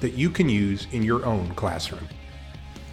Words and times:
that 0.00 0.14
you 0.14 0.30
can 0.30 0.48
use 0.48 0.86
in 0.92 1.02
your 1.02 1.24
own 1.24 1.54
classroom. 1.54 2.06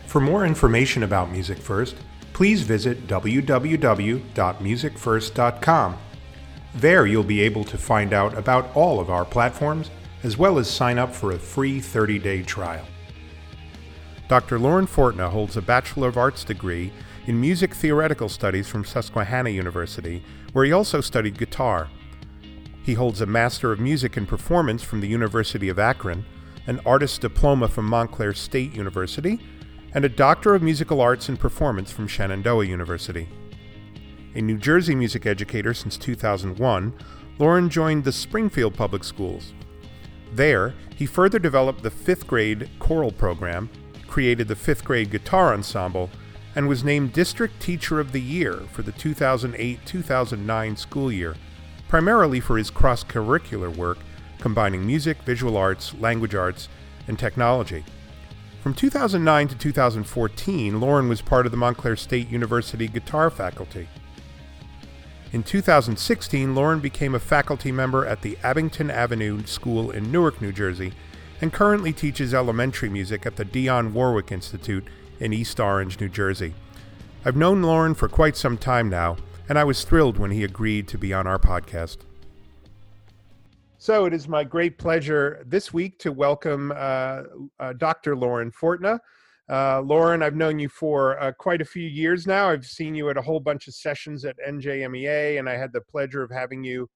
For 0.06 0.22
more 0.22 0.46
information 0.46 1.04
about 1.04 1.32
Music 1.32 1.58
First, 1.58 1.96
please 2.34 2.62
visit 2.62 3.08
www.musicfirst.com. 3.08 5.98
There 6.76 7.08
you'll 7.08 7.24
be 7.24 7.42
able 7.42 7.64
to 7.64 7.78
find 7.78 8.14
out 8.14 8.38
about 8.38 8.76
all 8.76 9.00
of 9.00 9.10
our 9.10 9.26
platforms 9.26 9.90
as 10.24 10.38
well 10.38 10.60
as 10.60 10.70
sign 10.70 10.98
up 10.98 11.14
for 11.14 11.32
a 11.32 11.40
free 11.40 11.80
30 11.80 12.20
day 12.20 12.44
trial. 12.44 12.86
Dr. 14.28 14.60
Lauren 14.60 14.88
Fortna 14.88 15.30
holds 15.30 15.56
a 15.56 15.62
Bachelor 15.62 16.10
of 16.10 16.18
Arts 16.18 16.44
degree 16.44 16.92
in 17.28 17.40
Music 17.40 17.74
Theoretical 17.74 18.30
Studies 18.30 18.68
from 18.68 18.86
Susquehanna 18.86 19.50
University, 19.50 20.24
where 20.54 20.66
he 20.66 20.72
also 20.72 21.02
studied 21.02 21.38
guitar. 21.38 21.90
He 22.84 22.94
holds 22.94 23.22
a 23.22 23.26
Master 23.26 23.72
of 23.72 23.80
Music 23.80 24.18
in 24.18 24.26
Performance 24.26 24.84
from 24.84 25.02
the 25.02 25.08
University 25.08 25.70
of 25.70 25.80
Akron, 25.80 26.26
an 26.68 26.82
Artist 26.86 27.22
Diploma 27.22 27.68
from 27.70 27.86
Montclair 27.86 28.34
State 28.34 28.76
University, 28.76 29.40
and 29.94 30.04
a 30.04 30.10
Doctor 30.10 30.54
of 30.54 30.62
Musical 30.62 31.02
Arts 31.02 31.30
and 31.30 31.40
Performance 31.40 31.92
from 31.92 32.08
Shenandoah 32.08 32.66
University. 32.66 33.28
A 34.36 34.42
New 34.42 34.58
Jersey 34.58 34.94
music 34.94 35.26
educator 35.26 35.74
since 35.74 35.98
2001, 35.98 36.94
Lauren 37.40 37.70
joined 37.70 38.04
the 38.04 38.12
Springfield 38.12 38.76
Public 38.76 39.04
Schools. 39.04 39.54
There, 40.34 40.74
he 40.96 41.06
further 41.06 41.40
developed 41.40 41.84
the 41.84 41.90
fifth 41.90 42.28
grade 42.28 42.70
choral 42.80 43.12
program, 43.12 43.70
created 44.08 44.48
the 44.48 44.56
fifth 44.56 44.84
grade 44.84 45.10
guitar 45.10 45.54
ensemble, 45.54 46.10
and 46.54 46.68
was 46.68 46.84
named 46.84 47.14
District 47.14 47.60
Teacher 47.62 48.00
of 48.00 48.12
the 48.12 48.22
Year 48.22 48.62
for 48.72 48.82
the 48.82 48.92
2008 48.92 49.80
2009 49.86 50.76
school 50.76 51.12
year, 51.12 51.36
primarily 51.88 52.40
for 52.40 52.58
his 52.58 52.70
cross 52.70 53.04
curricular 53.04 53.74
work 53.74 54.00
combining 54.40 54.86
music, 54.86 55.18
visual 55.24 55.58
arts, 55.58 55.94
language 56.00 56.36
arts, 56.36 56.70
and 57.08 57.18
technology. 57.18 57.84
From 58.62 58.74
2009 58.74 59.48
to 59.48 59.56
2014, 59.56 60.80
Lauren 60.80 61.08
was 61.08 61.22
part 61.22 61.46
of 61.46 61.52
the 61.52 61.58
Montclair 61.58 61.96
State 61.96 62.30
University 62.30 62.88
guitar 62.88 63.30
faculty. 63.30 63.88
In 65.32 65.44
2016, 65.44 66.56
Lauren 66.56 66.80
became 66.80 67.14
a 67.14 67.20
faculty 67.20 67.72
member 67.72 68.06
at 68.06 68.22
the 68.22 68.38
Abington 68.44 68.90
Avenue 68.90 69.46
School 69.46 69.92
in 69.92 70.12
Newark, 70.12 70.42
New 70.42 70.52
Jersey, 70.52 70.94
and 71.42 71.54
currently 71.54 71.94
teaches 71.94 72.34
elementary 72.34 72.90
music 72.90 73.26
at 73.26 73.36
the 73.36 73.46
Dionne 73.46 73.92
Warwick 73.92 74.32
Institute 74.32 74.86
in 75.20 75.34
East 75.34 75.60
Orange, 75.60 76.00
New 76.00 76.10
Jersey. 76.10 76.54
I've 77.26 77.36
known 77.36 77.62
Lauren 77.62 77.94
for 77.94 78.08
quite 78.08 78.38
some 78.38 78.58
time 78.58 78.90
now, 78.90 79.18
and 79.50 79.60
I 79.60 79.64
was 79.64 79.84
thrilled 79.84 80.18
when 80.18 80.32
he 80.32 80.44
agreed 80.44 80.88
to 80.90 80.98
be 80.98 81.14
on 81.14 81.28
our 81.28 81.40
podcast. 81.40 81.98
So 83.80 84.06
it 84.06 84.14
is 84.14 84.28
my 84.28 84.44
great 84.44 84.80
pleasure 84.80 85.44
this 85.46 85.72
week 85.72 86.00
to 86.00 86.12
welcome 86.12 86.74
uh, 86.76 87.24
uh, 87.60 87.74
Dr. 87.74 88.16
Lauren 88.16 88.52
Fortna. 88.52 88.98
Uh, 89.48 89.82
Loren, 89.82 90.24
I've 90.24 90.36
known 90.36 90.58
you 90.58 90.68
for 90.68 91.20
uh, 91.22 91.32
quite 91.34 91.62
a 91.62 91.66
few 91.66 91.88
years 91.88 92.26
now. 92.26 92.50
I've 92.50 92.66
seen 92.66 92.96
you 92.96 93.08
at 93.12 93.18
a 93.18 93.22
whole 93.22 93.40
bunch 93.40 93.68
of 93.68 93.76
sessions 93.76 94.26
at 94.26 94.36
NJMEA, 94.46 95.38
and 95.38 95.48
I 95.48 95.58
had 95.58 95.72
the 95.74 95.82
pleasure 95.82 96.24
of 96.24 96.32
having 96.32 96.64
you 96.64 96.90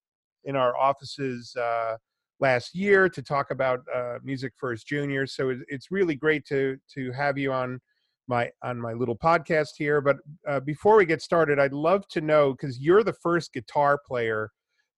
in 0.45 0.55
our 0.55 0.75
offices 0.75 1.55
uh, 1.55 1.97
last 2.39 2.73
year 2.73 3.07
to 3.09 3.21
talk 3.21 3.51
about 3.51 3.81
uh, 3.93 4.17
Music 4.23 4.51
First 4.57 4.87
Junior. 4.87 5.27
So 5.27 5.55
it's 5.67 5.91
really 5.91 6.15
great 6.15 6.45
to 6.47 6.77
to 6.95 7.11
have 7.11 7.37
you 7.37 7.53
on 7.53 7.79
my 8.27 8.49
on 8.63 8.81
my 8.81 8.93
little 8.93 9.15
podcast 9.15 9.75
here. 9.77 10.01
But 10.01 10.17
before 10.65 10.97
we 10.97 11.05
get 11.05 11.21
started, 11.21 11.59
I'd 11.59 11.73
love 11.73 12.07
to 12.07 12.21
know 12.21 12.53
because 12.53 12.79
you're 12.79 13.03
the 13.03 13.13
first 13.13 13.53
guitar 13.53 13.99
player 14.03 14.49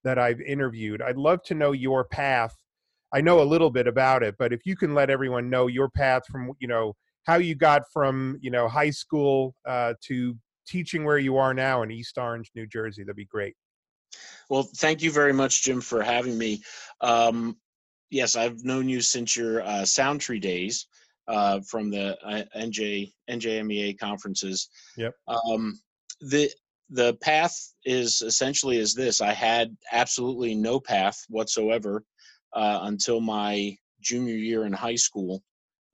that 0.03 0.19
I've 0.19 0.41
interviewed. 0.41 1.01
I'd 1.01 1.17
love 1.17 1.43
to 1.43 1.55
know 1.55 1.71
your 1.71 2.03
path. 2.05 2.55
I 3.13 3.21
know 3.21 3.41
a 3.41 3.43
little 3.43 3.69
bit 3.69 3.87
about 3.87 4.23
it, 4.23 4.35
but 4.39 4.51
if 4.53 4.61
you 4.65 4.75
can 4.75 4.93
let 4.93 5.09
everyone 5.09 5.49
know 5.49 5.67
your 5.67 5.89
path 5.89 6.23
from 6.31 6.51
you 6.59 6.67
know 6.67 6.95
how 7.25 7.35
you 7.35 7.55
got 7.55 7.83
from 7.91 8.37
you 8.41 8.51
know 8.51 8.67
high 8.67 8.89
school 8.89 9.55
uh, 9.67 9.93
to 10.07 10.35
teaching 10.67 11.03
where 11.03 11.17
you 11.17 11.37
are 11.37 11.53
now 11.53 11.83
in 11.83 11.91
East 11.91 12.17
Orange, 12.17 12.49
New 12.55 12.67
Jersey, 12.67 13.03
that'd 13.03 13.15
be 13.15 13.25
great. 13.25 13.55
Well, 14.49 14.63
thank 14.63 15.01
you 15.01 15.11
very 15.11 15.33
much, 15.33 15.63
Jim, 15.63 15.81
for 15.81 16.03
having 16.03 16.37
me. 16.37 16.61
Um, 17.01 17.57
yes, 18.09 18.35
I've 18.35 18.63
known 18.63 18.89
you 18.89 19.01
since 19.01 19.35
your 19.35 19.61
uh, 19.61 19.81
Soundtree 19.83 20.41
days 20.41 20.87
uh, 21.27 21.61
from 21.61 21.89
the 21.89 22.17
uh, 22.25 22.43
NJ 22.55 23.13
NJMEA 23.29 23.99
conferences. 23.99 24.69
Yep. 24.97 25.13
Um, 25.27 25.79
the 26.21 26.49
the 26.93 27.15
path 27.15 27.73
is 27.85 28.21
essentially 28.21 28.77
is 28.77 28.93
this: 28.93 29.19
I 29.19 29.33
had 29.33 29.75
absolutely 29.91 30.53
no 30.55 30.79
path 30.79 31.17
whatsoever 31.27 32.03
uh, 32.53 32.79
until 32.83 33.19
my 33.19 33.75
junior 34.01 34.35
year 34.35 34.65
in 34.65 34.73
high 34.73 34.95
school, 34.95 35.43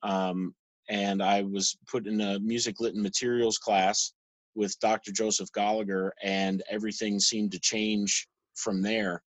um, 0.03 0.53
and 0.89 1.23
I 1.23 1.43
was 1.43 1.77
put 1.87 2.05
in 2.05 2.19
a 2.19 2.39
music 2.39 2.79
lit 2.79 2.95
and 2.95 3.01
materials 3.01 3.57
class 3.57 4.11
with 4.55 4.77
Dr. 4.81 5.11
Joseph 5.13 5.49
Gallagher, 5.53 6.13
and 6.21 6.61
everything 6.69 7.19
seemed 7.19 7.53
to 7.53 7.59
change 7.59 8.27
from 8.55 8.81
there. 8.81 9.23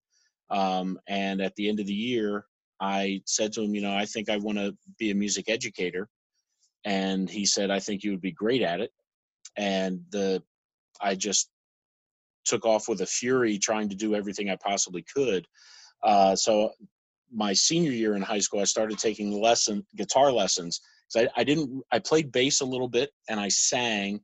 Um, 0.49 0.99
and 1.07 1.41
at 1.41 1.55
the 1.55 1.69
end 1.69 1.79
of 1.79 1.87
the 1.87 1.93
year, 1.93 2.45
I 2.81 3.21
said 3.25 3.53
to 3.53 3.61
him, 3.61 3.73
you 3.73 3.81
know, 3.81 3.95
I 3.95 4.05
think 4.05 4.29
I 4.29 4.37
want 4.37 4.57
to 4.57 4.75
be 4.99 5.11
a 5.11 5.15
music 5.15 5.45
educator. 5.47 6.09
And 6.83 7.29
he 7.29 7.45
said, 7.45 7.71
I 7.71 7.79
think 7.79 8.03
you 8.03 8.11
would 8.11 8.21
be 8.21 8.33
great 8.33 8.61
at 8.61 8.81
it. 8.81 8.91
And 9.55 10.01
the, 10.11 10.43
I 10.99 11.15
just 11.15 11.49
took 12.45 12.65
off 12.65 12.87
with 12.87 13.01
a 13.01 13.05
fury 13.05 13.57
trying 13.57 13.89
to 13.89 13.95
do 13.95 14.15
everything 14.15 14.49
I 14.49 14.55
possibly 14.55 15.03
could. 15.03 15.47
Uh, 16.03 16.35
so 16.35 16.71
my 17.33 17.53
senior 17.53 17.91
year 17.91 18.15
in 18.15 18.21
high 18.21 18.39
school, 18.39 18.59
I 18.59 18.65
started 18.65 18.97
taking 18.97 19.39
lesson 19.39 19.85
guitar 19.95 20.31
lessons. 20.31 20.81
I, 21.15 21.27
I 21.35 21.43
didn't, 21.43 21.83
I 21.91 21.99
played 21.99 22.31
bass 22.31 22.61
a 22.61 22.65
little 22.65 22.87
bit 22.87 23.11
and 23.29 23.39
I 23.39 23.49
sang, 23.49 24.21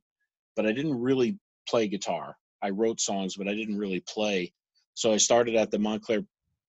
but 0.56 0.66
I 0.66 0.72
didn't 0.72 0.98
really 0.98 1.38
play 1.68 1.86
guitar. 1.86 2.36
I 2.62 2.70
wrote 2.70 3.00
songs, 3.00 3.36
but 3.36 3.48
I 3.48 3.54
didn't 3.54 3.78
really 3.78 4.00
play. 4.00 4.52
So 4.94 5.12
I 5.12 5.16
started 5.16 5.54
at 5.54 5.70
the 5.70 5.78
Montclair 5.78 6.22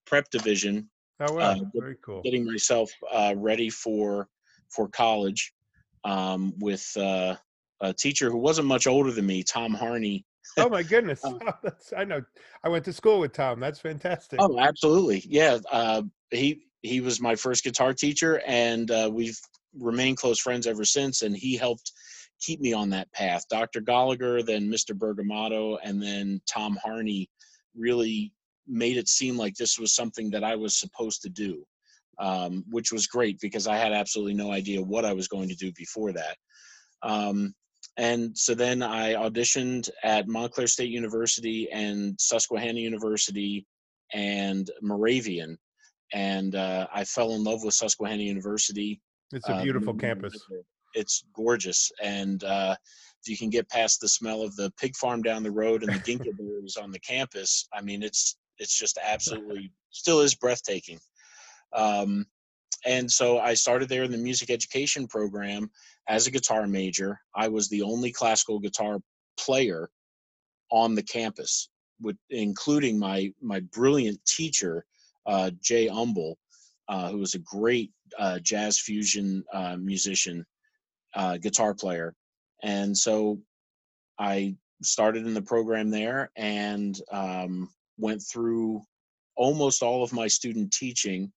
Prep 0.05 0.29
Division. 0.29 0.89
Oh 1.19 1.33
wow, 1.33 1.51
uh, 1.51 1.59
very 1.73 1.97
cool. 2.05 2.21
Getting 2.21 2.45
myself 2.45 2.91
uh, 3.11 3.33
ready 3.35 3.69
for 3.69 4.27
for 4.69 4.87
college 4.87 5.53
um, 6.03 6.53
with 6.59 6.85
uh, 6.95 7.35
a 7.81 7.93
teacher 7.93 8.29
who 8.29 8.37
wasn't 8.37 8.67
much 8.67 8.87
older 8.87 9.11
than 9.11 9.25
me, 9.25 9.43
Tom 9.43 9.73
Harney. 9.73 10.25
Oh 10.57 10.69
my 10.69 10.83
goodness, 10.83 11.21
oh, 11.23 11.39
I 11.95 12.03
know. 12.03 12.21
I 12.63 12.69
went 12.69 12.85
to 12.85 12.93
school 12.93 13.19
with 13.19 13.33
Tom. 13.33 13.59
That's 13.59 13.79
fantastic. 13.79 14.39
Oh, 14.41 14.59
absolutely. 14.59 15.23
Yeah, 15.27 15.59
uh, 15.71 16.03
he 16.31 16.63
he 16.81 17.01
was 17.01 17.21
my 17.21 17.35
first 17.35 17.63
guitar 17.63 17.93
teacher, 17.93 18.41
and 18.45 18.89
uh, 18.91 19.09
we've 19.11 19.39
remained 19.77 20.17
close 20.17 20.39
friends 20.39 20.67
ever 20.67 20.85
since. 20.85 21.21
And 21.21 21.35
he 21.35 21.55
helped 21.55 21.91
keep 22.39 22.59
me 22.59 22.73
on 22.73 22.89
that 22.89 23.11
path. 23.11 23.45
Dr. 23.49 23.81
Gallagher, 23.81 24.41
then 24.41 24.69
Mr. 24.69 24.93
Bergamatto, 24.93 25.77
and 25.83 26.01
then 26.01 26.41
Tom 26.51 26.77
Harney 26.83 27.29
really 27.75 28.33
made 28.67 28.97
it 28.97 29.07
seem 29.07 29.37
like 29.37 29.55
this 29.55 29.79
was 29.79 29.93
something 29.93 30.29
that 30.31 30.43
I 30.43 30.55
was 30.55 30.79
supposed 30.79 31.21
to 31.23 31.29
do, 31.29 31.65
um, 32.19 32.63
which 32.69 32.91
was 32.91 33.07
great 33.07 33.39
because 33.39 33.67
I 33.67 33.77
had 33.77 33.91
absolutely 33.91 34.35
no 34.35 34.51
idea 34.51 34.81
what 34.81 35.05
I 35.05 35.13
was 35.13 35.27
going 35.27 35.49
to 35.49 35.55
do 35.55 35.71
before 35.73 36.13
that. 36.13 36.37
Um, 37.01 37.53
and 37.99 38.37
so 38.37 38.55
then 38.55 38.81
I 38.81 39.13
auditioned 39.13 39.89
at 40.03 40.27
Montclair 40.27 40.67
State 40.67 40.89
University 40.89 41.69
and 41.71 42.15
Susquehanna 42.19 42.79
University 42.79 43.65
and 44.13 44.69
Moravian. 44.81 45.57
And 46.11 46.55
uh, 46.55 46.87
I 46.91 47.03
fell 47.03 47.33
in 47.33 47.43
love 47.43 47.63
with 47.63 47.75
Susquehanna 47.75 48.23
University. 48.23 48.99
It's 49.31 49.47
a 49.47 49.61
beautiful 49.61 49.91
um, 49.91 49.99
campus 49.99 50.33
it's 50.93 51.23
gorgeous. 51.33 51.91
And 52.01 52.43
uh, 52.43 52.75
if 53.21 53.29
you 53.29 53.37
can 53.37 53.49
get 53.49 53.69
past 53.69 54.01
the 54.01 54.09
smell 54.09 54.41
of 54.41 54.55
the 54.55 54.71
pig 54.79 54.95
farm 54.95 55.21
down 55.21 55.43
the 55.43 55.51
road 55.51 55.83
and 55.83 55.93
the 55.93 55.99
ginkgo 55.99 56.35
berries 56.37 56.77
on 56.77 56.91
the 56.91 56.99
campus, 56.99 57.67
I 57.73 57.81
mean, 57.81 58.03
it's 58.03 58.37
it's 58.57 58.77
just 58.77 58.97
absolutely 59.03 59.71
still 59.91 60.21
is 60.21 60.35
breathtaking. 60.35 60.99
Um, 61.73 62.25
and 62.85 63.11
so 63.11 63.39
I 63.39 63.53
started 63.55 63.89
there 63.89 64.03
in 64.03 64.11
the 64.11 64.17
music 64.17 64.49
education 64.49 65.07
program 65.07 65.69
as 66.07 66.27
a 66.27 66.31
guitar 66.31 66.67
major. 66.67 67.19
I 67.35 67.47
was 67.47 67.69
the 67.69 67.81
only 67.81 68.11
classical 68.11 68.59
guitar 68.59 68.99
player 69.37 69.89
on 70.71 70.95
the 70.95 71.03
campus, 71.03 71.69
with 72.01 72.17
including 72.29 72.97
my 72.99 73.33
my 73.41 73.59
brilliant 73.73 74.23
teacher, 74.25 74.85
uh, 75.25 75.51
Jay 75.61 75.87
Umble. 75.87 76.37
uh, 76.89 77.09
who 77.09 77.19
was 77.19 77.35
a 77.35 77.39
great 77.39 77.91
uh, 78.17 78.39
jazz 78.39 78.79
fusion 78.79 79.43
uh, 79.53 79.77
musician, 79.77 80.45
uh, 81.15 81.37
guitar 81.37 81.73
player, 81.73 82.15
and 82.63 82.97
so 82.97 83.39
I 84.17 84.55
started 84.81 85.25
in 85.27 85.33
the 85.33 85.41
program 85.41 85.89
there 85.91 86.31
and 86.35 86.99
um, 87.11 87.69
went 87.97 88.21
through 88.21 88.81
almost 89.35 89.83
all 89.83 90.03
of 90.03 90.13
my 90.13 90.27
student 90.27 90.71
teaching, 90.73 91.31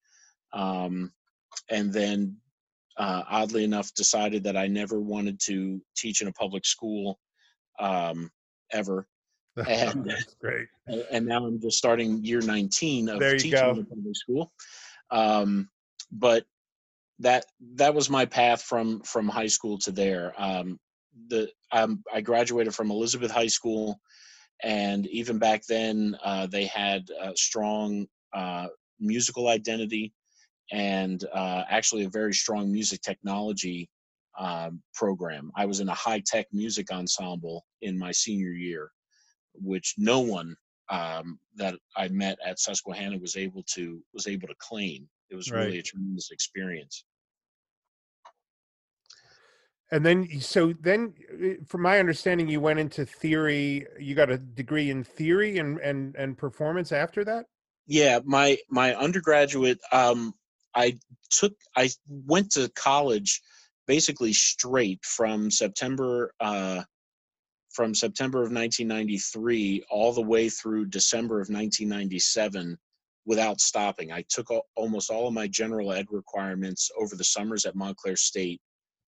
um, 0.55 1.12
and 1.71 1.93
then 1.93 2.37
uh, 2.99 3.23
oddly 3.29 3.65
enough 3.65 3.93
decided 3.95 4.45
that 4.45 4.57
I 4.57 4.67
never 4.67 5.01
wanted 5.01 5.41
to 5.47 5.81
teach 5.97 6.21
in 6.21 6.29
a 6.29 6.33
public 6.33 6.65
school 6.67 7.19
um, 7.79 8.31
ever. 8.73 9.07
And 9.69 10.07
That's 10.07 10.35
great. 10.41 10.67
and 11.11 11.27
now 11.27 11.45
I'm 11.45 11.61
just 11.61 11.77
starting 11.77 12.25
year 12.25 12.41
19 12.41 13.11
of 13.11 13.21
teaching 13.21 13.51
go. 13.51 13.71
in 13.73 13.79
a 13.81 13.85
public 13.85 14.17
school. 14.17 14.51
Um, 15.11 15.69
but 16.11 16.45
that 17.19 17.45
that 17.75 17.95
was 17.95 18.11
my 18.11 18.25
path 18.25 18.63
from 18.63 19.01
from 19.03 19.29
high 19.29 19.47
school 19.47 19.79
to 19.79 19.93
there. 19.93 20.33
Um, 20.39 20.79
the 21.29 21.51
um, 21.71 22.03
I 22.13 22.21
graduated 22.21 22.75
from 22.75 22.91
Elizabeth 22.91 23.31
High 23.31 23.49
School, 23.49 24.01
and 24.63 25.07
even 25.09 25.39
back 25.39 25.63
then 25.69 26.17
uh, 26.25 26.47
they 26.47 26.67
had 26.67 27.03
a 27.21 27.37
strong 27.37 28.07
uh, 28.33 28.69
musical 28.99 29.49
identity 29.49 30.13
and 30.70 31.25
uh, 31.32 31.64
actually 31.69 32.05
a 32.05 32.09
very 32.09 32.32
strong 32.32 32.70
music 32.73 33.00
technology 33.03 33.88
um, 34.38 34.82
program. 34.94 35.50
I 35.56 35.67
was 35.67 35.81
in 35.81 35.88
a 35.88 35.94
high 35.94 36.23
tech 36.25 36.47
music 36.53 36.91
ensemble 36.91 37.67
in 37.82 37.99
my 37.99 38.12
senior 38.12 38.53
year, 38.53 38.91
which 39.55 39.94
no 39.99 40.20
one 40.20 40.56
um, 40.88 41.38
that 41.56 41.75
I 41.97 42.09
met 42.09 42.38
at 42.44 42.59
Susquehanna 42.59 43.19
was 43.19 43.37
able 43.37 43.62
to 43.75 44.03
was 44.12 44.26
able 44.26 44.49
to 44.49 44.55
claim. 44.59 45.09
It 45.31 45.37
was 45.37 45.50
really 45.50 45.79
a 45.79 45.82
tremendous 45.82 46.31
experience. 46.31 47.05
And 49.91 50.05
then, 50.05 50.41
so 50.41 50.73
then, 50.81 51.12
uh, 51.31 51.65
from 51.67 51.82
my 51.82 51.99
understanding, 51.99 52.49
you 52.49 52.61
went 52.61 52.79
into 52.79 53.05
theory. 53.05 53.87
You 53.99 54.15
got 54.15 54.31
a 54.31 54.38
degree 54.38 54.91
in 54.91 55.05
theory 55.05 55.58
and 55.58 55.79
and 55.81 56.15
and 56.17 56.37
performance 56.37 56.93
after 56.93 57.25
that. 57.25 57.44
Yeah, 57.87 58.20
my 58.25 58.58
my 58.70 58.94
undergraduate, 58.94 59.79
um, 59.93 60.35
I 60.75 60.99
took 61.31 61.55
I 61.77 61.91
went 62.09 62.53
to 62.53 62.71
college 62.71 63.41
basically 63.87 64.33
straight 64.33 65.05
from 65.05 65.51
September 65.51 66.33
uh, 66.41 66.83
from 67.73 67.95
September 67.95 68.39
of 68.39 68.53
1993 68.53 69.85
all 69.91 70.13
the 70.13 70.23
way 70.23 70.49
through 70.49 70.87
December 70.87 71.37
of 71.37 71.49
1997 71.49 72.79
without 73.25 73.61
stopping. 73.61 74.13
I 74.13 74.25
took 74.29 74.51
al- 74.51 74.67
almost 74.77 75.11
all 75.11 75.29
of 75.29 75.35
my 75.35 75.49
general 75.49 75.93
ed 75.93 76.07
requirements 76.11 76.91
over 77.01 77.17
the 77.17 77.25
summers 77.25 77.65
at 77.65 77.75
Montclair 77.75 78.17
State 78.17 78.61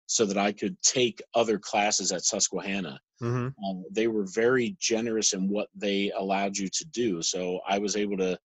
so 0.07 0.27
that 0.27 0.39
I 0.39 0.53
could 0.53 0.81
take 0.83 1.23
other 1.35 1.59
classes 1.59 2.13
at 2.13 2.25
Susquehanna 2.25 3.01
Mm-hmm. 3.23 3.65
um, 3.65 3.85
they 3.91 4.09
were 4.09 4.27
very 4.27 4.77
generous 4.81 5.33
in 5.33 5.49
what 5.49 5.69
they 5.77 6.11
allowed 6.17 6.57
you 6.57 6.69
to 6.69 6.85
do. 6.87 7.23
So 7.23 7.61
I 7.69 7.79
was 7.79 7.95
able 7.95 8.17
to 8.17 8.37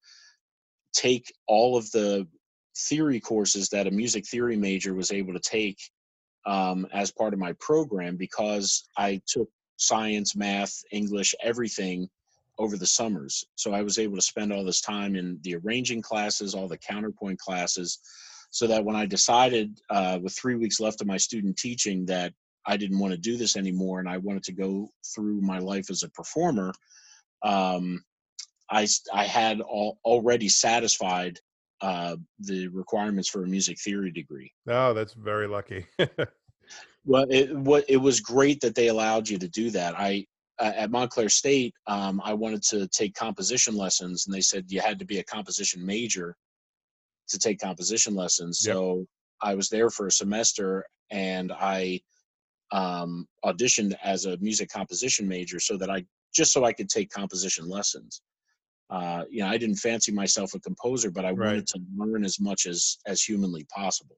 take 0.93 1.33
all 1.47 1.75
of 1.75 1.89
the 1.91 2.27
theory 2.77 3.19
courses 3.19 3.69
that 3.69 3.87
a 3.87 3.91
music 3.91 4.25
theory 4.25 4.55
major 4.55 4.93
was 4.93 5.11
able 5.11 5.33
to 5.33 5.39
take 5.39 5.79
um, 6.45 6.87
as 6.93 7.11
part 7.11 7.33
of 7.33 7.39
my 7.39 7.53
program 7.53 8.15
because 8.15 8.87
I 8.97 9.21
took 9.27 9.49
science, 9.77 10.35
math, 10.35 10.81
English, 10.91 11.35
everything 11.41 12.09
over 12.57 12.77
the 12.77 12.85
summers. 12.85 13.45
So 13.55 13.73
I 13.73 13.81
was 13.81 13.99
able 13.99 14.15
to 14.15 14.21
spend 14.21 14.51
all 14.51 14.63
this 14.63 14.81
time 14.81 15.15
in 15.15 15.39
the 15.43 15.55
arranging 15.55 16.01
classes, 16.01 16.55
all 16.55 16.67
the 16.67 16.77
counterpoint 16.77 17.39
classes, 17.39 17.99
so 18.49 18.65
that 18.67 18.83
when 18.83 18.95
I 18.95 19.05
decided 19.05 19.79
uh, 19.89 20.19
with 20.21 20.33
three 20.33 20.55
weeks 20.55 20.79
left 20.79 21.01
of 21.01 21.07
my 21.07 21.17
student 21.17 21.57
teaching 21.57 22.05
that 22.05 22.33
I 22.65 22.77
didn't 22.77 22.99
want 22.99 23.11
to 23.11 23.19
do 23.19 23.37
this 23.37 23.55
anymore 23.55 23.99
and 23.99 24.09
I 24.09 24.17
wanted 24.17 24.43
to 24.43 24.53
go 24.53 24.89
through 25.13 25.41
my 25.41 25.59
life 25.59 25.89
as 25.89 26.03
a 26.03 26.09
performer, 26.09 26.73
um, 27.43 28.03
I, 28.69 28.87
I 29.13 29.25
had 29.25 29.61
all, 29.61 29.99
already 30.03 30.49
satisfied 30.49 31.39
uh, 31.81 32.15
the 32.39 32.67
requirements 32.69 33.29
for 33.29 33.43
a 33.43 33.47
music 33.47 33.79
theory 33.79 34.11
degree. 34.11 34.51
Oh, 34.67 34.93
that's 34.93 35.13
very 35.13 35.47
lucky. 35.47 35.85
Well, 37.07 37.25
it 37.29 37.55
what 37.55 37.85
it 37.87 37.97
was 37.97 38.19
great 38.19 38.59
that 38.61 38.75
they 38.75 38.89
allowed 38.89 39.29
you 39.29 39.37
to 39.37 39.47
do 39.47 39.71
that. 39.71 39.97
I 39.97 40.25
uh, 40.59 40.73
at 40.75 40.91
Montclair 40.91 41.29
State, 41.29 41.73
um, 41.87 42.21
I 42.23 42.33
wanted 42.33 42.63
to 42.63 42.87
take 42.89 43.15
composition 43.15 43.77
lessons, 43.77 44.25
and 44.25 44.35
they 44.35 44.41
said 44.41 44.65
you 44.67 44.81
had 44.81 44.99
to 44.99 45.05
be 45.05 45.19
a 45.19 45.23
composition 45.23 45.85
major 45.85 46.35
to 47.29 47.39
take 47.39 47.59
composition 47.59 48.13
lessons. 48.13 48.61
Yep. 48.65 48.73
So 48.73 49.05
I 49.41 49.55
was 49.55 49.69
there 49.69 49.89
for 49.89 50.07
a 50.07 50.11
semester, 50.11 50.85
and 51.09 51.53
I 51.53 52.01
um, 52.73 53.25
auditioned 53.45 53.95
as 54.03 54.25
a 54.25 54.37
music 54.39 54.69
composition 54.69 55.27
major, 55.29 55.61
so 55.61 55.77
that 55.77 55.89
I 55.89 56.03
just 56.35 56.51
so 56.51 56.65
I 56.65 56.73
could 56.73 56.89
take 56.89 57.09
composition 57.09 57.69
lessons. 57.69 58.21
Uh, 58.89 59.25
you 59.29 59.41
know, 59.41 59.47
I 59.47 59.57
didn't 59.57 59.75
fancy 59.77 60.11
myself 60.11 60.53
a 60.53 60.59
composer, 60.59 61.11
but 61.11 61.25
I 61.25 61.31
Right. 61.31 61.47
wanted 61.47 61.67
to 61.67 61.81
learn 61.95 62.23
as 62.23 62.39
much 62.39 62.65
as 62.65 62.97
as 63.05 63.21
humanly 63.21 63.65
possible. 63.65 64.17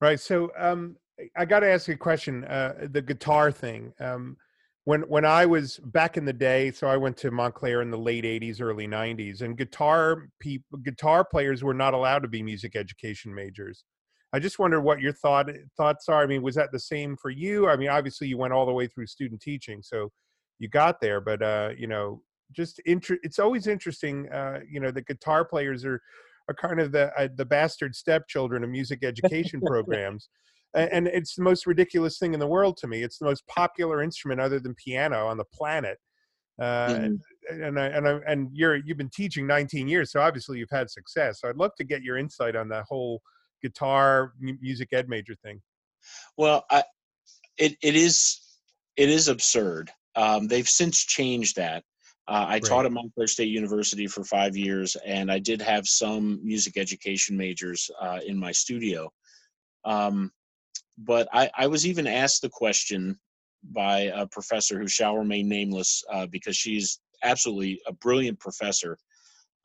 Right. 0.00 0.18
So 0.18 0.50
um, 0.56 0.96
I 1.36 1.44
got 1.44 1.60
to 1.60 1.70
ask 1.70 1.88
you 1.88 1.94
a 1.94 1.98
question. 1.98 2.44
Uh, 2.44 2.88
the 2.90 3.02
guitar 3.02 3.52
thing. 3.52 3.92
Um, 4.00 4.36
when 4.84 5.02
when 5.02 5.24
I 5.24 5.46
was 5.46 5.78
back 5.84 6.16
in 6.16 6.24
the 6.24 6.32
day, 6.32 6.70
so 6.72 6.86
I 6.88 6.96
went 6.96 7.16
to 7.18 7.30
Montclair 7.30 7.82
in 7.82 7.90
the 7.90 7.98
late 7.98 8.24
'80s, 8.24 8.60
early 8.60 8.88
'90s, 8.88 9.42
and 9.42 9.56
guitar 9.56 10.28
people, 10.40 10.78
guitar 10.78 11.24
players 11.24 11.62
were 11.62 11.74
not 11.74 11.94
allowed 11.94 12.20
to 12.20 12.28
be 12.28 12.42
music 12.42 12.74
education 12.76 13.34
majors. 13.34 13.84
I 14.32 14.38
just 14.38 14.58
wonder 14.58 14.80
what 14.80 15.00
your 15.00 15.12
thought 15.12 15.50
thoughts 15.76 16.08
are. 16.08 16.22
I 16.22 16.26
mean, 16.26 16.42
was 16.42 16.54
that 16.54 16.72
the 16.72 16.78
same 16.80 17.16
for 17.16 17.30
you? 17.30 17.68
I 17.68 17.76
mean, 17.76 17.88
obviously 17.88 18.28
you 18.28 18.38
went 18.38 18.52
all 18.52 18.64
the 18.64 18.72
way 18.72 18.86
through 18.86 19.06
student 19.06 19.40
teaching, 19.42 19.82
so 19.82 20.10
you 20.58 20.68
got 20.68 21.00
there. 21.00 21.20
But 21.20 21.42
uh, 21.42 21.70
you 21.76 21.86
know, 21.86 22.22
just 22.52 22.80
inter- 22.86 23.18
it's 23.22 23.38
always 23.38 23.66
interesting. 23.66 24.28
Uh, 24.30 24.60
you 24.68 24.80
know, 24.80 24.90
the 24.90 25.02
guitar 25.02 25.44
players 25.44 25.84
are 25.84 26.00
are 26.48 26.54
kind 26.54 26.80
of 26.80 26.92
the 26.92 27.12
uh, 27.18 27.28
the 27.36 27.44
bastard 27.44 27.94
stepchildren 27.94 28.64
of 28.64 28.70
music 28.70 29.04
education 29.04 29.60
programs. 29.66 30.28
And 30.72 31.08
it's 31.08 31.34
the 31.34 31.42
most 31.42 31.66
ridiculous 31.66 32.16
thing 32.18 32.32
in 32.32 32.38
the 32.38 32.46
world 32.46 32.76
to 32.76 32.86
me. 32.86 33.02
It's 33.02 33.18
the 33.18 33.24
most 33.24 33.44
popular 33.48 34.02
instrument 34.04 34.40
other 34.40 34.60
than 34.60 34.72
piano 34.76 35.26
on 35.26 35.36
the 35.36 35.44
planet. 35.52 35.98
Uh, 36.60 36.86
Mhm. 36.90 37.18
and 37.50 37.80
I, 37.80 37.86
and 37.86 38.06
I, 38.08 38.20
and 38.26 38.48
you're 38.52 38.76
you've 38.76 38.98
been 38.98 39.10
teaching 39.10 39.46
19 39.48 39.88
years, 39.88 40.12
so 40.12 40.20
obviously 40.20 40.58
you've 40.58 40.70
had 40.70 40.88
success. 40.90 41.40
So 41.40 41.48
I'd 41.48 41.56
love 41.56 41.72
to 41.78 41.84
get 41.84 42.02
your 42.02 42.18
insight 42.18 42.54
on 42.54 42.68
that 42.68 42.84
whole 42.88 43.20
guitar 43.62 44.34
mu- 44.38 44.58
music 44.60 44.90
ed 44.92 45.08
major 45.08 45.34
thing. 45.42 45.60
Well, 46.36 46.64
I, 46.70 46.84
it 47.58 47.76
it 47.82 47.96
is 47.96 48.40
it 48.96 49.08
is 49.08 49.26
absurd. 49.28 49.90
Um, 50.16 50.48
they've 50.48 50.68
since 50.68 50.98
changed 51.04 51.56
that. 51.56 51.82
Uh, 52.30 52.46
I 52.48 52.60
taught 52.60 52.86
at 52.86 52.92
Montclair 52.92 53.26
State 53.26 53.48
University 53.48 54.06
for 54.06 54.22
five 54.22 54.56
years, 54.56 54.96
and 55.04 55.32
I 55.32 55.40
did 55.40 55.60
have 55.60 55.88
some 55.88 56.38
music 56.44 56.76
education 56.76 57.36
majors 57.36 57.90
uh, 58.00 58.20
in 58.24 58.38
my 58.38 58.52
studio. 58.52 59.12
Um, 59.84 60.30
but 60.96 61.26
I, 61.32 61.50
I 61.58 61.66
was 61.66 61.84
even 61.88 62.06
asked 62.06 62.42
the 62.42 62.48
question 62.48 63.18
by 63.72 64.12
a 64.14 64.28
professor 64.28 64.78
who 64.78 64.86
shall 64.86 65.16
remain 65.16 65.48
nameless 65.48 66.04
uh, 66.12 66.26
because 66.26 66.56
she's 66.56 67.00
absolutely 67.24 67.80
a 67.88 67.92
brilliant 67.94 68.38
professor. 68.38 68.96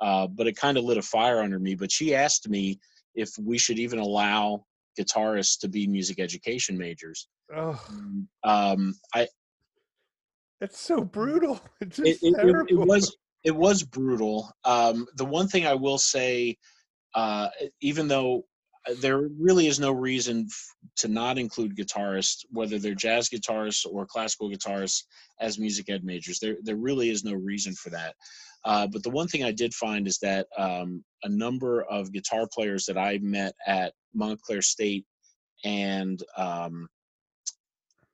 Uh, 0.02 0.26
but 0.26 0.48
it 0.48 0.58
kind 0.58 0.80
of 0.80 0.86
lit 0.86 0.98
a 0.98 1.04
fire 1.04 1.42
under 1.42 1.60
me. 1.60 1.76
But 1.76 1.92
she 1.92 2.16
asked 2.16 2.50
me 2.50 2.80
if 3.14 3.30
we 3.40 3.60
should 3.60 3.78
even 3.78 4.00
allow 4.00 4.66
guitarists 5.00 5.60
to 5.60 5.68
be 5.68 5.86
music 5.86 6.20
education 6.20 6.80
majors. 6.80 7.28
Oh, 7.56 7.80
Um, 8.44 8.96
I 9.14 9.28
it's 10.66 10.80
so 10.80 11.02
brutal. 11.02 11.62
It's 11.82 12.00
it, 12.00 12.04
just 12.06 12.24
it, 12.24 12.34
it, 12.38 12.56
it 12.70 12.76
was 12.76 13.16
it 13.44 13.56
was 13.56 13.84
brutal. 13.84 14.52
Um, 14.64 15.06
the 15.16 15.26
one 15.26 15.48
thing 15.48 15.68
I 15.68 15.76
will 15.76 16.00
say, 16.00 16.58
uh, 17.14 17.50
even 17.82 18.08
though 18.08 18.46
uh, 18.90 18.96
there 19.00 19.30
really 19.40 19.68
is 19.68 19.80
no 19.80 19.92
reason 19.92 20.48
f- 20.50 20.76
to 20.98 21.08
not 21.08 21.38
include 21.38 21.78
guitarists, 21.78 22.46
whether 22.50 22.80
they're 22.80 22.96
jazz 22.96 23.30
guitarists 23.30 23.86
or 23.90 24.08
classical 24.08 24.50
guitarists, 24.50 25.04
as 25.40 25.60
music 25.60 25.90
ed 25.90 26.04
majors, 26.04 26.40
there 26.40 26.58
there 26.64 26.78
really 26.78 27.10
is 27.10 27.24
no 27.24 27.34
reason 27.34 27.74
for 27.76 27.92
that. 27.92 28.16
Uh, 28.66 28.88
but 28.88 29.04
the 29.04 29.12
one 29.12 29.28
thing 29.28 29.44
I 29.44 29.52
did 29.52 29.74
find 29.76 30.08
is 30.08 30.18
that 30.20 30.48
um, 30.58 31.04
a 31.24 31.30
number 31.30 31.84
of 31.84 32.12
guitar 32.12 32.48
players 32.52 32.86
that 32.86 32.98
I 32.98 33.20
met 33.22 33.54
at 33.68 33.94
Montclair 34.16 34.64
State 34.64 35.06
and 35.64 36.20
um, 36.36 36.88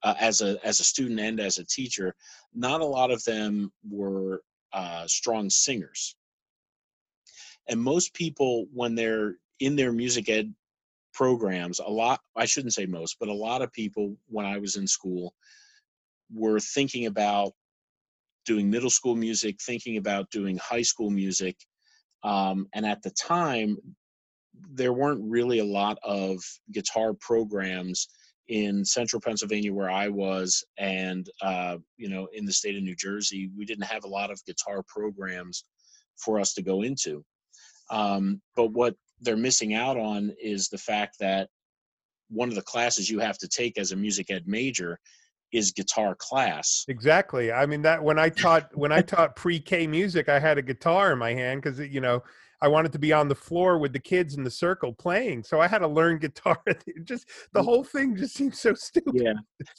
uh, 0.04 0.16
as 0.20 0.42
a 0.42 0.58
as 0.66 0.80
a 0.80 0.84
student 0.84 1.20
and 1.20 1.40
as 1.40 1.58
a 1.58 1.66
teacher, 1.66 2.16
not 2.54 2.82
a 2.82 2.86
lot 2.86 3.12
of 3.12 3.24
them 3.24 3.72
were 3.90 4.42
uh, 4.74 5.06
strong 5.08 5.50
singers. 5.50 6.16
And 7.68 7.80
most 7.80 8.14
people, 8.14 8.66
when 8.74 8.96
they're 8.96 9.36
in 9.60 9.76
their 9.76 9.92
music 9.92 10.30
ed 10.30 10.54
programs, 11.14 11.80
a 11.80 11.90
lot 11.90 12.20
I 12.36 12.46
shouldn't 12.46 12.74
say 12.74 12.86
most, 12.86 13.18
but 13.20 13.30
a 13.30 13.34
lot 13.34 13.62
of 13.62 13.72
people 13.72 14.16
when 14.28 14.46
I 14.46 14.58
was 14.58 14.76
in 14.76 14.88
school 14.88 15.34
were 16.34 16.60
thinking 16.60 17.06
about 17.06 17.54
doing 18.46 18.70
middle 18.70 18.90
school 18.90 19.16
music, 19.16 19.62
thinking 19.62 19.98
about 19.98 20.32
doing 20.32 20.58
high 20.58 20.82
school 20.82 21.12
music, 21.12 21.58
um, 22.24 22.68
and 22.74 22.86
at 22.86 23.04
the 23.04 23.12
time 23.12 23.78
there 24.72 24.94
weren't 24.94 25.22
really 25.24 25.60
a 25.60 25.66
lot 25.66 25.98
of 26.04 26.44
guitar 26.72 27.14
programs 27.14 28.08
in 28.52 28.84
central 28.84 29.22
Pennsylvania 29.22 29.74
where 29.74 29.90
I 29.90 30.10
was, 30.10 30.62
and 30.78 31.26
uh, 31.42 31.78
you 31.96 32.10
know, 32.10 32.28
in 32.34 32.46
the 32.46 32.52
state 32.52 32.76
of 32.76 32.84
New 32.84 32.98
Jersey, 32.98 33.50
we 33.58 33.64
didn't 33.64 33.86
have 33.86 34.04
a 34.04 34.10
lot 34.10 34.30
of 34.30 34.44
guitar 34.44 34.84
programs 34.86 35.64
for 36.18 36.38
us 36.38 36.54
to 36.56 36.62
go 36.62 36.82
into. 36.82 37.24
Um, 37.90 38.42
but 38.58 38.74
what 38.74 38.96
they're 39.22 39.38
missing 39.38 39.74
out 39.74 39.98
on 39.98 40.34
is 40.38 40.68
the 40.68 40.78
fact 40.78 41.16
that 41.22 41.48
one 42.30 42.50
of 42.50 42.56
the 42.56 42.62
classes 42.62 43.10
you 43.10 43.20
have 43.20 43.38
to 43.38 43.48
take 43.48 43.78
as 43.78 43.94
a 43.94 43.96
music 43.96 44.30
ed 44.30 44.44
major 44.46 45.00
is 45.54 45.72
guitar 45.72 46.14
class. 46.20 46.84
Exactly. 46.90 47.54
I 47.54 47.66
mean 47.66 47.84
that 47.84 48.04
when 48.04 48.20
I 48.20 48.28
taught 48.28 48.76
when 48.76 48.92
I 48.92 49.02
taught 49.02 49.38
pre-K 49.38 49.88
music, 49.88 50.28
I 50.28 50.40
had 50.40 50.58
a 50.58 50.62
guitar 50.62 51.14
in 51.14 51.20
my 51.20 51.34
hand 51.34 51.62
because 51.62 51.80
you 51.80 52.02
know 52.02 52.22
I 52.62 52.68
wanted 52.68 52.92
to 52.92 53.00
be 53.00 53.12
on 53.12 53.28
the 53.28 53.36
floor 53.36 53.80
with 53.80 53.92
the 53.92 54.00
kids 54.00 54.36
in 54.36 54.44
the 54.44 54.52
circle 54.52 54.94
playing, 54.94 55.44
so 55.44 55.60
I 55.60 55.68
had 55.68 55.80
to 55.80 55.88
learn 55.88 56.18
guitar. 56.20 56.62
just 57.04 57.28
the 57.54 57.64
whole 57.64 57.84
thing 57.84 58.16
just 58.16 58.36
seems 58.36 58.60
so 58.60 58.74
stupid. 58.74 59.14
Yeah, 59.16 59.34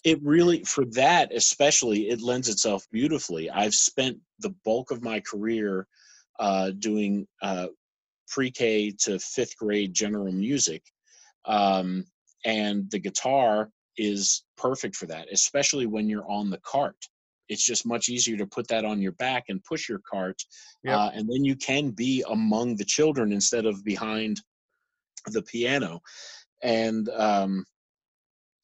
it 0.05 0.21
really 0.23 0.65
for 0.65 0.85
that 0.93 1.33
especially 1.33 2.09
it 2.09 2.21
lends 2.21 2.49
itself 2.49 2.87
beautifully. 2.91 3.51
I've 3.51 3.75
spent 3.75 4.19
the 4.41 4.55
bulk 4.65 4.91
of 4.91 5.03
my 5.03 5.21
career 5.21 5.87
uh, 6.41 6.71
doing 6.79 7.27
uh, 7.41 7.69
pre-K 8.29 8.93
to 9.01 9.19
fifth 9.19 9.57
grade 9.57 9.95
general 9.95 10.33
music, 10.33 10.83
um, 11.45 12.05
and 12.45 12.91
the 12.91 12.99
guitar 12.99 13.71
is 13.97 14.45
perfect 14.57 14.97
for 14.97 15.07
that, 15.07 15.29
especially 15.33 15.87
when 15.87 16.09
you're 16.09 16.29
on 16.29 16.51
the 16.51 16.59
cart. 16.59 16.97
It's 17.52 17.64
just 17.64 17.87
much 17.87 18.09
easier 18.09 18.37
to 18.37 18.47
put 18.47 18.66
that 18.68 18.85
on 18.85 19.00
your 19.00 19.12
back 19.12 19.44
and 19.49 19.62
push 19.64 19.88
your 19.88 20.00
cart, 20.11 20.42
yep. 20.85 20.97
uh, 20.97 21.11
and 21.14 21.28
then 21.28 21.44
you 21.44 21.56
can 21.56 21.90
be 21.90 22.25
among 22.28 22.76
the 22.76 22.85
children 22.85 23.32
instead 23.32 23.66
of 23.66 23.85
behind 23.85 24.40
the 25.26 25.42
piano. 25.42 26.00
And 26.62 27.09
um, 27.11 27.64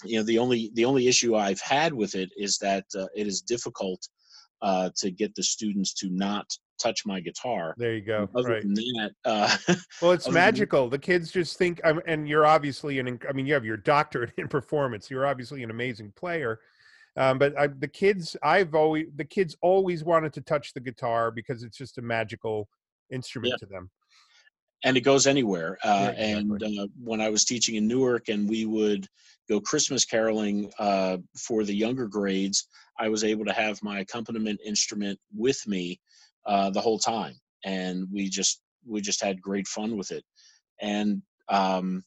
you 0.05 0.19
know, 0.19 0.25
the 0.25 0.39
only 0.39 0.71
the 0.75 0.85
only 0.85 1.09
issue 1.09 1.37
I've 1.37 1.61
had 1.61 1.93
with 1.93 2.15
it 2.15 2.31
is 2.37 2.59
that 2.59 2.85
uh, 2.97 3.07
it 3.15 3.27
is 3.27 3.41
difficult 3.41 4.07
uh, 4.63 4.91
to 4.97 5.11
get 5.11 5.35
the 5.35 5.43
students 5.43 5.95
to 5.95 6.09
not 6.11 6.47
touch 6.81 7.05
my 7.05 7.21
guitar. 7.21 7.75
There 7.77 7.95
you 7.95 8.03
go. 8.03 8.29
Other 8.37 8.49
right. 8.49 8.63
than 8.63 8.75
that, 8.75 9.11
uh, 9.25 9.57
well, 10.03 10.13
it's 10.13 10.31
magical. 10.31 10.83
Than, 10.83 10.91
the 10.91 10.99
kids 10.99 11.33
just 11.33 11.59
think, 11.59 11.81
um, 11.85 12.01
and 12.07 12.29
you're 12.29 12.47
obviously 12.47 12.99
an. 12.99 13.19
I 13.29 13.33
mean, 13.33 13.47
you 13.47 13.55
have 13.55 13.65
your 13.65 13.77
doctorate 13.77 14.33
in 14.39 14.49
performance. 14.49 15.11
You're 15.11 15.27
obviously 15.27 15.63
an 15.63 15.71
amazing 15.71 16.13
player. 16.17 16.61
Um, 17.19 17.37
but 17.37 17.59
I, 17.59 17.67
the 17.67 17.89
kids, 17.89 18.37
I've 18.43 18.75
always 18.75 19.07
the 19.17 19.25
kids 19.25 19.57
always 19.61 20.05
wanted 20.05 20.33
to 20.35 20.41
touch 20.41 20.73
the 20.73 20.81
guitar 20.81 21.33
because 21.33 21.65
it's 21.65 21.77
just 21.77 21.99
a 21.99 22.03
magical 22.03 22.69
instrument 23.11 23.55
yeah. 23.55 23.67
to 23.67 23.67
them. 23.67 23.91
And 24.85 24.97
it 24.97 25.01
goes 25.01 25.27
anywhere. 25.27 25.77
Uh, 25.83 26.13
yeah, 26.17 26.37
exactly. 26.39 26.67
And 26.69 26.79
uh, 26.79 26.87
when 27.03 27.21
I 27.21 27.29
was 27.29 27.45
teaching 27.45 27.75
in 27.75 27.89
Newark, 27.89 28.29
and 28.29 28.49
we 28.49 28.65
would 28.65 29.09
go 29.49 29.61
Christmas 29.61 30.05
caroling 30.05 30.71
uh, 30.79 31.17
for 31.37 31.65
the 31.65 31.75
younger 31.75 32.07
grades, 32.07 32.69
I 33.01 33.09
was 33.09 33.25
able 33.25 33.45
to 33.47 33.53
have 33.53 33.83
my 33.83 33.99
accompaniment 33.99 34.61
instrument 34.65 35.19
with 35.37 35.67
me 35.67 36.01
uh, 36.47 36.71
the 36.71 36.81
whole 36.81 37.01
time, 37.01 37.35
and 37.65 38.07
we 38.13 38.29
just 38.29 38.63
we 38.87 39.01
just 39.01 39.21
had 39.21 39.43
great 39.43 39.67
fun 39.67 39.97
with 39.97 40.13
it, 40.13 40.25
and 40.81 41.23
um, 41.49 42.05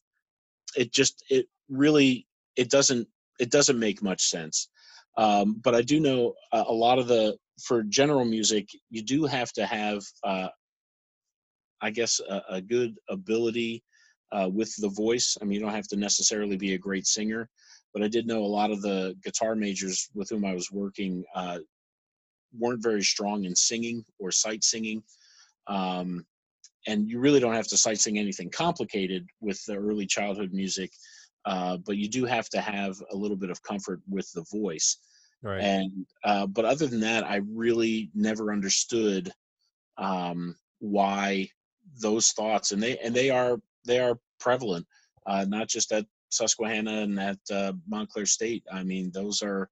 it 0.77 0.93
just 0.93 1.25
it 1.29 1.47
really 1.67 2.25
it 2.55 2.69
doesn't 2.69 3.07
it 3.39 3.51
doesn't 3.51 3.79
make 3.79 4.01
much 4.01 4.29
sense. 4.29 4.69
Um, 5.17 5.59
but 5.63 5.75
I 5.75 5.81
do 5.81 5.99
know 5.99 6.33
a, 6.53 6.63
a, 6.67 6.73
lot 6.73 6.99
of 6.99 7.07
the 7.07 7.37
for 7.61 7.83
general 7.83 8.25
music, 8.25 8.67
you 8.89 9.01
do 9.01 9.25
have 9.25 9.51
to 9.53 9.65
have, 9.65 10.01
uh, 10.23 10.47
I 11.81 11.89
guess, 11.89 12.19
a, 12.27 12.41
a 12.49 12.61
good 12.61 12.95
ability 13.09 13.83
uh, 14.31 14.49
with 14.51 14.73
the 14.77 14.89
voice. 14.89 15.37
I 15.41 15.45
mean, 15.45 15.53
you 15.53 15.59
don't 15.59 15.75
have 15.75 15.87
to 15.89 15.97
necessarily 15.97 16.57
be 16.57 16.73
a 16.73 16.77
great 16.77 17.05
singer, 17.07 17.49
but 17.93 18.03
I 18.03 18.07
did 18.07 18.25
know 18.25 18.43
a 18.43 18.45
lot 18.45 18.71
of 18.71 18.81
the 18.81 19.15
guitar 19.23 19.55
majors 19.55 20.09
with 20.13 20.29
whom 20.29 20.45
I 20.45 20.53
was 20.53 20.71
working 20.71 21.23
uh, 21.35 21.59
weren't 22.57 22.83
very 22.83 23.03
strong 23.03 23.43
in 23.43 23.55
singing 23.55 24.03
or 24.19 24.31
sight 24.31 24.63
singing. 24.63 25.03
Um, 25.67 26.25
and 26.87 27.07
you 27.07 27.19
really 27.19 27.39
don't 27.39 27.53
have 27.53 27.67
to 27.67 27.77
sight 27.77 27.99
sing 27.99 28.17
anything 28.17 28.49
complicated 28.49 29.27
with 29.39 29.63
the 29.65 29.75
early 29.75 30.05
childhood 30.05 30.51
music, 30.51 30.91
uh, 31.45 31.77
but 31.77 31.97
you 31.97 32.07
do 32.07 32.25
have 32.25 32.49
to 32.49 32.61
have 32.61 33.01
a 33.11 33.15
little 33.15 33.37
bit 33.37 33.49
of 33.49 33.63
comfort 33.63 34.01
with 34.09 34.31
the 34.33 34.45
voice. 34.51 34.97
Right. 35.43 35.61
And 35.61 36.05
uh, 36.23 36.47
but 36.47 36.65
other 36.65 36.87
than 36.87 36.99
that, 37.01 37.23
I 37.23 37.41
really 37.51 38.11
never 38.13 38.51
understood 38.51 39.31
um, 39.97 40.55
why 40.79 41.49
those 41.99 42.31
thoughts 42.31 42.71
and 42.71 42.81
they 42.81 42.97
and 42.99 43.15
they 43.15 43.29
are 43.29 43.57
they 43.85 43.99
are 43.99 44.19
prevalent, 44.39 44.85
uh, 45.25 45.45
not 45.47 45.67
just 45.67 45.91
at 45.91 46.05
Susquehanna 46.29 47.01
and 47.01 47.19
at 47.19 47.39
uh, 47.51 47.73
Montclair 47.87 48.25
State. 48.25 48.63
I 48.71 48.83
mean, 48.83 49.11
those 49.13 49.41
are 49.41 49.69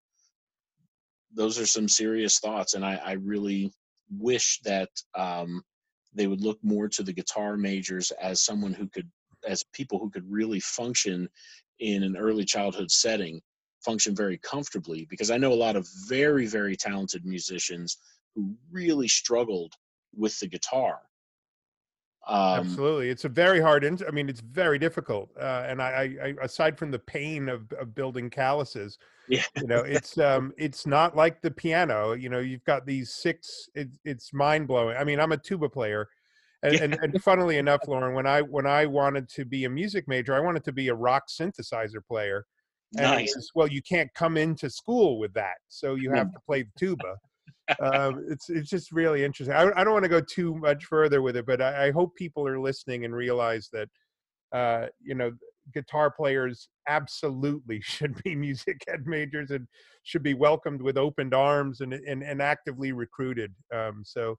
those 1.33 1.59
are 1.59 1.65
some 1.65 1.87
serious 1.87 2.39
thoughts, 2.39 2.73
and 2.73 2.83
I, 2.83 2.95
I 2.95 3.11
really 3.13 3.71
wish 4.09 4.59
that 4.63 4.89
um, 5.15 5.63
they 6.13 6.27
would 6.27 6.41
look 6.41 6.59
more 6.63 6.87
to 6.89 7.03
the 7.03 7.13
guitar 7.13 7.57
majors 7.57 8.11
as 8.11 8.41
someone 8.41 8.73
who 8.73 8.87
could, 8.87 9.09
as 9.47 9.63
people 9.73 9.99
who 9.99 10.09
could 10.09 10.29
really 10.29 10.59
function 10.59 11.27
in 11.79 12.03
an 12.03 12.17
early 12.17 12.45
childhood 12.45 12.91
setting, 12.91 13.41
function 13.83 14.15
very 14.15 14.37
comfortably. 14.39 15.07
Because 15.09 15.31
I 15.31 15.37
know 15.37 15.53
a 15.53 15.55
lot 15.55 15.75
of 15.75 15.87
very, 16.07 16.45
very 16.45 16.75
talented 16.75 17.25
musicians 17.25 17.97
who 18.35 18.55
really 18.71 19.07
struggled 19.07 19.73
with 20.15 20.37
the 20.39 20.47
guitar 20.47 20.99
um, 22.29 22.59
Absolutely, 22.59 23.09
it's 23.09 23.25
a 23.25 23.29
very 23.29 23.59
hard. 23.59 23.83
In- 23.83 23.99
I 24.07 24.11
mean, 24.11 24.29
it's 24.29 24.41
very 24.41 24.77
difficult. 24.77 25.31
Uh, 25.39 25.65
and 25.67 25.81
I, 25.81 26.15
I, 26.21 26.35
aside 26.43 26.77
from 26.77 26.91
the 26.91 26.99
pain 26.99 27.49
of, 27.49 27.71
of 27.73 27.95
building 27.95 28.29
calluses, 28.29 28.99
yeah. 29.27 29.43
you 29.57 29.67
know, 29.67 29.79
it's 29.79 30.17
um, 30.19 30.53
it's 30.57 30.85
not 30.85 31.15
like 31.15 31.41
the 31.41 31.49
piano. 31.49 32.13
You 32.13 32.29
know, 32.29 32.39
you've 32.39 32.63
got 32.65 32.85
these 32.85 33.13
six. 33.13 33.69
It, 33.73 33.89
it's 34.05 34.31
mind 34.31 34.67
blowing. 34.67 34.95
I 34.95 35.03
mean, 35.03 35.19
I'm 35.19 35.31
a 35.31 35.37
tuba 35.37 35.69
player, 35.69 36.07
and, 36.63 36.73
yeah. 36.73 36.83
and, 36.83 36.93
and 37.01 37.23
funnily 37.23 37.57
enough, 37.57 37.81
Lauren, 37.87 38.13
when 38.13 38.27
I 38.27 38.41
when 38.41 38.67
I 38.67 38.85
wanted 38.85 39.29
to 39.29 39.45
be 39.45 39.65
a 39.65 39.69
music 39.69 40.07
major, 40.07 40.33
I 40.33 40.39
wanted 40.39 40.63
to 40.65 40.71
be 40.71 40.89
a 40.89 40.95
rock 40.95 41.23
synthesizer 41.29 42.05
player. 42.07 42.45
And 42.97 43.03
nice. 43.03 43.35
Was, 43.35 43.51
well, 43.53 43.67
you 43.67 43.83
can't 43.83 44.09
come 44.15 44.35
into 44.35 44.69
school 44.69 45.19
with 45.19 45.33
that, 45.33 45.57
so 45.67 45.95
you 45.95 46.11
have 46.11 46.31
to 46.31 46.39
play 46.47 46.63
the 46.63 46.71
tuba 46.77 47.15
um, 47.79 48.25
it's 48.29 48.49
it's 48.49 48.69
just 48.69 48.91
really 48.91 49.23
interesting. 49.23 49.55
I, 49.55 49.69
I 49.75 49.83
don't 49.83 49.93
want 49.93 50.03
to 50.03 50.09
go 50.09 50.21
too 50.21 50.55
much 50.55 50.85
further 50.85 51.21
with 51.21 51.35
it, 51.35 51.45
but 51.45 51.61
I, 51.61 51.87
I 51.87 51.91
hope 51.91 52.15
people 52.15 52.47
are 52.47 52.59
listening 52.59 53.05
and 53.05 53.13
realize 53.13 53.69
that 53.73 53.89
uh, 54.51 54.87
you 55.01 55.15
know 55.15 55.31
guitar 55.73 56.09
players 56.09 56.67
absolutely 56.87 57.79
should 57.83 58.21
be 58.23 58.35
music 58.35 58.81
ed 58.87 59.05
majors 59.05 59.51
and 59.51 59.67
should 60.03 60.23
be 60.23 60.33
welcomed 60.33 60.81
with 60.81 60.97
opened 60.97 61.33
arms 61.33 61.81
and 61.81 61.93
and, 61.93 62.23
and 62.23 62.41
actively 62.41 62.91
recruited. 62.91 63.53
Um, 63.73 64.01
so 64.03 64.35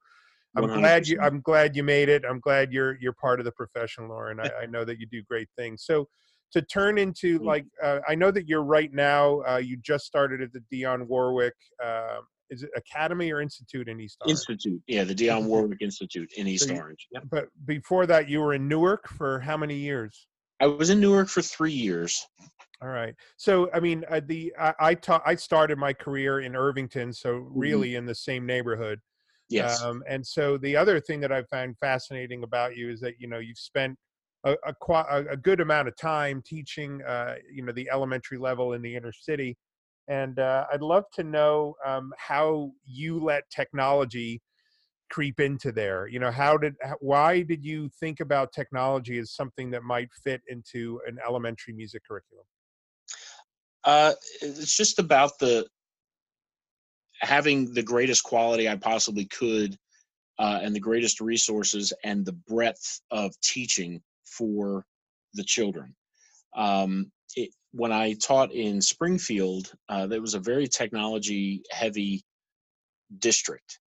I'm 0.57 0.64
100%. 0.64 0.78
glad 0.78 1.09
you 1.09 1.21
I'm 1.21 1.40
glad 1.40 1.76
you 1.76 1.83
made 1.83 2.09
it. 2.09 2.25
I'm 2.28 2.40
glad 2.40 2.73
you're 2.73 2.97
you're 3.00 3.12
part 3.12 3.40
of 3.40 3.45
the 3.45 3.52
profession, 3.52 4.09
Lauren. 4.09 4.40
I, 4.40 4.50
I 4.62 4.66
know 4.66 4.85
that 4.85 4.99
you 4.99 5.07
do 5.07 5.23
great 5.23 5.49
things. 5.57 5.85
So 5.85 6.09
to 6.52 6.62
turn 6.62 6.99
into 6.99 7.38
like 7.38 7.64
uh, 7.83 8.00
I 8.09 8.14
know 8.14 8.30
that 8.30 8.49
you're 8.49 8.64
right 8.64 8.92
now. 8.92 9.42
Uh, 9.42 9.59
you 9.59 9.76
just 9.76 10.04
started 10.04 10.42
at 10.42 10.50
the 10.52 10.62
Dionne 10.73 11.07
Warwick 11.07 11.54
uh, 11.83 12.19
is 12.50 12.64
it 12.64 12.71
Academy 12.76 13.33
or 13.33 13.40
Institute 13.40 13.88
in 13.88 14.00
East 14.00 14.19
Orange? 14.21 14.30
Institute, 14.33 14.83
yeah, 14.87 15.04
the 15.04 15.14
Dionne 15.14 15.45
Warwick 15.45 15.78
Institute 15.80 16.30
in 16.37 16.47
East 16.47 16.66
so 16.66 16.75
you, 16.75 16.80
Orange. 16.80 17.07
Yep. 17.12 17.25
But 17.30 17.49
before 17.64 18.07
that, 18.07 18.28
you 18.28 18.40
were 18.40 18.54
in 18.54 18.69
Newark 18.69 19.09
for 19.09 19.38
how 19.40 19.57
many 19.57 19.76
years? 19.76 20.26
I 20.61 20.66
was 20.66 20.90
in 20.90 21.00
Newark 21.00 21.28
for 21.28 21.42
three 21.42 21.73
years. 21.73 22.26
All 22.83 22.88
right. 22.88 23.14
So, 23.37 23.71
I 23.73 23.80
mean, 23.80 24.04
uh, 24.11 24.21
the 24.26 24.52
I 24.59 24.75
I, 24.80 24.95
ta- 24.95 25.23
I 25.25 25.35
started 25.37 25.78
my 25.78 25.92
career 25.92 26.40
in 26.40 26.57
Irvington, 26.57 27.12
so 27.12 27.35
mm-hmm. 27.35 27.59
really 27.59 27.88
mm-hmm. 27.90 27.99
in 27.99 28.07
the 28.07 28.14
same 28.14 28.47
neighborhood. 28.47 29.00
Yes. 29.50 29.83
Um, 29.83 30.02
and 30.09 30.26
so 30.26 30.57
the 30.59 30.76
other 30.76 31.00
thing 31.00 31.21
that 31.21 31.33
I 31.33 31.42
found 31.45 31.76
fascinating 31.78 32.45
about 32.45 32.76
you 32.76 32.90
is 32.90 33.00
that 33.00 33.14
you 33.19 33.28
know 33.28 33.38
you've 33.38 33.59
spent 33.59 33.99
a, 34.45 34.57
a, 34.64 35.25
a 35.33 35.37
good 35.37 35.61
amount 35.61 35.88
of 35.88 35.97
time 35.97 36.42
teaching, 36.47 37.02
uh, 37.02 37.35
you 37.52 37.62
know, 37.62 37.73
the 37.73 37.90
elementary 37.92 38.38
level 38.38 38.73
in 38.73 38.80
the 38.80 38.97
inner 38.97 39.12
city 39.12 39.57
and 40.11 40.40
uh, 40.40 40.66
I'd 40.73 40.83
love 40.83 41.04
to 41.14 41.23
know 41.23 41.76
um, 41.87 42.12
how 42.19 42.73
you 42.85 43.21
let 43.21 43.49
technology 43.49 44.42
creep 45.09 45.38
into 45.38 45.71
there. 45.71 46.09
You 46.09 46.19
know, 46.19 46.33
how 46.33 46.57
did, 46.57 46.75
why 46.99 47.42
did 47.42 47.64
you 47.64 47.88
think 48.00 48.19
about 48.19 48.52
technology 48.52 49.19
as 49.19 49.33
something 49.33 49.71
that 49.71 49.85
might 49.85 50.09
fit 50.25 50.40
into 50.49 51.00
an 51.07 51.19
elementary 51.26 51.75
music 51.75 52.02
curriculum? 52.07 52.45
Uh, 53.85 54.14
it's 54.42 54.76
just 54.76 54.99
about 54.99 55.38
the 55.38 55.66
having 57.20 57.72
the 57.72 57.82
greatest 57.82 58.22
quality 58.24 58.68
I 58.68 58.76
possibly 58.76 59.26
could 59.26 59.76
uh, 60.38 60.60
and 60.62 60.74
the 60.74 60.80
greatest 60.80 61.20
resources 61.20 61.92
and 62.02 62.24
the 62.24 62.32
breadth 62.32 63.00
of 63.10 63.38
teaching 63.42 64.00
for 64.24 64.86
the 65.34 65.44
children. 65.44 65.94
Um, 66.56 67.12
it, 67.36 67.50
when 67.72 67.92
I 67.92 68.14
taught 68.14 68.52
in 68.52 68.80
Springfield, 68.80 69.72
uh, 69.88 70.06
there 70.06 70.20
was 70.20 70.34
a 70.34 70.40
very 70.40 70.66
technology 70.66 71.62
heavy 71.70 72.24
district. 73.18 73.78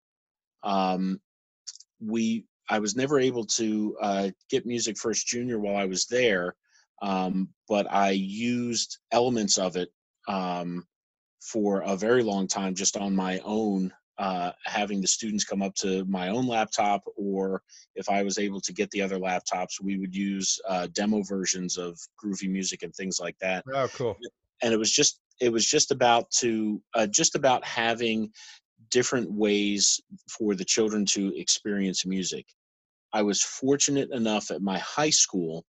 Um, 0.63 1.19
we 1.99 2.45
I 2.69 2.79
was 2.79 2.95
never 2.95 3.19
able 3.19 3.45
to 3.45 3.97
uh, 4.01 4.29
get 4.49 4.65
Music 4.65 4.97
First 4.97 5.27
Junior 5.27 5.59
while 5.59 5.75
I 5.75 5.85
was 5.85 6.05
there, 6.05 6.55
um, 7.01 7.49
but 7.67 7.91
I 7.91 8.11
used 8.11 8.99
elements 9.11 9.57
of 9.57 9.75
it 9.75 9.89
um, 10.29 10.85
for 11.43 11.81
a 11.81 11.95
very 11.95 12.23
long 12.23 12.47
time 12.47 12.73
just 12.73 12.95
on 12.95 13.15
my 13.15 13.39
own, 13.43 13.91
uh, 14.17 14.51
having 14.65 15.01
the 15.01 15.07
students 15.07 15.43
come 15.43 15.62
up 15.62 15.75
to 15.75 16.05
my 16.05 16.29
own 16.29 16.47
laptop, 16.47 17.03
or 17.17 17.62
if 17.95 18.09
I 18.09 18.23
was 18.23 18.38
able 18.38 18.62
to 18.62 18.73
get 18.73 18.89
the 18.91 19.01
other 19.01 19.19
laptops, 19.19 19.81
we 19.81 19.97
would 19.97 20.15
use 20.15 20.59
uh, 20.67 20.88
demo 20.93 21.21
versions 21.23 21.77
of 21.77 22.00
groovy 22.23 22.50
music 22.50 22.83
and 22.83 22.93
things 22.95 23.19
like 23.19 23.38
that. 23.41 23.65
Oh, 23.73 23.88
cool. 23.93 24.17
And 24.62 24.73
it 24.73 24.77
was 24.77 24.91
just 24.91 25.19
it 25.41 25.51
was 25.51 25.65
just 25.65 25.91
about 25.91 26.29
to 26.39 26.81
uh, 26.93 27.07
just 27.07 27.35
about 27.35 27.65
having 27.65 28.31
different 28.89 29.29
ways 29.31 30.00
for 30.29 30.55
the 30.55 30.63
children 30.63 31.05
to 31.07 31.38
experience 31.38 32.05
music. 32.05 32.45
I 33.12 33.23
was 33.23 33.41
fortunate 33.41 34.12
enough 34.12 34.51
at 34.51 34.62
my 34.62 34.77
high 34.79 35.09
school 35.09 35.65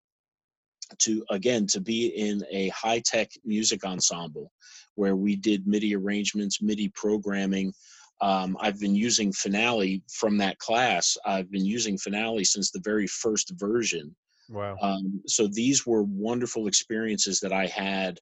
to 0.99 1.23
again 1.29 1.67
to 1.67 1.81
be 1.81 2.07
in 2.07 2.43
a 2.51 2.69
high 2.69 2.99
tech 2.99 3.29
music 3.45 3.83
ensemble 3.83 4.51
where 4.95 5.15
we 5.15 5.35
did 5.35 5.67
MIDI 5.67 5.95
arrangements, 5.95 6.61
MIDI 6.61 6.89
programming. 6.89 7.73
Um, 8.21 8.55
I've 8.61 8.79
been 8.79 8.95
using 8.95 9.33
Finale 9.33 10.03
from 10.07 10.37
that 10.37 10.57
class. 10.59 11.17
I've 11.25 11.51
been 11.51 11.65
using 11.65 11.97
Finale 11.97 12.43
since 12.43 12.71
the 12.71 12.81
very 12.83 13.07
first 13.07 13.51
version. 13.57 14.15
Wow. 14.49 14.77
Um, 14.81 15.21
so 15.27 15.47
these 15.47 15.85
were 15.85 16.03
wonderful 16.03 16.67
experiences 16.67 17.39
that 17.39 17.51
I 17.51 17.67
had, 17.67 18.19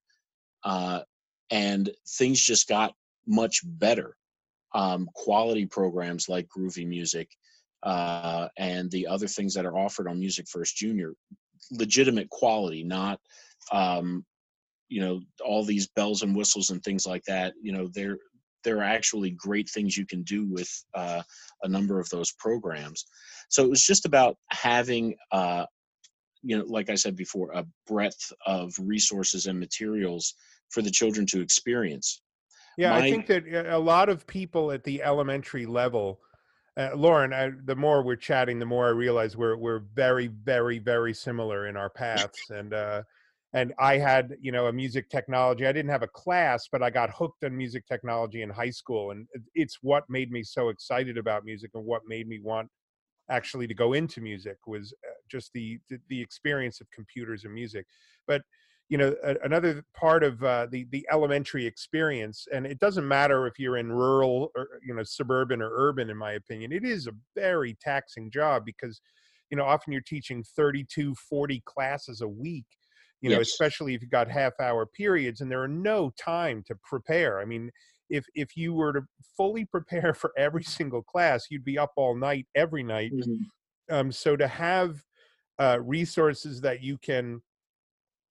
uh, 0.64 1.00
and 1.50 1.90
things 2.16 2.40
just 2.40 2.68
got 2.68 2.94
much 3.26 3.60
better. 3.64 4.16
Um, 4.74 5.08
quality 5.14 5.66
programs 5.66 6.28
like 6.28 6.48
Groovy 6.48 6.86
Music 6.86 7.28
uh, 7.82 8.48
and 8.56 8.90
the 8.90 9.06
other 9.06 9.26
things 9.26 9.54
that 9.54 9.66
are 9.66 9.76
offered 9.76 10.08
on 10.08 10.18
Music 10.18 10.46
First 10.48 10.76
Junior, 10.76 11.12
legitimate 11.72 12.28
quality, 12.30 12.84
not 12.84 13.18
um, 13.72 14.24
you 14.88 15.00
know 15.00 15.20
all 15.44 15.64
these 15.64 15.88
bells 15.88 16.22
and 16.22 16.36
whistles 16.36 16.70
and 16.70 16.82
things 16.82 17.06
like 17.06 17.24
that. 17.24 17.54
You 17.60 17.72
know, 17.72 17.88
there 17.94 18.18
there 18.64 18.78
are 18.78 18.84
actually 18.84 19.30
great 19.30 19.68
things 19.68 19.96
you 19.96 20.06
can 20.06 20.22
do 20.22 20.46
with 20.46 20.70
uh, 20.94 21.22
a 21.64 21.68
number 21.68 21.98
of 21.98 22.08
those 22.10 22.32
programs. 22.38 23.04
So 23.48 23.64
it 23.64 23.70
was 23.70 23.82
just 23.82 24.06
about 24.06 24.36
having 24.52 25.16
uh, 25.32 25.66
you 26.42 26.58
know, 26.58 26.64
like 26.66 26.90
I 26.90 26.94
said 26.94 27.16
before, 27.16 27.50
a 27.52 27.64
breadth 27.86 28.32
of 28.46 28.74
resources 28.78 29.46
and 29.46 29.58
materials 29.58 30.34
for 30.70 30.82
the 30.82 30.90
children 30.90 31.26
to 31.26 31.40
experience. 31.40 32.22
Yeah, 32.76 32.90
My, 32.90 32.98
I 32.98 33.10
think 33.10 33.26
that 33.26 33.44
a 33.46 33.78
lot 33.78 34.08
of 34.08 34.26
people 34.26 34.72
at 34.72 34.82
the 34.82 35.02
elementary 35.02 35.66
level, 35.66 36.20
uh, 36.76 36.90
Lauren, 36.94 37.32
I, 37.32 37.50
the 37.64 37.76
more 37.76 38.02
we're 38.02 38.16
chatting, 38.16 38.58
the 38.58 38.66
more 38.66 38.86
I 38.86 38.90
realize 38.90 39.36
we're 39.36 39.56
we're 39.56 39.82
very, 39.94 40.28
very, 40.28 40.78
very 40.78 41.12
similar 41.12 41.66
in 41.66 41.76
our 41.76 41.90
paths. 41.90 42.38
And 42.50 42.72
uh, 42.72 43.02
and 43.52 43.74
I 43.78 43.98
had, 43.98 44.34
you 44.40 44.52
know, 44.52 44.66
a 44.66 44.72
music 44.72 45.10
technology. 45.10 45.66
I 45.66 45.72
didn't 45.72 45.90
have 45.90 46.02
a 46.02 46.08
class, 46.08 46.68
but 46.72 46.82
I 46.82 46.88
got 46.88 47.10
hooked 47.10 47.44
on 47.44 47.56
music 47.56 47.86
technology 47.86 48.40
in 48.40 48.48
high 48.48 48.70
school, 48.70 49.10
and 49.10 49.26
it's 49.54 49.78
what 49.82 50.04
made 50.08 50.30
me 50.30 50.42
so 50.42 50.70
excited 50.70 51.18
about 51.18 51.44
music 51.44 51.72
and 51.74 51.84
what 51.84 52.02
made 52.06 52.26
me 52.26 52.40
want 52.42 52.68
actually 53.30 53.66
to 53.66 53.74
go 53.74 53.92
into 53.92 54.20
music 54.20 54.56
was 54.66 54.94
uh, 55.06 55.12
just 55.30 55.52
the 55.52 55.78
the, 55.90 55.98
the 56.08 56.20
experience 56.20 56.80
of 56.80 56.90
computers 56.90 57.44
and 57.44 57.52
music. 57.52 57.86
But 58.26 58.42
you 58.92 58.98
know 58.98 59.16
a, 59.24 59.36
another 59.42 59.82
part 59.94 60.22
of 60.22 60.44
uh, 60.44 60.66
the 60.70 60.86
the 60.90 61.06
elementary 61.10 61.64
experience 61.64 62.46
and 62.52 62.66
it 62.66 62.78
doesn't 62.78 63.08
matter 63.08 63.46
if 63.46 63.58
you're 63.58 63.78
in 63.78 63.90
rural 63.90 64.50
or 64.54 64.68
you 64.86 64.94
know 64.94 65.02
suburban 65.02 65.62
or 65.62 65.70
urban 65.72 66.10
in 66.10 66.16
my 66.16 66.32
opinion 66.32 66.72
it 66.72 66.84
is 66.84 67.06
a 67.06 67.12
very 67.34 67.74
taxing 67.80 68.30
job 68.30 68.66
because 68.66 69.00
you 69.50 69.56
know 69.56 69.64
often 69.64 69.94
you're 69.94 70.02
teaching 70.02 70.44
32 70.44 71.14
40 71.14 71.62
classes 71.64 72.20
a 72.20 72.28
week 72.28 72.66
you 73.22 73.30
know 73.30 73.38
yes. 73.38 73.48
especially 73.48 73.94
if 73.94 74.02
you've 74.02 74.10
got 74.10 74.30
half 74.30 74.52
hour 74.60 74.84
periods 74.84 75.40
and 75.40 75.50
there 75.50 75.62
are 75.62 75.68
no 75.68 76.12
time 76.22 76.62
to 76.66 76.74
prepare 76.84 77.40
i 77.40 77.46
mean 77.46 77.70
if 78.10 78.26
if 78.34 78.58
you 78.58 78.74
were 78.74 78.92
to 78.92 79.00
fully 79.34 79.64
prepare 79.64 80.12
for 80.22 80.32
every 80.36 80.64
single 80.64 81.02
class 81.02 81.46
you'd 81.48 81.64
be 81.64 81.78
up 81.78 81.92
all 81.96 82.14
night 82.14 82.46
every 82.54 82.82
night 82.82 83.12
mm-hmm. 83.14 83.94
um, 83.94 84.12
so 84.12 84.36
to 84.36 84.46
have 84.46 85.02
uh, 85.58 85.78
resources 85.80 86.60
that 86.60 86.82
you 86.82 86.98
can 86.98 87.40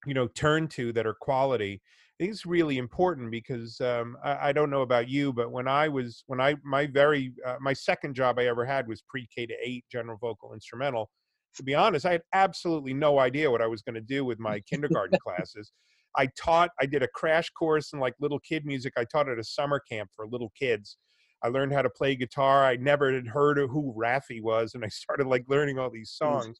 you 0.05 0.13
know 0.13 0.27
turn 0.27 0.67
to 0.67 0.91
that 0.93 1.05
are 1.05 1.13
quality 1.13 1.81
I 2.21 2.23
think 2.25 2.33
it's 2.33 2.45
really 2.45 2.77
important 2.77 3.31
because 3.31 3.81
um, 3.81 4.15
I, 4.23 4.49
I, 4.49 4.51
don't 4.51 4.69
know 4.69 4.83
about 4.83 5.09
you, 5.09 5.33
but 5.33 5.51
when 5.51 5.67
I 5.67 5.87
was 5.87 6.23
when 6.27 6.39
I 6.39 6.55
my 6.63 6.85
very 6.85 7.33
uh, 7.43 7.55
my 7.59 7.73
second 7.73 8.13
job 8.13 8.37
I 8.37 8.45
ever 8.45 8.63
had 8.63 8.87
was 8.87 9.01
pre-K 9.01 9.47
to 9.47 9.55
eight 9.59 9.85
general 9.91 10.19
vocal 10.21 10.53
instrumental. 10.53 11.09
To 11.55 11.63
be 11.63 11.73
honest, 11.73 12.05
I 12.05 12.11
had 12.11 12.21
absolutely 12.33 12.93
no 12.93 13.17
idea 13.17 13.49
what 13.49 13.63
I 13.63 13.65
was 13.65 13.81
going 13.81 13.95
to 13.95 14.01
do 14.01 14.23
with 14.23 14.37
my 14.37 14.59
kindergarten 14.69 15.17
classes. 15.25 15.71
I 16.15 16.27
taught 16.37 16.69
I 16.79 16.85
did 16.85 17.01
a 17.01 17.07
crash 17.07 17.49
course 17.49 17.91
in 17.91 17.99
like 17.99 18.13
little 18.19 18.39
kid 18.39 18.67
music. 18.67 18.93
I 18.97 19.05
taught 19.05 19.27
at 19.27 19.39
a 19.39 19.43
summer 19.43 19.79
camp 19.79 20.11
for 20.15 20.27
little 20.27 20.51
kids. 20.57 20.97
I 21.41 21.47
learned 21.47 21.73
how 21.73 21.81
to 21.81 21.89
play 21.89 22.15
guitar. 22.15 22.63
I 22.63 22.75
never 22.75 23.11
had 23.11 23.25
heard 23.25 23.57
of 23.57 23.71
who 23.71 23.95
Raffi 23.97 24.43
was, 24.43 24.75
and 24.75 24.85
I 24.85 24.89
started 24.89 25.25
like 25.25 25.45
learning 25.47 25.79
all 25.79 25.89
these 25.89 26.11
songs 26.11 26.59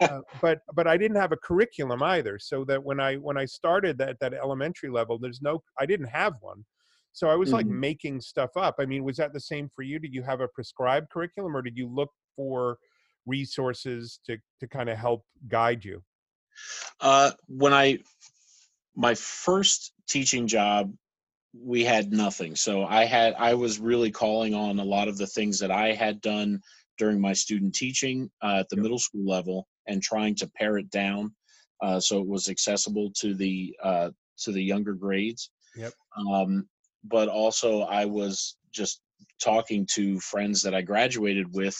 uh, 0.00 0.20
but 0.40 0.60
but 0.74 0.86
I 0.86 0.96
didn't 0.96 1.16
have 1.16 1.32
a 1.32 1.36
curriculum 1.36 2.02
either. 2.02 2.38
So 2.38 2.64
that 2.66 2.82
when 2.82 3.00
I 3.00 3.16
when 3.16 3.36
I 3.36 3.44
started 3.44 4.00
at 4.00 4.18
that 4.20 4.34
elementary 4.34 4.90
level, 4.90 5.18
there's 5.18 5.42
no 5.42 5.62
I 5.78 5.86
didn't 5.86 6.08
have 6.08 6.34
one. 6.40 6.64
So 7.12 7.28
I 7.28 7.34
was 7.34 7.48
mm-hmm. 7.48 7.56
like 7.56 7.66
making 7.66 8.20
stuff 8.20 8.50
up. 8.56 8.76
I 8.78 8.86
mean, 8.86 9.02
was 9.02 9.16
that 9.16 9.32
the 9.32 9.40
same 9.40 9.68
for 9.74 9.82
you? 9.82 9.98
Did 9.98 10.14
you 10.14 10.22
have 10.22 10.40
a 10.40 10.48
prescribed 10.48 11.10
curriculum, 11.10 11.56
or 11.56 11.62
did 11.62 11.76
you 11.76 11.88
look 11.88 12.10
for 12.36 12.78
resources 13.26 14.20
to 14.26 14.38
to 14.60 14.68
kind 14.68 14.88
of 14.88 14.98
help 14.98 15.24
guide 15.48 15.84
you? 15.84 16.02
Uh, 17.00 17.32
when 17.46 17.72
I 17.72 17.98
my 18.98 19.14
first 19.14 19.92
teaching 20.08 20.46
job 20.46 20.92
we 21.54 21.82
had 21.84 22.12
nothing 22.12 22.54
so 22.54 22.84
i 22.84 23.04
had 23.04 23.34
i 23.38 23.54
was 23.54 23.78
really 23.78 24.10
calling 24.10 24.54
on 24.54 24.78
a 24.78 24.84
lot 24.84 25.08
of 25.08 25.16
the 25.16 25.26
things 25.26 25.58
that 25.58 25.70
i 25.70 25.92
had 25.92 26.20
done 26.20 26.60
during 26.98 27.20
my 27.20 27.32
student 27.32 27.74
teaching 27.74 28.30
uh, 28.42 28.58
at 28.60 28.68
the 28.68 28.76
yep. 28.76 28.82
middle 28.82 28.98
school 28.98 29.26
level 29.26 29.66
and 29.86 30.02
trying 30.02 30.34
to 30.34 30.50
pare 30.56 30.78
it 30.78 30.90
down 30.90 31.32
uh, 31.80 32.00
so 32.00 32.18
it 32.18 32.26
was 32.26 32.48
accessible 32.48 33.10
to 33.16 33.34
the 33.34 33.74
uh, 33.82 34.10
to 34.38 34.52
the 34.52 34.62
younger 34.62 34.94
grades. 34.94 35.50
Yep. 35.76 35.92
Um, 36.30 36.68
but 37.04 37.28
also, 37.28 37.82
I 37.82 38.04
was 38.04 38.56
just 38.72 39.00
talking 39.40 39.86
to 39.94 40.18
friends 40.20 40.62
that 40.62 40.74
I 40.74 40.82
graduated 40.82 41.54
with. 41.54 41.76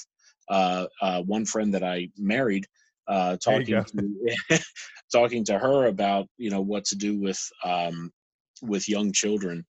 Uh, 0.48 0.86
uh, 1.02 1.20
one 1.22 1.44
friend 1.44 1.74
that 1.74 1.84
I 1.84 2.08
married, 2.16 2.66
uh, 3.06 3.36
talking 3.36 3.66
to 3.84 4.60
talking 5.12 5.44
to 5.44 5.58
her 5.58 5.86
about 5.86 6.26
you 6.38 6.50
know 6.50 6.62
what 6.62 6.84
to 6.86 6.96
do 6.96 7.18
with 7.18 7.40
um, 7.64 8.10
with 8.62 8.88
young 8.88 9.12
children, 9.12 9.66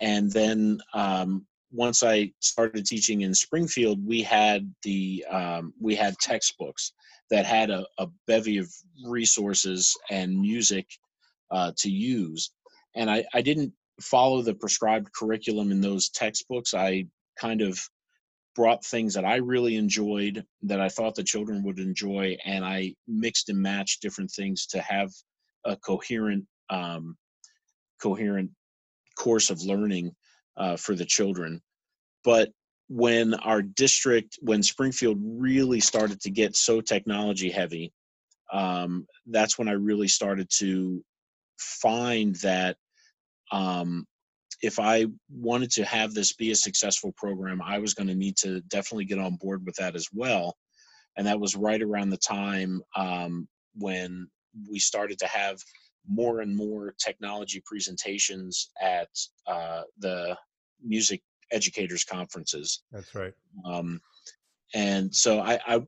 and 0.00 0.30
then 0.30 0.78
um, 0.94 1.46
once 1.74 2.04
I 2.04 2.32
started 2.38 2.86
teaching 2.86 3.22
in 3.22 3.34
Springfield, 3.34 4.06
we 4.06 4.22
had 4.22 4.72
the 4.84 5.24
um, 5.28 5.74
we 5.80 5.96
had 5.96 6.14
textbooks 6.20 6.92
that 7.30 7.44
had 7.44 7.70
a, 7.70 7.84
a, 7.98 8.06
bevy 8.26 8.58
of 8.58 8.70
resources 9.06 9.96
and 10.10 10.38
music 10.40 10.86
uh, 11.50 11.72
to 11.78 11.90
use, 11.90 12.52
and 12.94 13.10
I, 13.10 13.24
I 13.34 13.42
didn't 13.42 13.72
follow 14.00 14.40
the 14.40 14.54
prescribed 14.54 15.12
curriculum 15.12 15.72
in 15.72 15.80
those 15.80 16.10
textbooks. 16.10 16.74
I 16.74 17.06
kind 17.38 17.60
of 17.60 17.80
brought 18.54 18.84
things 18.84 19.14
that 19.14 19.24
I 19.24 19.36
really 19.36 19.74
enjoyed 19.76 20.44
that 20.62 20.80
I 20.80 20.88
thought 20.88 21.16
the 21.16 21.24
children 21.24 21.64
would 21.64 21.80
enjoy, 21.80 22.36
and 22.44 22.64
I 22.64 22.94
mixed 23.08 23.48
and 23.48 23.58
matched 23.58 24.00
different 24.00 24.30
things 24.30 24.66
to 24.66 24.80
have 24.80 25.10
a 25.64 25.76
coherent 25.76 26.44
um, 26.70 27.16
coherent 28.00 28.50
course 29.16 29.50
of 29.50 29.62
learning 29.62 30.14
uh, 30.56 30.76
for 30.76 30.94
the 30.94 31.04
children. 31.04 31.60
But 32.24 32.50
when 32.88 33.34
our 33.34 33.62
district, 33.62 34.38
when 34.40 34.62
Springfield 34.62 35.18
really 35.20 35.80
started 35.80 36.20
to 36.22 36.30
get 36.30 36.56
so 36.56 36.80
technology 36.80 37.50
heavy, 37.50 37.92
um, 38.52 39.06
that's 39.26 39.58
when 39.58 39.68
I 39.68 39.72
really 39.72 40.08
started 40.08 40.48
to 40.58 41.02
find 41.58 42.36
that 42.36 42.76
um, 43.52 44.06
if 44.62 44.78
I 44.78 45.06
wanted 45.30 45.70
to 45.72 45.84
have 45.84 46.14
this 46.14 46.32
be 46.32 46.50
a 46.50 46.56
successful 46.56 47.12
program, 47.16 47.60
I 47.62 47.78
was 47.78 47.94
going 47.94 48.08
to 48.08 48.14
need 48.14 48.36
to 48.38 48.60
definitely 48.62 49.04
get 49.04 49.18
on 49.18 49.36
board 49.36 49.64
with 49.64 49.76
that 49.76 49.94
as 49.94 50.08
well. 50.12 50.56
And 51.16 51.26
that 51.26 51.40
was 51.40 51.54
right 51.54 51.82
around 51.82 52.10
the 52.10 52.16
time 52.16 52.82
um, 52.96 53.46
when 53.74 54.26
we 54.70 54.78
started 54.78 55.18
to 55.18 55.26
have 55.26 55.58
more 56.08 56.40
and 56.40 56.54
more 56.54 56.94
technology 56.98 57.62
presentations 57.64 58.70
at 58.80 59.08
uh, 59.46 59.82
the 59.98 60.36
music 60.82 61.22
educators 61.50 62.04
conferences. 62.04 62.82
That's 62.92 63.14
right. 63.14 63.32
Um, 63.64 64.00
and 64.74 65.14
so 65.14 65.40
I, 65.40 65.58
I 65.66 65.80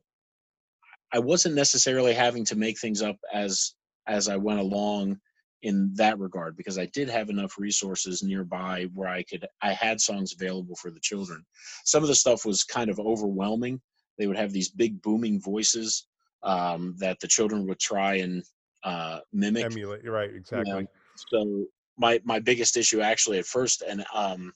I 1.13 1.19
wasn't 1.19 1.55
necessarily 1.55 2.13
having 2.13 2.45
to 2.45 2.55
make 2.55 2.79
things 2.79 3.01
up 3.01 3.17
as 3.33 3.73
as 4.07 4.29
I 4.29 4.37
went 4.37 4.59
along 4.59 5.19
in 5.63 5.91
that 5.95 6.19
regard 6.19 6.55
because 6.55 6.77
I 6.77 6.85
did 6.87 7.09
have 7.09 7.29
enough 7.29 7.57
resources 7.57 8.21
nearby 8.23 8.87
where 8.93 9.09
I 9.09 9.23
could 9.23 9.45
I 9.61 9.73
had 9.73 9.99
songs 9.99 10.33
available 10.33 10.75
for 10.75 10.91
the 10.91 10.99
children. 10.99 11.45
Some 11.85 12.03
of 12.03 12.09
the 12.09 12.15
stuff 12.15 12.45
was 12.45 12.63
kind 12.63 12.89
of 12.89 12.99
overwhelming 12.99 13.81
they 14.17 14.27
would 14.27 14.37
have 14.37 14.51
these 14.51 14.69
big 14.69 15.01
booming 15.01 15.39
voices 15.39 16.07
um, 16.43 16.95
that 16.99 17.19
the 17.19 17.27
children 17.27 17.67
would 17.67 17.79
try 17.79 18.15
and 18.15 18.43
uh, 18.83 19.19
mimic. 19.33 19.65
Emulate, 19.65 20.07
right? 20.09 20.33
Exactly. 20.33 20.71
You 20.71 20.81
know? 20.81 20.87
So 21.29 21.65
my 21.97 22.21
my 22.23 22.39
biggest 22.39 22.77
issue 22.77 23.01
actually 23.01 23.39
at 23.39 23.45
first, 23.45 23.81
and 23.81 24.05
um, 24.13 24.53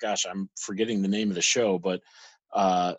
gosh, 0.00 0.24
I'm 0.26 0.48
forgetting 0.58 1.02
the 1.02 1.08
name 1.08 1.28
of 1.28 1.34
the 1.34 1.42
show, 1.42 1.78
but 1.78 2.00
uh, 2.52 2.94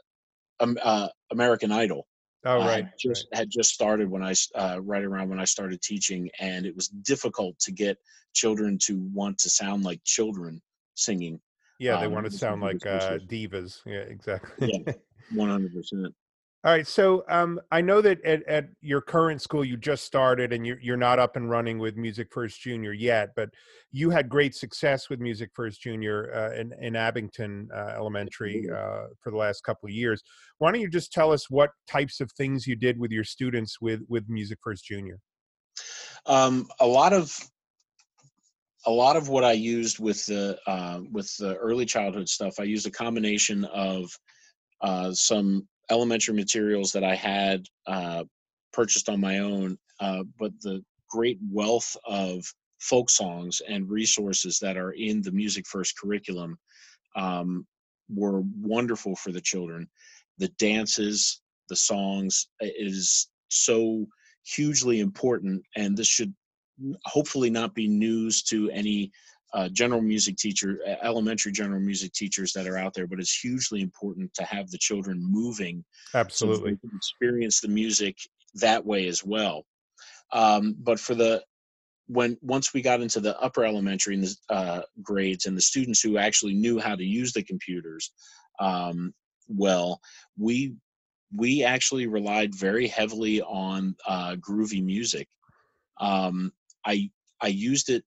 um, 0.60 0.78
uh, 0.82 1.10
American 1.32 1.72
Idol. 1.72 2.08
Oh 2.46 2.60
right. 2.60 2.86
Just 2.98 3.28
right. 3.32 3.40
had 3.40 3.50
just 3.50 3.74
started 3.74 4.10
when 4.10 4.24
I 4.24 4.34
uh, 4.56 4.80
right 4.82 5.04
around 5.04 5.30
when 5.30 5.40
I 5.40 5.46
started 5.46 5.82
teaching, 5.82 6.30
and 6.40 6.66
it 6.66 6.76
was 6.76 6.88
difficult 6.88 7.60
to 7.60 7.72
get 7.72 7.98
children 8.34 8.78
to 8.84 9.00
want 9.14 9.40
to 9.40 9.50
sound 9.50 9.84
like 9.84 10.02
children 10.06 10.62
singing. 10.96 11.42
Yeah, 11.80 12.00
they 12.00 12.06
um, 12.06 12.14
want 12.14 12.26
to 12.26 12.32
sound 12.32 12.62
like 12.62 12.86
uh, 12.86 13.18
divas. 13.20 13.82
Yeah, 13.86 14.00
exactly. 14.00 14.84
yeah, 14.86 14.94
one 15.32 15.50
hundred 15.50 15.74
percent. 15.74 16.14
All 16.63 16.72
right. 16.72 16.88
So 16.88 17.24
um, 17.30 17.62
I 17.72 17.82
know 17.82 18.02
that 18.02 18.24
at, 18.26 18.43
at 18.48 18.70
your 18.82 19.00
current 19.00 19.41
school, 19.41 19.63
you 19.63 19.78
just 19.78 20.04
started 20.04 20.52
and 20.52 20.65
you're, 20.65 20.80
you're 20.82 20.98
not 20.98 21.20
up 21.20 21.36
and 21.36 21.50
running 21.50 21.78
with 21.78 21.96
Music 21.96 22.30
First 22.32 22.60
Junior 22.60 22.93
yet, 22.93 23.30
but 23.36 23.50
you 23.91 24.10
had 24.10 24.28
great 24.28 24.56
success 24.56 25.08
with 25.08 25.20
Music 25.20 25.52
First 25.54 25.82
Junior 25.82 26.34
uh, 26.34 26.60
in, 26.60 26.74
in 26.82 26.96
Abington 26.96 27.70
uh, 27.74 27.93
Elementary 27.96 28.67
uh, 28.70 29.04
for 29.22 29.30
the 29.30 29.38
last 29.38 29.63
couple 29.63 29.88
of 29.88 29.93
years. 29.93 30.24
Why 30.58 30.72
don't 30.72 30.82
you 30.82 30.89
just 30.89 31.13
tell 31.13 31.32
us 31.32 31.48
what 31.50 31.70
types 31.88 32.20
of 32.20 32.32
things 32.32 32.65
you 32.65 32.76
did 32.76 33.00
with 33.00 33.12
your 33.12 33.24
students 33.24 33.80
with, 33.80 34.02
with 34.10 34.28
Music 34.28 34.58
First 34.63 34.84
Junior? 34.84 35.20
Um, 36.26 36.67
a 36.80 36.88
lot 36.88 37.13
of 37.13 37.32
a 38.86 38.91
lot 38.91 39.17
of 39.17 39.28
what 39.30 39.43
I 39.43 39.52
used 39.52 40.00
with 40.00 40.26
the 40.26 40.58
uh, 40.65 41.02
with 41.12 41.36
the 41.38 41.56
early 41.58 41.86
childhood 41.86 42.30
stuff, 42.30 42.56
I 42.60 42.63
used 42.63 42.88
a 42.88 42.91
combination 42.91 43.65
of 43.65 44.10
uh, 44.82 45.12
some 45.13 45.67
elementary 45.89 46.36
materials 46.36 46.91
that 46.91 47.04
I 47.04 47.15
had 47.15 47.65
uh, 47.86 48.23
purchased 48.73 49.10
on 49.10 49.19
my 49.19 49.39
own, 49.39 49.78
uh, 50.00 50.23
but 50.39 50.52
the 50.62 50.84
great 51.10 51.39
wealth 51.52 51.95
of 52.06 52.43
folk 52.80 53.10
songs 53.10 53.62
and 53.67 53.89
resources 53.89 54.60
that 54.60 54.78
are 54.78 54.91
in 54.91 55.21
the 55.21 55.32
Music 55.32 55.65
First 55.65 55.97
curriculum 56.00 56.58
um, 57.15 57.65
were 58.10 58.41
wonderful 58.62 59.15
for 59.15 59.32
the 59.32 59.41
children. 59.41 59.89
The 60.38 60.50
dances, 60.60 61.41
the 61.69 61.76
songs 61.76 62.47
is 62.62 63.30
so 63.50 64.06
hugely 64.45 65.00
important, 65.00 65.63
and 65.76 65.97
this 65.97 66.08
should 66.08 66.34
hopefully 67.06 67.50
not 67.50 67.73
be 67.73 67.88
news 67.88 68.43
to 68.43 68.69
any 68.69 69.12
uh, 69.54 69.70
general 69.70 70.02
music 70.02 70.38
teacher, 70.38 70.80
elementary 71.02 71.52
general 71.52 71.80
music 71.80 72.14
teachers 72.14 72.52
that 72.54 72.68
are 72.68 72.78
out 72.78 72.94
there, 72.94 73.08
but 73.08 73.20
it's 73.20 73.40
hugely 73.40 73.82
important 73.82 74.34
to 74.34 74.44
have 74.44 74.70
the 74.70 74.78
children 74.78 75.20
moving. 75.22 75.84
Absolutely. 76.14 76.78
So 76.82 76.90
experience 76.96 77.62
the 77.62 77.70
music 77.70 78.18
that 78.56 78.86
way 78.86 79.08
as 79.08 79.24
well. 79.24 79.66
Um, 80.34 80.76
but 80.80 81.00
for 81.00 81.16
the 81.16 81.44
when 82.10 82.38
once 82.42 82.74
we 82.74 82.82
got 82.82 83.02
into 83.02 83.20
the 83.20 83.38
upper 83.40 83.66
elementary 83.66 84.16
and 84.16 84.24
the 84.24 84.36
uh, 84.50 84.82
grades 85.02 85.46
and 85.46 85.58
the 85.58 85.62
students 85.62 86.02
who 86.02 86.18
actually 86.18 86.54
knew 86.54 86.80
how 86.80 86.96
to 86.96 87.04
use 87.04 87.34
the 87.34 87.44
computers 87.44 88.12
um, 88.60 89.14
well, 89.48 90.02
we 90.38 90.76
we 91.36 91.64
actually 91.64 92.08
relied 92.08 92.56
very 92.56 92.88
heavily 92.88 93.42
on 93.42 93.96
uh, 94.08 94.36
groovy 94.36 94.84
music. 94.84 95.28
Um, 96.00 96.52
I 96.86 97.10
I 97.42 97.48
used 97.48 97.90
it 97.90 98.04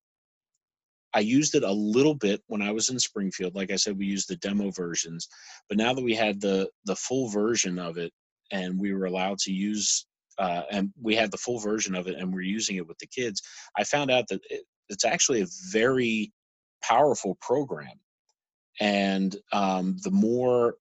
I 1.15 1.21
used 1.21 1.55
it 1.55 1.63
a 1.65 1.73
little 1.73 2.15
bit 2.15 2.43
when 2.47 2.63
I 2.63 2.71
was 2.71 2.89
in 2.89 2.99
Springfield. 2.99 3.55
Like 3.55 3.71
I 3.71 3.77
said, 3.77 3.99
we 3.99 4.07
used 4.07 4.29
the 4.29 4.37
demo 4.37 4.71
versions, 4.71 5.29
but 5.69 5.79
now 5.79 5.93
that 5.93 6.05
we 6.05 6.15
had 6.15 6.41
the 6.41 6.69
the 6.85 6.97
full 6.97 7.29
version 7.29 7.79
of 7.79 7.99
it, 7.99 8.13
and 8.53 8.79
we 8.79 8.95
were 8.95 9.07
allowed 9.07 9.39
to 9.41 9.53
use, 9.53 10.07
uh, 10.39 10.63
and 10.71 10.91
we 11.01 11.15
had 11.17 11.31
the 11.31 11.37
full 11.39 11.59
version 11.59 11.95
of 11.95 12.07
it, 12.07 12.17
and 12.17 12.33
we're 12.33 12.41
using 12.43 12.77
it 12.77 12.87
with 12.87 12.99
the 12.99 13.07
kids, 13.07 13.43
I 13.77 13.85
found 13.85 14.11
out 14.11 14.29
that 14.29 14.41
it, 14.51 14.65
it's 14.89 15.05
actually 15.05 15.43
a 15.43 15.47
very 15.71 16.33
powerful 16.83 17.37
program. 17.41 17.99
And 18.81 19.37
um, 19.53 19.97
the 20.03 20.11
more 20.11 20.77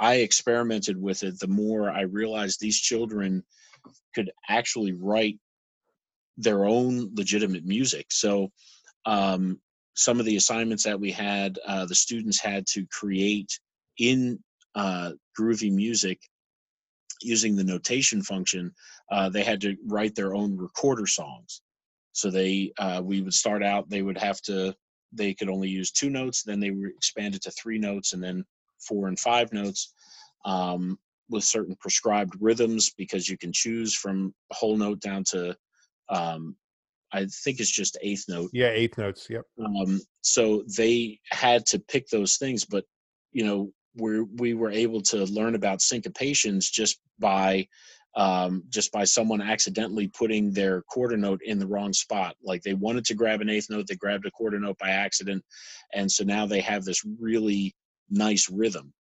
I 0.00 0.16
experimented 0.16 1.00
with 1.00 1.22
it, 1.22 1.38
the 1.38 1.48
more 1.48 1.90
I 1.90 2.02
realized 2.02 2.60
these 2.60 2.78
children 2.78 3.44
could 4.14 4.30
actually 4.48 4.92
write 4.92 5.38
their 6.36 6.64
own 6.64 7.10
legitimate 7.14 7.64
music. 7.64 8.06
So 8.10 8.50
um, 9.08 9.58
some 9.94 10.20
of 10.20 10.26
the 10.26 10.36
assignments 10.36 10.84
that 10.84 11.00
we 11.00 11.10
had, 11.10 11.58
uh, 11.66 11.86
the 11.86 11.94
students 11.94 12.40
had 12.40 12.66
to 12.66 12.86
create 12.92 13.58
in 13.98 14.38
uh, 14.74 15.12
Groovy 15.36 15.72
Music 15.72 16.20
using 17.22 17.56
the 17.56 17.64
notation 17.64 18.22
function. 18.22 18.70
Uh, 19.10 19.28
they 19.30 19.42
had 19.42 19.60
to 19.62 19.76
write 19.86 20.14
their 20.14 20.34
own 20.34 20.56
recorder 20.56 21.06
songs. 21.06 21.62
So 22.12 22.30
they, 22.30 22.70
uh, 22.78 23.00
we 23.02 23.22
would 23.22 23.32
start 23.32 23.64
out. 23.64 23.88
They 23.88 24.02
would 24.02 24.18
have 24.18 24.42
to. 24.42 24.74
They 25.12 25.32
could 25.32 25.48
only 25.48 25.70
use 25.70 25.90
two 25.90 26.10
notes. 26.10 26.42
Then 26.42 26.60
they 26.60 26.70
were 26.70 26.88
expanded 26.88 27.40
to 27.42 27.50
three 27.52 27.78
notes, 27.78 28.12
and 28.12 28.22
then 28.22 28.44
four 28.78 29.08
and 29.08 29.18
five 29.18 29.52
notes. 29.52 29.94
Um, 30.44 30.98
with 31.30 31.44
certain 31.44 31.76
prescribed 31.76 32.34
rhythms 32.40 32.90
because 32.96 33.28
you 33.28 33.36
can 33.36 33.52
choose 33.52 33.94
from 33.94 34.34
whole 34.50 34.76
note 34.76 35.00
down 35.00 35.22
to 35.22 35.54
um, 36.08 36.56
I 37.12 37.26
think 37.26 37.60
it's 37.60 37.70
just 37.70 37.98
eighth 38.02 38.24
note. 38.28 38.50
Yeah, 38.52 38.68
eighth 38.68 38.98
notes. 38.98 39.26
Yep. 39.30 39.44
Um, 39.64 40.00
so 40.20 40.64
they 40.76 41.20
had 41.30 41.64
to 41.66 41.78
pick 41.78 42.08
those 42.08 42.36
things, 42.36 42.64
but 42.64 42.84
you 43.32 43.44
know, 43.44 43.72
we 43.94 44.20
we 44.20 44.54
were 44.54 44.70
able 44.70 45.00
to 45.02 45.24
learn 45.24 45.54
about 45.54 45.80
syncopations 45.80 46.70
just 46.70 47.00
by 47.18 47.66
um, 48.16 48.64
just 48.68 48.90
by 48.90 49.04
someone 49.04 49.40
accidentally 49.40 50.08
putting 50.08 50.52
their 50.52 50.82
quarter 50.82 51.16
note 51.16 51.40
in 51.44 51.58
the 51.58 51.66
wrong 51.66 51.92
spot. 51.92 52.34
Like 52.42 52.62
they 52.62 52.74
wanted 52.74 53.04
to 53.06 53.14
grab 53.14 53.40
an 53.40 53.48
eighth 53.48 53.70
note, 53.70 53.86
they 53.86 53.96
grabbed 53.96 54.26
a 54.26 54.30
quarter 54.30 54.58
note 54.58 54.78
by 54.78 54.90
accident, 54.90 55.44
and 55.94 56.10
so 56.10 56.24
now 56.24 56.46
they 56.46 56.60
have 56.60 56.84
this 56.84 57.04
really 57.20 57.74
nice 58.10 58.50
rhythm. 58.50 58.92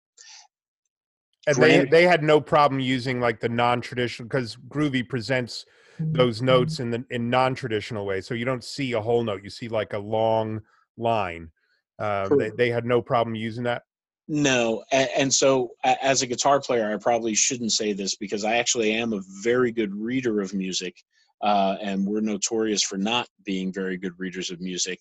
And 1.47 1.57
they 1.57 1.85
they 1.85 2.05
had 2.05 2.23
no 2.23 2.41
problem 2.41 2.81
using 2.81 3.21
like 3.21 3.41
the 3.41 3.49
non-traditional 3.49 4.29
because 4.29 4.57
Groovy 4.69 5.09
presents 5.09 5.65
those 5.99 6.39
mm-hmm. 6.39 6.47
notes 6.47 6.81
in 6.81 6.91
the 6.91 7.05
in 7.11 7.31
non-traditional 7.31 8.07
ways. 8.07 8.27
So 8.27 8.35
you 8.35 8.45
don't 8.45 8.65
see 8.65 8.93
a 8.93 9.01
whole 9.01 9.23
note; 9.23 9.43
you 9.43 9.51
see 9.51 9.69
like 9.69 9.93
a 9.93 9.99
long 9.99 10.61
line. 10.97 11.51
Um, 11.99 12.39
they, 12.39 12.51
they 12.51 12.71
had 12.71 12.85
no 12.85 13.01
problem 13.01 13.35
using 13.35 13.65
that. 13.65 13.83
No, 14.29 14.85
and, 14.91 15.09
and 15.17 15.35
so 15.35 15.71
as 15.85 16.23
a 16.23 16.27
guitar 16.27 16.61
player, 16.61 16.93
I 16.93 16.97
probably 16.99 17.35
shouldn't 17.35 17.73
say 17.73 17.93
this 17.93 18.17
because 18.17 18.45
I 18.45 18.57
actually 18.57 18.93
am 18.93 19.13
a 19.13 19.23
very 19.43 19.71
good 19.71 19.95
reader 19.95 20.41
of 20.41 20.53
music, 20.53 20.97
uh, 21.43 21.77
and 21.81 22.05
we're 22.05 22.21
notorious 22.21 22.83
for 22.83 22.99
not 22.99 23.29
being 23.45 23.73
very 23.73 23.97
good 23.97 24.19
readers 24.19 24.51
of 24.51 24.61
music. 24.61 24.99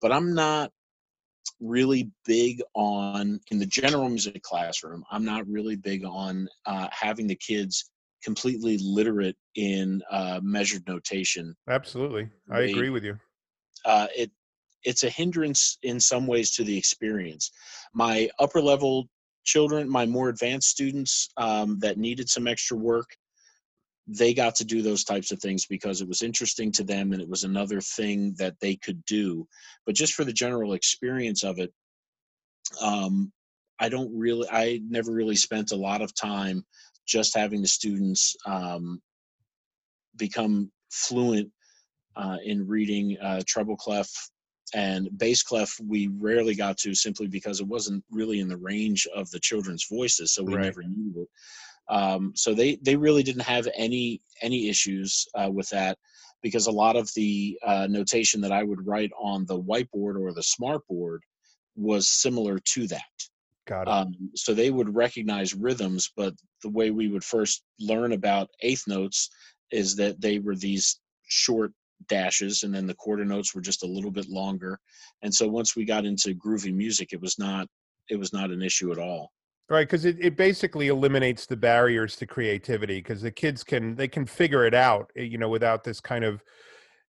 But 0.00 0.10
I'm 0.10 0.34
not 0.34 0.72
really 1.60 2.10
big 2.24 2.62
on 2.74 3.40
in 3.50 3.58
the 3.58 3.66
general 3.66 4.08
music 4.08 4.42
classroom. 4.42 5.04
I'm 5.10 5.24
not 5.24 5.46
really 5.46 5.76
big 5.76 6.04
on 6.04 6.48
uh, 6.64 6.88
having 6.90 7.26
the 7.26 7.36
kids 7.36 7.90
completely 8.22 8.78
literate 8.78 9.36
in 9.54 10.02
uh, 10.10 10.40
measured 10.42 10.86
notation. 10.86 11.54
Absolutely, 11.68 12.28
I 12.50 12.60
they, 12.60 12.70
agree 12.70 12.90
with 12.90 13.04
you. 13.04 13.18
Uh, 13.84 14.06
it 14.16 14.30
it's 14.84 15.04
a 15.04 15.10
hindrance 15.10 15.78
in 15.82 16.00
some 16.00 16.26
ways 16.26 16.50
to 16.52 16.64
the 16.64 16.76
experience. 16.76 17.50
My 17.94 18.28
upper 18.38 18.60
level 18.60 19.08
children, 19.44 19.88
my 19.88 20.06
more 20.06 20.28
advanced 20.28 20.68
students 20.68 21.28
um, 21.36 21.78
that 21.80 21.98
needed 21.98 22.28
some 22.28 22.46
extra 22.46 22.76
work, 22.76 23.16
they 24.06 24.34
got 24.34 24.56
to 24.56 24.64
do 24.64 24.82
those 24.82 25.04
types 25.04 25.30
of 25.30 25.38
things 25.40 25.66
because 25.66 26.00
it 26.00 26.08
was 26.08 26.22
interesting 26.22 26.72
to 26.72 26.84
them 26.84 27.12
and 27.12 27.22
it 27.22 27.28
was 27.28 27.44
another 27.44 27.80
thing 27.80 28.34
that 28.38 28.54
they 28.60 28.76
could 28.76 29.04
do. 29.04 29.46
But 29.86 29.94
just 29.94 30.14
for 30.14 30.24
the 30.24 30.32
general 30.32 30.72
experience 30.72 31.44
of 31.44 31.58
it, 31.58 31.72
um, 32.80 33.32
I 33.78 33.88
don't 33.88 34.16
really, 34.16 34.48
I 34.50 34.80
never 34.88 35.12
really 35.12 35.36
spent 35.36 35.72
a 35.72 35.76
lot 35.76 36.02
of 36.02 36.14
time 36.14 36.64
just 37.06 37.36
having 37.36 37.62
the 37.62 37.68
students 37.68 38.36
um, 38.46 39.00
become 40.16 40.70
fluent 40.90 41.50
uh, 42.16 42.36
in 42.44 42.66
reading 42.66 43.16
uh, 43.22 43.40
treble 43.46 43.76
clef 43.76 44.08
and 44.74 45.08
bass 45.18 45.42
clef 45.42 45.78
we 45.86 46.08
rarely 46.18 46.54
got 46.54 46.76
to 46.78 46.94
simply 46.94 47.26
because 47.26 47.60
it 47.60 47.66
wasn't 47.66 48.02
really 48.10 48.40
in 48.40 48.48
the 48.48 48.56
range 48.56 49.06
of 49.14 49.30
the 49.30 49.40
children's 49.40 49.86
voices 49.90 50.34
so 50.34 50.42
we 50.42 50.54
right. 50.54 50.64
never 50.64 50.82
knew 50.82 51.22
it 51.22 51.28
um, 51.92 52.32
so 52.34 52.54
they 52.54 52.76
they 52.82 52.96
really 52.96 53.22
didn't 53.22 53.42
have 53.42 53.68
any 53.76 54.20
any 54.40 54.68
issues 54.68 55.26
uh, 55.34 55.50
with 55.50 55.68
that 55.70 55.98
because 56.42 56.66
a 56.66 56.72
lot 56.72 56.96
of 56.96 57.10
the 57.14 57.58
uh, 57.64 57.86
notation 57.88 58.40
that 58.40 58.52
i 58.52 58.62
would 58.62 58.86
write 58.86 59.10
on 59.18 59.44
the 59.46 59.60
whiteboard 59.62 60.20
or 60.20 60.32
the 60.32 60.42
smart 60.42 60.86
board 60.88 61.22
was 61.76 62.08
similar 62.08 62.58
to 62.58 62.86
that 62.86 63.02
Got 63.66 63.82
it. 63.82 63.88
Um, 63.88 64.14
so 64.34 64.54
they 64.54 64.70
would 64.70 64.94
recognize 64.94 65.54
rhythms, 65.54 66.10
but 66.16 66.34
the 66.62 66.70
way 66.70 66.90
we 66.90 67.08
would 67.08 67.24
first 67.24 67.62
learn 67.78 68.12
about 68.12 68.48
eighth 68.60 68.84
notes 68.88 69.30
is 69.70 69.96
that 69.96 70.20
they 70.20 70.38
were 70.38 70.56
these 70.56 71.00
short 71.28 71.72
dashes, 72.08 72.62
and 72.62 72.74
then 72.74 72.86
the 72.86 72.94
quarter 72.94 73.24
notes 73.24 73.54
were 73.54 73.60
just 73.60 73.84
a 73.84 73.86
little 73.86 74.10
bit 74.10 74.28
longer. 74.28 74.78
And 75.22 75.32
so 75.32 75.46
once 75.48 75.76
we 75.76 75.84
got 75.84 76.04
into 76.04 76.34
groovy 76.34 76.74
music, 76.74 77.12
it 77.12 77.20
was 77.20 77.38
not 77.38 77.68
it 78.08 78.16
was 78.16 78.32
not 78.32 78.50
an 78.50 78.62
issue 78.62 78.90
at 78.92 78.98
all. 78.98 79.32
Right, 79.70 79.86
because 79.86 80.04
it, 80.04 80.16
it 80.20 80.36
basically 80.36 80.88
eliminates 80.88 81.46
the 81.46 81.56
barriers 81.56 82.16
to 82.16 82.26
creativity 82.26 82.98
because 82.98 83.22
the 83.22 83.30
kids 83.30 83.62
can 83.62 83.94
they 83.94 84.08
can 84.08 84.26
figure 84.26 84.66
it 84.66 84.74
out, 84.74 85.10
eh, 85.16 85.22
you 85.22 85.38
know, 85.38 85.48
without 85.48 85.84
this 85.84 86.00
kind 86.00 86.24
of 86.24 86.42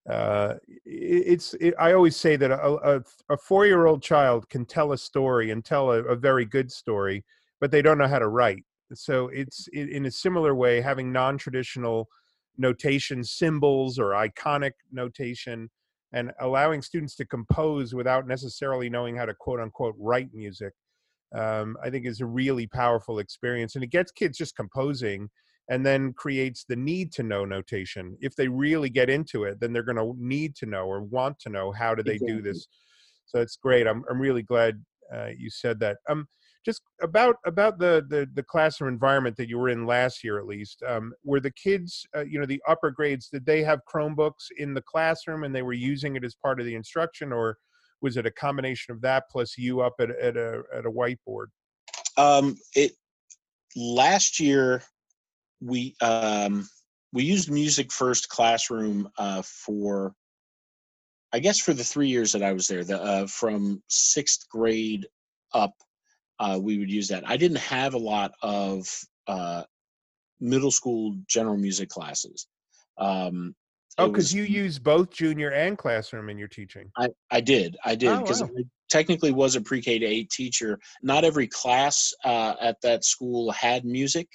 uh, 0.10 0.56
it's 0.86 1.54
it, 1.62 1.74
i 1.80 1.94
always 1.94 2.16
say 2.16 2.36
that 2.36 2.52
a, 2.52 2.98
a, 2.98 3.04
a, 3.30 3.38
four-year-old 3.38 4.04
child 4.04 4.50
can 4.50 4.66
tell 4.66 4.92
a 4.92 4.98
story 4.98 5.52
and 5.52 5.64
tell 5.64 5.92
a, 5.92 6.04
a, 6.04 6.16
very 6.16 6.44
good 6.44 6.70
story 6.70 7.24
but 7.64 7.72
they 7.72 7.82
don't 7.82 7.98
know 7.98 8.10
how 8.10 8.20
to 8.20 8.28
write. 8.28 8.66
So 8.94 9.30
it's 9.30 9.70
in 9.70 10.06
a 10.06 10.12
similar 10.12 10.54
way 10.54 10.82
having 10.82 11.14
non-traditional 11.14 12.10
notation 12.58 13.24
symbols 13.24 13.98
or 13.98 14.08
iconic 14.08 14.74
notation 14.92 15.70
and 16.12 16.34
allowing 16.42 16.82
students 16.82 17.16
to 17.16 17.26
compose 17.26 17.96
without 17.96 18.28
necessarily 18.28 18.90
knowing 18.90 19.16
how 19.16 19.24
to 19.24 19.34
quote 19.34 19.62
unquote 19.62 19.96
write 19.98 20.28
music 20.34 20.74
um, 21.34 21.76
i 21.82 21.90
think 21.90 22.06
is 22.06 22.22
a 22.22 22.26
really 22.26 22.68
powerful 22.68 23.18
experience 23.18 23.74
and 23.74 23.84
it 23.84 23.90
gets 23.90 24.12
kids 24.12 24.38
just 24.38 24.56
composing 24.56 25.28
and 25.70 25.86
then 25.86 26.14
creates 26.14 26.66
the 26.68 26.76
need 26.76 27.12
to 27.14 27.24
know 27.24 27.46
notation. 27.46 28.18
If 28.20 28.36
they 28.36 28.48
really 28.48 28.90
get 28.90 29.10
into 29.10 29.46
it, 29.46 29.60
then 29.60 29.72
they're 29.72 29.84
going 29.84 29.98
to 29.98 30.14
need 30.18 30.56
to 30.58 30.66
know 30.66 30.86
or 30.86 31.02
want 31.02 31.40
to 31.40 31.50
know 31.50 31.72
how 31.72 31.96
do 31.96 32.04
they 32.04 32.14
exactly. 32.14 32.36
do 32.36 32.42
this. 32.42 32.68
So 33.26 33.40
it's 33.40 33.56
great. 33.56 33.88
I'm 33.88 34.04
I'm 34.10 34.20
really 34.20 34.44
glad 34.44 34.84
uh, 35.14 35.30
you 35.38 35.50
said 35.50 35.80
that. 35.80 35.98
Um, 36.10 36.28
just 36.66 36.82
about 37.02 37.36
about 37.46 37.78
the, 37.78 38.06
the 38.10 38.28
the 38.34 38.44
classroom 38.44 38.94
environment 38.94 39.36
that 39.38 39.50
you 39.50 39.58
were 39.58 39.70
in 39.70 39.86
last 39.86 40.24
year, 40.24 40.40
at 40.40 40.46
least. 40.46 40.82
Um, 40.88 41.14
were 41.24 41.40
the 41.40 41.52
kids, 41.52 42.06
uh, 42.16 42.24
you 42.24 42.40
know, 42.40 42.46
the 42.46 42.62
upper 42.68 42.90
grades, 42.92 43.30
did 43.30 43.46
they 43.46 43.64
have 43.64 43.82
Chromebooks 43.92 44.48
in 44.58 44.74
the 44.74 44.82
classroom 44.82 45.44
and 45.44 45.54
they 45.54 45.62
were 45.62 45.74
using 45.74 46.16
it 46.16 46.24
as 46.24 46.36
part 46.36 46.60
of 46.60 46.66
the 46.66 46.76
instruction, 46.76 47.34
or 47.34 47.58
was 48.02 48.18
it 48.18 48.26
a 48.26 48.32
combination 48.32 48.94
of 48.94 49.02
that 49.02 49.26
plus 49.30 49.58
you 49.58 49.82
up 49.82 49.96
at 50.00 50.12
at 50.12 50.38
a 50.38 50.64
at 50.74 50.86
a 50.86 50.92
whiteboard? 50.92 51.48
Um, 52.18 52.56
it 52.76 52.94
last 53.76 54.40
year 54.40 54.84
we 55.64 55.96
um, 56.02 56.68
we 57.12 57.24
used 57.24 57.50
music 57.50 57.92
first 57.92 58.30
classroom 58.30 59.10
uh, 59.18 59.42
for 59.44 60.14
I 61.32 61.40
guess 61.40 61.60
for 61.60 61.74
the 61.74 61.84
three 61.84 62.10
years 62.10 62.32
that 62.34 62.44
I 62.44 62.54
was 62.54 62.68
there, 62.68 62.84
the 62.84 63.02
uh, 63.02 63.28
from 63.28 63.82
sixth 63.88 64.48
grade 64.50 65.08
up, 65.54 65.74
uh, 66.40 66.60
we 66.62 66.78
would 66.78 66.92
use 66.92 67.08
that. 67.08 67.28
I 67.28 67.38
didn't 67.38 67.58
have 67.58 67.94
a 67.94 68.00
lot 68.00 68.34
of 68.42 68.88
uh, 69.28 69.64
middle 70.40 70.72
school 70.72 71.16
general 71.28 71.58
music 71.58 71.90
classes. 71.90 72.48
Um, 73.00 73.56
oh, 73.98 74.10
because 74.10 74.34
you 74.34 74.44
use 74.44 74.78
both 74.78 75.10
junior 75.10 75.50
and 75.50 75.76
classroom 75.78 76.30
in 76.30 76.38
your 76.38 76.48
teaching. 76.50 76.92
I, 76.98 77.08
I 77.32 77.42
did, 77.42 77.78
I 77.84 77.96
did, 77.96 78.20
because 78.20 78.42
oh, 78.42 78.46
wow. 78.46 78.52
I 78.60 78.64
technically 78.90 79.32
was 79.32 79.56
a 79.56 79.62
pre-K 79.62 80.00
to 80.00 80.06
eight 80.06 80.30
teacher. 80.30 80.78
Not 81.02 81.24
every 81.24 81.48
class 81.48 82.14
uh, 82.24 82.54
at 82.62 82.78
that 82.84 83.06
school 83.06 83.50
had 83.52 83.86
music. 83.86 84.28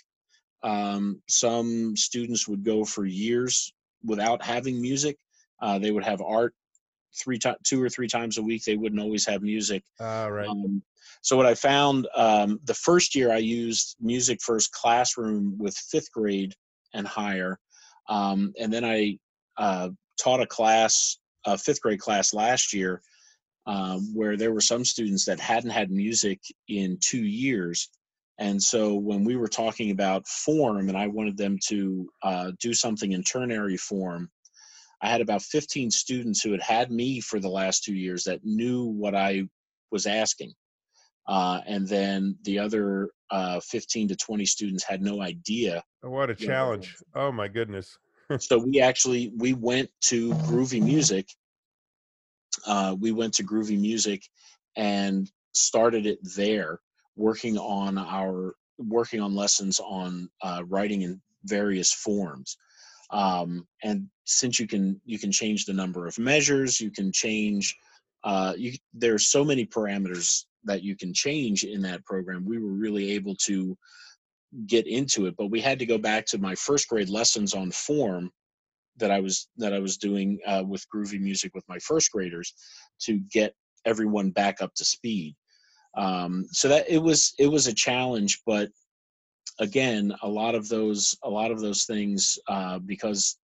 Um, 0.62 1.23
some 1.29 1.97
students 1.97 2.49
would 2.49 2.64
go 2.64 2.85
for 2.85 3.05
years 3.05 3.73
without 4.05 4.42
having 4.42 4.81
music. 4.81 5.16
Uh, 5.61 5.79
they 5.79 5.90
would 5.90 6.05
have 6.05 6.21
art 6.21 6.55
three 7.16 7.38
to- 7.38 7.57
two 7.64 7.83
or 7.83 7.88
three 7.88 8.09
times 8.09 8.38
a 8.38 8.42
week. 8.42 8.64
They 8.64 8.77
wouldn't 8.77 9.01
always 9.01 9.27
have 9.27 9.42
music. 9.42 9.83
Uh, 10.01 10.29
right. 10.31 10.49
Um, 10.49 10.83
so 11.23 11.37
what 11.37 11.47
I 11.47 11.55
found 11.55 12.07
um, 12.14 12.61
the 12.64 12.75
first 12.75 13.14
year 13.14 13.33
I 13.33 13.38
used 13.38 13.97
music 14.01 14.40
first 14.42 14.73
classroom 14.73 15.57
with 15.59 15.77
fifth 15.77 16.12
grade 16.12 16.55
and 16.94 17.07
higher, 17.07 17.59
um, 18.09 18.53
and 18.59 18.73
then 18.73 18.85
I 18.85 19.18
uh, 19.57 19.90
taught 20.21 20.40
a 20.40 20.47
class, 20.47 21.18
a 21.44 21.59
fifth 21.59 21.81
grade 21.81 22.01
class 22.01 22.33
last 22.33 22.73
year, 22.73 23.03
um, 23.66 24.14
where 24.14 24.37
there 24.37 24.53
were 24.53 24.61
some 24.61 24.85
students 24.85 25.25
that 25.27 25.40
hadn't 25.40 25.71
had 25.71 25.90
music 25.90 26.40
in 26.68 26.99
two 27.01 27.25
years, 27.25 27.90
and 28.38 28.62
so 28.62 28.94
when 28.94 29.24
we 29.24 29.37
were 29.37 29.48
talking 29.48 29.90
about 29.90 30.27
form 30.27 30.88
and 30.88 30.96
I 30.96 31.09
wanted 31.09 31.37
them 31.37 31.59
to 31.68 32.09
uh, 32.22 32.53
do 32.61 32.72
something 32.72 33.12
in 33.12 33.24
ternary 33.24 33.77
form, 33.77 34.31
I 35.03 35.09
had 35.09 35.20
about 35.20 35.42
15 35.42 35.90
students 35.90 36.42
who 36.42 36.53
had 36.53 36.62
had 36.62 36.90
me 36.90 37.20
for 37.20 37.40
the 37.40 37.48
last 37.48 37.83
two 37.83 37.94
years 37.94 38.24
that 38.24 38.44
knew 38.44 38.85
what 38.85 39.14
I 39.14 39.48
was 39.90 40.07
asking. 40.07 40.55
Uh, 41.27 41.61
and 41.66 41.87
then 41.87 42.37
the 42.44 42.59
other 42.59 43.11
uh, 43.31 43.61
15 43.61 44.09
to 44.09 44.16
20 44.16 44.44
students 44.46 44.85
had 44.85 45.03
no 45.03 45.20
idea. 45.20 45.83
Oh, 46.05 46.11
what 46.11 46.31
a 46.31 46.35
challenge. 46.35 46.96
Oh 47.14 47.33
my 47.33 47.48
goodness. 47.48 47.98
so 48.38 48.59
we 48.59 48.81
actually, 48.81 49.33
we 49.37 49.53
went 49.53 49.90
to 50.03 50.31
Groovy 50.31 50.81
Music. 50.81 51.29
Uh, 52.66 52.96
we 52.98 53.11
went 53.11 53.35
to 53.35 53.44
Groovy 53.44 53.79
Music 53.79 54.22
and 54.77 55.31
started 55.53 56.07
it 56.07 56.18
there 56.37 56.81
working 57.18 57.59
on 57.59 57.98
our 57.98 58.54
working 58.78 59.20
on 59.20 59.35
lessons 59.35 59.81
on 59.81 60.28
uh, 60.42 60.62
writing 60.68 61.02
in 61.02 61.20
various 61.44 61.92
forms. 61.92 62.57
Um, 63.11 63.66
and 63.83 64.07
since 64.24 64.59
you 64.59 64.66
can 64.66 65.00
you 65.04 65.18
can 65.18 65.33
change 65.33 65.64
the 65.64 65.72
number 65.72 66.07
of 66.07 66.18
measures 66.18 66.81
you 66.81 66.90
can 66.90 67.11
change 67.11 67.74
uh, 68.24 68.52
you, 68.57 68.72
there's 68.92 69.31
so 69.31 69.42
many 69.44 69.64
parameters 69.64 70.44
that 70.64 70.83
you 70.83 70.94
can 70.96 71.14
change 71.14 71.64
in 71.64 71.81
that 71.83 72.04
program 72.04 72.44
we 72.44 72.59
were 72.59 72.72
really 72.72 73.12
able 73.12 73.35
to 73.46 73.76
get 74.66 74.87
into 74.87 75.26
it. 75.26 75.35
But 75.37 75.50
we 75.50 75.61
had 75.61 75.78
to 75.78 75.87
go 75.87 75.98
back 75.98 76.26
to 76.26 76.38
my 76.38 76.54
first 76.54 76.88
grade 76.88 77.09
lessons 77.09 77.54
on 77.54 77.70
form 77.70 78.31
that 78.98 79.11
i 79.11 79.20
was 79.20 79.48
that 79.57 79.72
i 79.72 79.78
was 79.78 79.96
doing 79.96 80.38
uh, 80.46 80.62
with 80.66 80.85
groovy 80.94 81.20
music 81.20 81.52
with 81.54 81.64
my 81.68 81.78
first 81.78 82.11
graders 82.12 82.52
to 83.00 83.20
get 83.33 83.54
everyone 83.85 84.31
back 84.31 84.61
up 84.61 84.74
to 84.74 84.85
speed 84.85 85.35
um, 85.98 86.46
so 86.52 86.68
that 86.68 86.88
it 86.88 86.98
was 86.98 87.34
it 87.38 87.48
was 87.48 87.66
a 87.66 87.74
challenge 87.74 88.40
but 88.46 88.70
again 89.58 90.14
a 90.22 90.28
lot 90.28 90.54
of 90.54 90.68
those 90.68 91.16
a 91.24 91.28
lot 91.28 91.50
of 91.50 91.61
those 91.61 91.84
things 91.84 92.38
uh, 92.48 92.78
because 92.78 93.37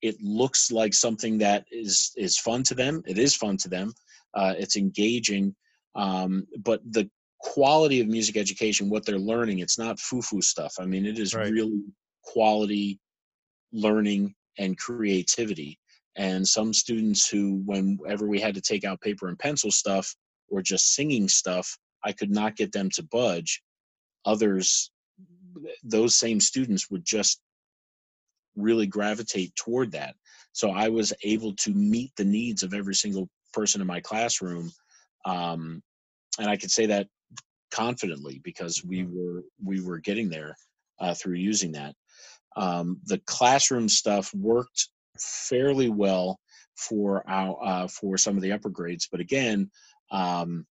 it 0.00 0.16
looks 0.22 0.70
like 0.70 0.94
something 0.94 1.36
that 1.38 1.64
is 1.72 2.12
is 2.16 2.38
fun 2.38 2.62
to 2.62 2.74
them 2.74 3.02
it 3.06 3.18
is 3.18 3.34
fun 3.34 3.56
to 3.56 3.68
them 3.68 3.92
uh, 4.34 4.54
it's 4.56 4.76
engaging 4.76 5.54
um, 5.96 6.46
but 6.64 6.80
the 6.92 7.10
quality 7.40 8.00
of 8.00 8.06
music 8.06 8.36
education 8.36 8.88
what 8.88 9.04
they're 9.04 9.18
learning 9.18 9.58
it's 9.58 9.78
not 9.78 9.98
foo-foo 9.98 10.42
stuff 10.42 10.74
i 10.80 10.84
mean 10.84 11.06
it 11.06 11.18
is 11.18 11.34
right. 11.34 11.52
really 11.52 11.82
quality 12.22 12.98
learning 13.72 14.34
and 14.58 14.76
creativity 14.78 15.78
and 16.16 16.46
some 16.46 16.72
students 16.72 17.28
who 17.28 17.62
whenever 17.64 18.26
we 18.26 18.40
had 18.40 18.54
to 18.54 18.60
take 18.60 18.84
out 18.84 19.00
paper 19.00 19.28
and 19.28 19.38
pencil 19.38 19.70
stuff 19.70 20.14
or 20.48 20.62
just 20.62 20.94
singing 20.94 21.28
stuff, 21.28 21.76
I 22.04 22.12
could 22.12 22.30
not 22.30 22.56
get 22.56 22.72
them 22.72 22.90
to 22.90 23.02
budge. 23.02 23.62
Others, 24.24 24.90
those 25.82 26.14
same 26.14 26.40
students 26.40 26.90
would 26.90 27.04
just 27.04 27.40
really 28.56 28.86
gravitate 28.86 29.54
toward 29.56 29.92
that. 29.92 30.14
So 30.52 30.70
I 30.70 30.88
was 30.88 31.12
able 31.22 31.54
to 31.56 31.70
meet 31.72 32.12
the 32.16 32.24
needs 32.24 32.62
of 32.62 32.74
every 32.74 32.94
single 32.94 33.28
person 33.52 33.80
in 33.80 33.86
my 33.86 34.00
classroom. 34.00 34.72
Um, 35.24 35.82
and 36.38 36.48
I 36.48 36.56
could 36.56 36.70
say 36.70 36.86
that 36.86 37.08
confidently 37.70 38.40
because 38.42 38.84
we 38.84 39.02
mm-hmm. 39.02 39.16
were 39.16 39.42
we 39.62 39.80
were 39.80 39.98
getting 39.98 40.28
there 40.28 40.56
uh, 41.00 41.14
through 41.14 41.36
using 41.36 41.72
that. 41.72 41.94
Um, 42.56 43.00
the 43.04 43.18
classroom 43.26 43.88
stuff 43.88 44.32
worked 44.34 44.88
fairly 45.18 45.88
well 45.88 46.38
for 46.76 47.28
our 47.28 47.58
uh, 47.62 47.88
for 47.88 48.16
some 48.16 48.36
of 48.36 48.42
the 48.42 48.52
upper 48.52 48.70
grades, 48.70 49.08
but 49.10 49.20
again, 49.20 49.70
um, 50.10 50.66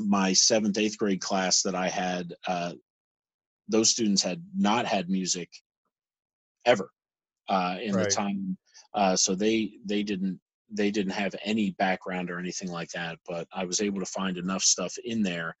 my 0.00 0.32
seventh, 0.32 0.78
eighth 0.78 0.98
grade 0.98 1.20
class 1.20 1.62
that 1.62 1.74
I 1.74 1.88
had, 1.88 2.34
uh, 2.46 2.72
those 3.68 3.90
students 3.90 4.22
had 4.22 4.42
not 4.56 4.86
had 4.86 5.10
music 5.10 5.50
ever 6.64 6.90
uh, 7.48 7.76
in 7.82 7.94
right. 7.94 8.04
the 8.04 8.10
time, 8.10 8.56
uh, 8.94 9.16
so 9.16 9.34
they 9.34 9.72
they 9.84 10.02
didn't 10.02 10.40
they 10.70 10.90
didn't 10.90 11.12
have 11.12 11.34
any 11.44 11.70
background 11.72 12.30
or 12.30 12.38
anything 12.38 12.70
like 12.70 12.90
that. 12.90 13.18
But 13.26 13.46
I 13.52 13.64
was 13.64 13.80
able 13.80 14.00
to 14.00 14.06
find 14.06 14.36
enough 14.36 14.62
stuff 14.62 14.94
in 15.04 15.22
there 15.22 15.56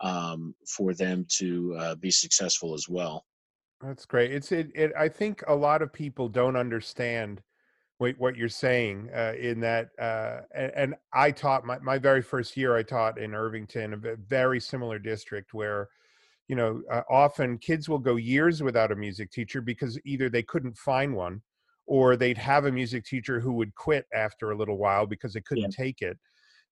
um, 0.00 0.54
for 0.66 0.94
them 0.94 1.26
to 1.38 1.76
uh, 1.78 1.94
be 1.96 2.10
successful 2.10 2.74
as 2.74 2.88
well. 2.88 3.24
That's 3.80 4.04
great. 4.04 4.32
It's 4.32 4.52
it, 4.52 4.70
it. 4.74 4.92
I 4.98 5.08
think 5.08 5.42
a 5.46 5.54
lot 5.54 5.82
of 5.82 5.92
people 5.92 6.28
don't 6.28 6.56
understand 6.56 7.40
what, 8.00 8.14
what 8.18 8.34
you're 8.34 8.48
saying 8.48 9.10
uh, 9.14 9.34
in 9.38 9.60
that 9.60 9.90
uh, 10.00 10.40
and, 10.54 10.72
and, 10.74 10.94
i 11.12 11.30
taught 11.30 11.66
my, 11.66 11.78
my 11.80 11.98
very 11.98 12.22
first 12.22 12.56
year 12.56 12.74
i 12.74 12.82
taught 12.82 13.18
in 13.20 13.34
irvington 13.34 13.92
a 13.92 14.16
very 14.16 14.58
similar 14.58 14.98
district 14.98 15.52
where 15.52 15.88
you 16.48 16.56
know 16.56 16.80
uh, 16.90 17.02
often 17.10 17.58
kids 17.58 17.90
will 17.90 17.98
go 17.98 18.16
years 18.16 18.62
without 18.62 18.90
a 18.90 18.96
music 18.96 19.30
teacher 19.30 19.60
because 19.60 20.00
either 20.06 20.30
they 20.30 20.42
couldn't 20.42 20.76
find 20.78 21.14
one 21.14 21.42
or 21.86 22.16
they'd 22.16 22.38
have 22.38 22.64
a 22.64 22.72
music 22.72 23.04
teacher 23.04 23.38
who 23.38 23.52
would 23.52 23.74
quit 23.74 24.06
after 24.14 24.52
a 24.52 24.56
little 24.56 24.78
while 24.78 25.04
because 25.06 25.34
they 25.34 25.42
couldn't 25.42 25.74
yeah. 25.78 25.84
take 25.84 26.00
it 26.00 26.18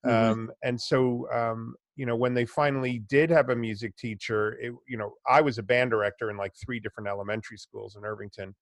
mm-hmm. 0.07 0.33
um, 0.33 0.51
and 0.65 0.81
so 0.81 1.29
um, 1.31 1.75
you 1.97 2.07
know 2.07 2.17
when 2.17 2.33
they 2.33 2.47
finally 2.47 3.01
did 3.11 3.29
have 3.29 3.51
a 3.51 3.57
music 3.57 3.95
teacher 3.97 4.57
it, 4.63 4.73
you 4.89 4.97
know 4.97 5.13
i 5.29 5.43
was 5.43 5.59
a 5.59 5.63
band 5.63 5.91
director 5.91 6.31
in 6.31 6.39
like 6.39 6.55
three 6.57 6.81
different 6.81 7.07
elementary 7.07 7.59
schools 7.59 7.97
in 7.97 8.05
irvington 8.07 8.55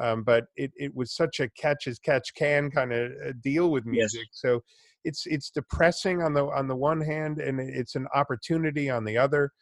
um, 0.00 0.22
but 0.22 0.46
it, 0.56 0.72
it 0.76 0.94
was 0.94 1.14
such 1.14 1.40
a 1.40 1.48
catch 1.50 1.86
as 1.86 1.98
catch 1.98 2.34
can 2.34 2.70
kind 2.70 2.92
of 2.92 3.12
uh, 3.12 3.32
deal 3.42 3.70
with 3.70 3.84
music. 3.84 4.26
Yes. 4.32 4.40
So 4.40 4.62
it's 5.04 5.26
it's 5.26 5.50
depressing 5.50 6.22
on 6.22 6.32
the 6.32 6.46
on 6.46 6.66
the 6.68 6.76
one 6.76 7.00
hand, 7.00 7.40
and 7.40 7.60
it's 7.60 7.94
an 7.94 8.06
opportunity 8.14 8.90
on 8.90 9.04
the 9.04 9.18
other. 9.18 9.52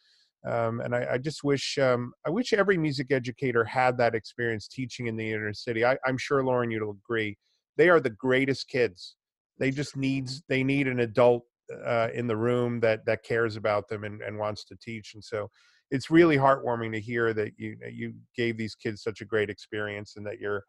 Um, 0.47 0.79
and 0.79 0.95
I, 0.95 1.05
I, 1.13 1.17
just 1.17 1.43
wish 1.43 1.77
um, 1.79 2.13
I 2.25 2.29
wish 2.29 2.53
every 2.53 2.77
music 2.77 3.11
educator 3.11 3.65
had 3.65 3.97
that 3.97 4.15
experience 4.15 4.69
teaching 4.69 5.07
in 5.07 5.17
the 5.17 5.33
inner 5.33 5.53
city. 5.53 5.83
I, 5.83 5.97
I'm 6.05 6.17
sure 6.17 6.41
Lauren, 6.45 6.71
you'll 6.71 6.91
agree. 6.91 7.37
They 7.75 7.89
are 7.89 7.99
the 7.99 8.11
greatest 8.11 8.69
kids. 8.69 9.17
They 9.57 9.69
just 9.69 9.97
needs 9.97 10.41
they 10.47 10.63
need 10.63 10.87
an 10.87 11.01
adult 11.01 11.43
uh, 11.85 12.07
in 12.13 12.25
the 12.27 12.37
room 12.37 12.79
that 12.79 13.05
that 13.05 13.23
cares 13.23 13.57
about 13.57 13.89
them 13.89 14.05
and, 14.05 14.21
and 14.21 14.37
wants 14.37 14.63
to 14.65 14.77
teach. 14.81 15.13
And 15.13 15.23
so 15.23 15.49
it's 15.91 16.11
really 16.11 16.37
heartwarming 16.37 16.91
to 16.93 16.99
hear 16.99 17.33
that 17.33 17.53
you 17.57 17.77
you 17.91 18.13
gave 18.35 18.57
these 18.57 18.75
kids 18.75 19.01
such 19.01 19.21
a 19.21 19.25
great 19.25 19.49
experience 19.49 20.15
and 20.15 20.25
that 20.25 20.39
you're 20.39 20.63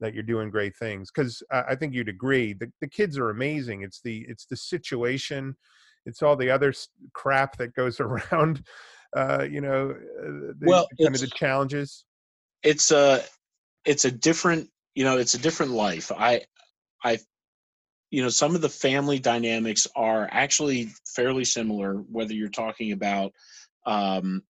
that 0.00 0.14
you're 0.14 0.22
doing 0.22 0.50
great 0.50 0.76
things 0.76 1.10
because 1.14 1.42
I 1.50 1.74
think 1.74 1.94
you'd 1.94 2.08
agree 2.08 2.52
the, 2.52 2.70
the 2.80 2.88
kids 2.88 3.18
are 3.18 3.30
amazing 3.30 3.82
it's 3.82 4.00
the 4.02 4.26
it's 4.28 4.46
the 4.46 4.56
situation 4.56 5.56
it's 6.04 6.22
all 6.22 6.36
the 6.36 6.50
other 6.50 6.72
crap 7.14 7.56
that 7.56 7.74
goes 7.74 8.00
around 8.00 8.62
uh 9.16 9.46
you 9.48 9.60
know 9.60 9.90
uh, 9.90 10.52
the, 10.58 10.66
well 10.66 10.88
kind 11.00 11.14
of 11.14 11.20
the 11.20 11.28
challenges. 11.28 12.04
it's 12.62 12.90
a 12.90 13.22
it's 13.84 14.04
a 14.04 14.10
different 14.10 14.68
you 14.94 15.04
know 15.04 15.16
it's 15.16 15.34
a 15.34 15.38
different 15.38 15.72
life. 15.72 16.10
I 16.12 16.42
i 17.04 17.18
you 18.10 18.22
know 18.22 18.28
some 18.28 18.54
of 18.54 18.60
the 18.60 18.68
family 18.68 19.18
dynamics 19.18 19.86
are 19.96 20.28
actually 20.30 20.90
fairly 21.14 21.44
similar 21.44 21.96
whether 22.10 22.32
you're 22.32 22.48
talking 22.48 22.92
about 22.92 23.32
um 23.86 24.42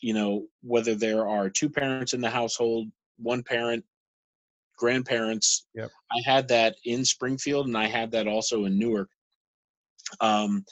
you 0.00 0.12
know 0.12 0.46
whether 0.62 0.94
there 0.94 1.26
are 1.28 1.48
two 1.48 1.68
parents 1.70 2.12
in 2.12 2.20
the 2.20 2.30
household 2.30 2.88
one 3.18 3.42
parent 3.42 3.84
grandparents. 4.78 5.66
Yep. 5.74 5.90
I 6.12 6.22
had 6.24 6.48
that 6.48 6.76
in 6.84 7.04
Springfield 7.04 7.66
and 7.66 7.76
I 7.76 7.86
had 7.86 8.10
that 8.12 8.26
also 8.26 8.64
in 8.64 8.78
Newark. 8.78 9.10
Um, 10.20 10.64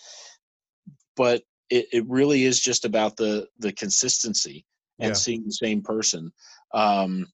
but 1.16 1.42
it, 1.68 1.86
it 1.92 2.04
really 2.08 2.44
is 2.44 2.60
just 2.60 2.84
about 2.84 3.16
the 3.16 3.48
the 3.58 3.72
consistency 3.72 4.64
and 5.00 5.10
Yeah. 5.10 5.14
seeing 5.14 5.44
the 5.44 5.52
same 5.52 5.82
person. 5.82 6.32
Um, 6.72 7.26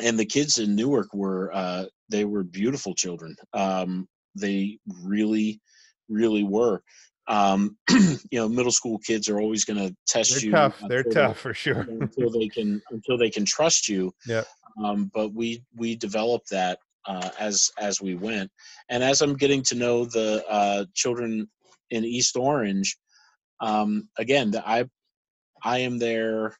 and 0.00 0.16
the 0.18 0.26
kids 0.26 0.58
in 0.58 0.76
Newark 0.76 1.12
were 1.12 1.50
uh, 1.52 1.86
they 2.08 2.24
were 2.24 2.44
beautiful 2.44 2.94
children. 2.94 3.34
Um, 3.52 4.08
they 4.36 4.78
really, 5.02 5.60
really 6.08 6.44
were. 6.44 6.82
Um, 7.28 7.76
you 7.90 8.18
know, 8.32 8.48
middle 8.48 8.72
school 8.72 8.98
kids 8.98 9.28
are 9.28 9.38
always 9.40 9.64
going 9.64 9.78
to 9.78 9.94
test 10.06 10.32
they're 10.32 10.44
you. 10.44 10.50
tough 10.50 10.82
they're 10.88 10.98
until 11.00 11.12
they- 11.12 11.28
tough 11.28 11.38
for 11.38 11.54
sure 11.54 11.80
until 12.00 12.30
they 12.30 12.48
can 12.48 12.80
until 12.90 13.18
they 13.18 13.30
can 13.30 13.44
trust 13.44 13.88
you. 13.88 14.12
Yeah. 14.26 14.44
Um, 14.82 15.10
but 15.14 15.34
we 15.34 15.62
we 15.76 15.94
developed 15.96 16.50
that 16.50 16.78
uh, 17.06 17.30
as 17.38 17.70
as 17.78 18.00
we 18.00 18.14
went, 18.14 18.50
and 18.88 19.02
as 19.02 19.20
I'm 19.20 19.36
getting 19.36 19.62
to 19.64 19.74
know 19.74 20.04
the 20.04 20.44
uh, 20.48 20.84
children 20.94 21.48
in 21.90 22.04
East 22.04 22.36
Orange, 22.36 22.96
um, 23.60 24.08
again, 24.18 24.50
the, 24.50 24.66
I 24.68 24.84
I 25.64 25.78
am 25.78 25.98
their 25.98 26.56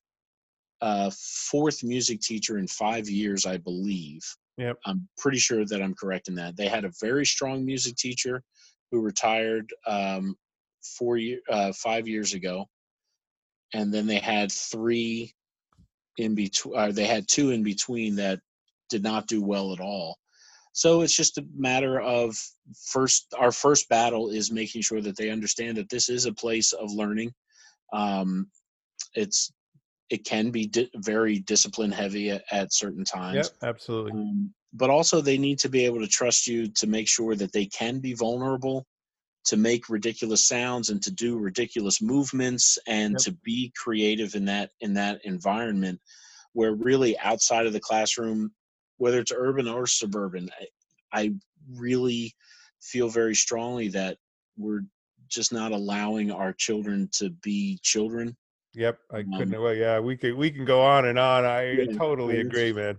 uh, 0.81 1.11
fourth 1.51 1.83
music 1.83 2.21
teacher 2.21 2.59
in 2.59 2.67
five 2.67 3.09
years, 3.09 3.47
I 3.47 3.57
believe. 3.57 4.23
Yep. 4.59 4.77
I'm 4.87 5.09
pretty 5.19 5.39
sure 5.39 5.65
that 5.65 5.83
I'm 5.83 5.95
correct 5.95 6.29
in 6.29 6.35
that. 6.37 6.57
They 6.57 6.67
had 6.67 6.85
a 6.85 6.93
very 7.01 7.25
strong 7.25 7.65
music 7.65 7.97
teacher 7.97 8.43
who 8.91 9.01
retired 9.01 9.71
um, 9.87 10.37
four 10.97 11.17
year, 11.17 11.41
uh, 11.49 11.73
five 11.73 12.09
years 12.09 12.35
ago, 12.35 12.67
and 13.75 13.93
then 13.93 14.07
they 14.07 14.19
had 14.19 14.51
three 14.51 15.35
in 16.17 16.35
between. 16.35 16.77
Uh, 16.77 16.93
they 16.93 17.07
had 17.07 17.29
two 17.29 17.51
in 17.51 17.63
between 17.63 18.17
that 18.17 18.41
did 18.89 19.03
not 19.03 19.27
do 19.27 19.43
well 19.43 19.73
at 19.73 19.81
all. 19.81 20.17
So 20.73 21.01
it's 21.01 21.17
just 21.17 21.39
a 21.39 21.47
matter 21.55 22.01
of 22.01 22.37
first. 22.87 23.27
Our 23.37 23.53
first 23.53 23.89
battle 23.89 24.31
is 24.31 24.53
making 24.53 24.83
sure 24.83 25.01
that 25.01 25.17
they 25.17 25.31
understand 25.31 25.77
that 25.77 25.89
this 25.89 26.09
is 26.09 26.27
a 26.27 26.33
place 26.33 26.73
of 26.73 26.93
learning. 26.93 27.33
Um, 27.93 28.49
it's 29.15 29.53
it 30.11 30.25
can 30.25 30.51
be 30.51 30.67
di- 30.67 30.91
very 30.97 31.41
discipline 31.41 31.93
heavy 31.93 32.31
at, 32.31 32.43
at 32.51 32.73
certain 32.73 33.05
times. 33.05 33.35
yep 33.63 33.71
absolutely 33.71 34.13
Um, 34.13 34.55
but 34.73 34.91
also, 34.91 35.21
they 35.21 35.39
need 35.39 35.59
to 35.61 35.69
be 35.69 35.85
able 35.85 36.01
to 36.01 36.07
trust 36.07 36.47
you 36.47 36.69
to 36.69 36.87
make 36.87 37.09
sure 37.09 37.35
that 37.35 37.53
they 37.53 37.67
can 37.67 38.01
be 38.01 38.15
vulnerable, 38.15 38.87
to 39.47 39.57
make 39.57 39.89
ridiculous 39.89 40.47
sounds, 40.47 40.91
and 40.91 41.03
to 41.03 41.11
do 41.11 41.39
ridiculous 41.39 42.03
movements, 42.03 42.79
and 42.87 43.13
Yep. 43.13 43.21
to 43.23 43.33
be 43.45 43.73
creative 43.77 44.35
in 44.35 44.45
that 44.47 44.71
in 44.81 44.95
that 44.95 45.21
environment, 45.25 46.01
where 46.53 46.75
really 46.75 47.19
outside 47.19 47.67
of 47.67 47.73
the 47.73 47.81
classroom, 47.81 48.53
whether 48.99 49.21
it's 49.21 49.33
urban 49.33 49.69
or 49.69 49.87
suburban, 49.87 50.51
I, 50.61 51.21
I 51.21 51.35
really 51.75 52.35
feel 52.81 53.09
very 53.09 53.35
strongly 53.35 53.89
that 53.89 54.19
we're 54.57 54.83
just 55.29 55.53
not 55.53 55.73
allowing 55.73 56.31
our 56.31 56.53
children 56.53 57.09
to 57.13 57.31
be 57.31 57.79
children 57.83 58.37
Yep, 58.75 58.99
I 59.11 59.23
couldn't. 59.23 59.55
Um, 59.55 59.63
Well, 59.63 59.75
yeah, 59.75 59.99
we 59.99 60.17
could 60.17 60.35
we 60.35 60.51
can 60.51 60.65
go 60.65 60.81
on 60.81 61.07
and 61.07 61.19
on. 61.19 61.45
I 61.45 61.73
Yeah, 61.73 61.93
totally 61.97 62.41
agree, 62.41 62.73
man. 62.73 62.99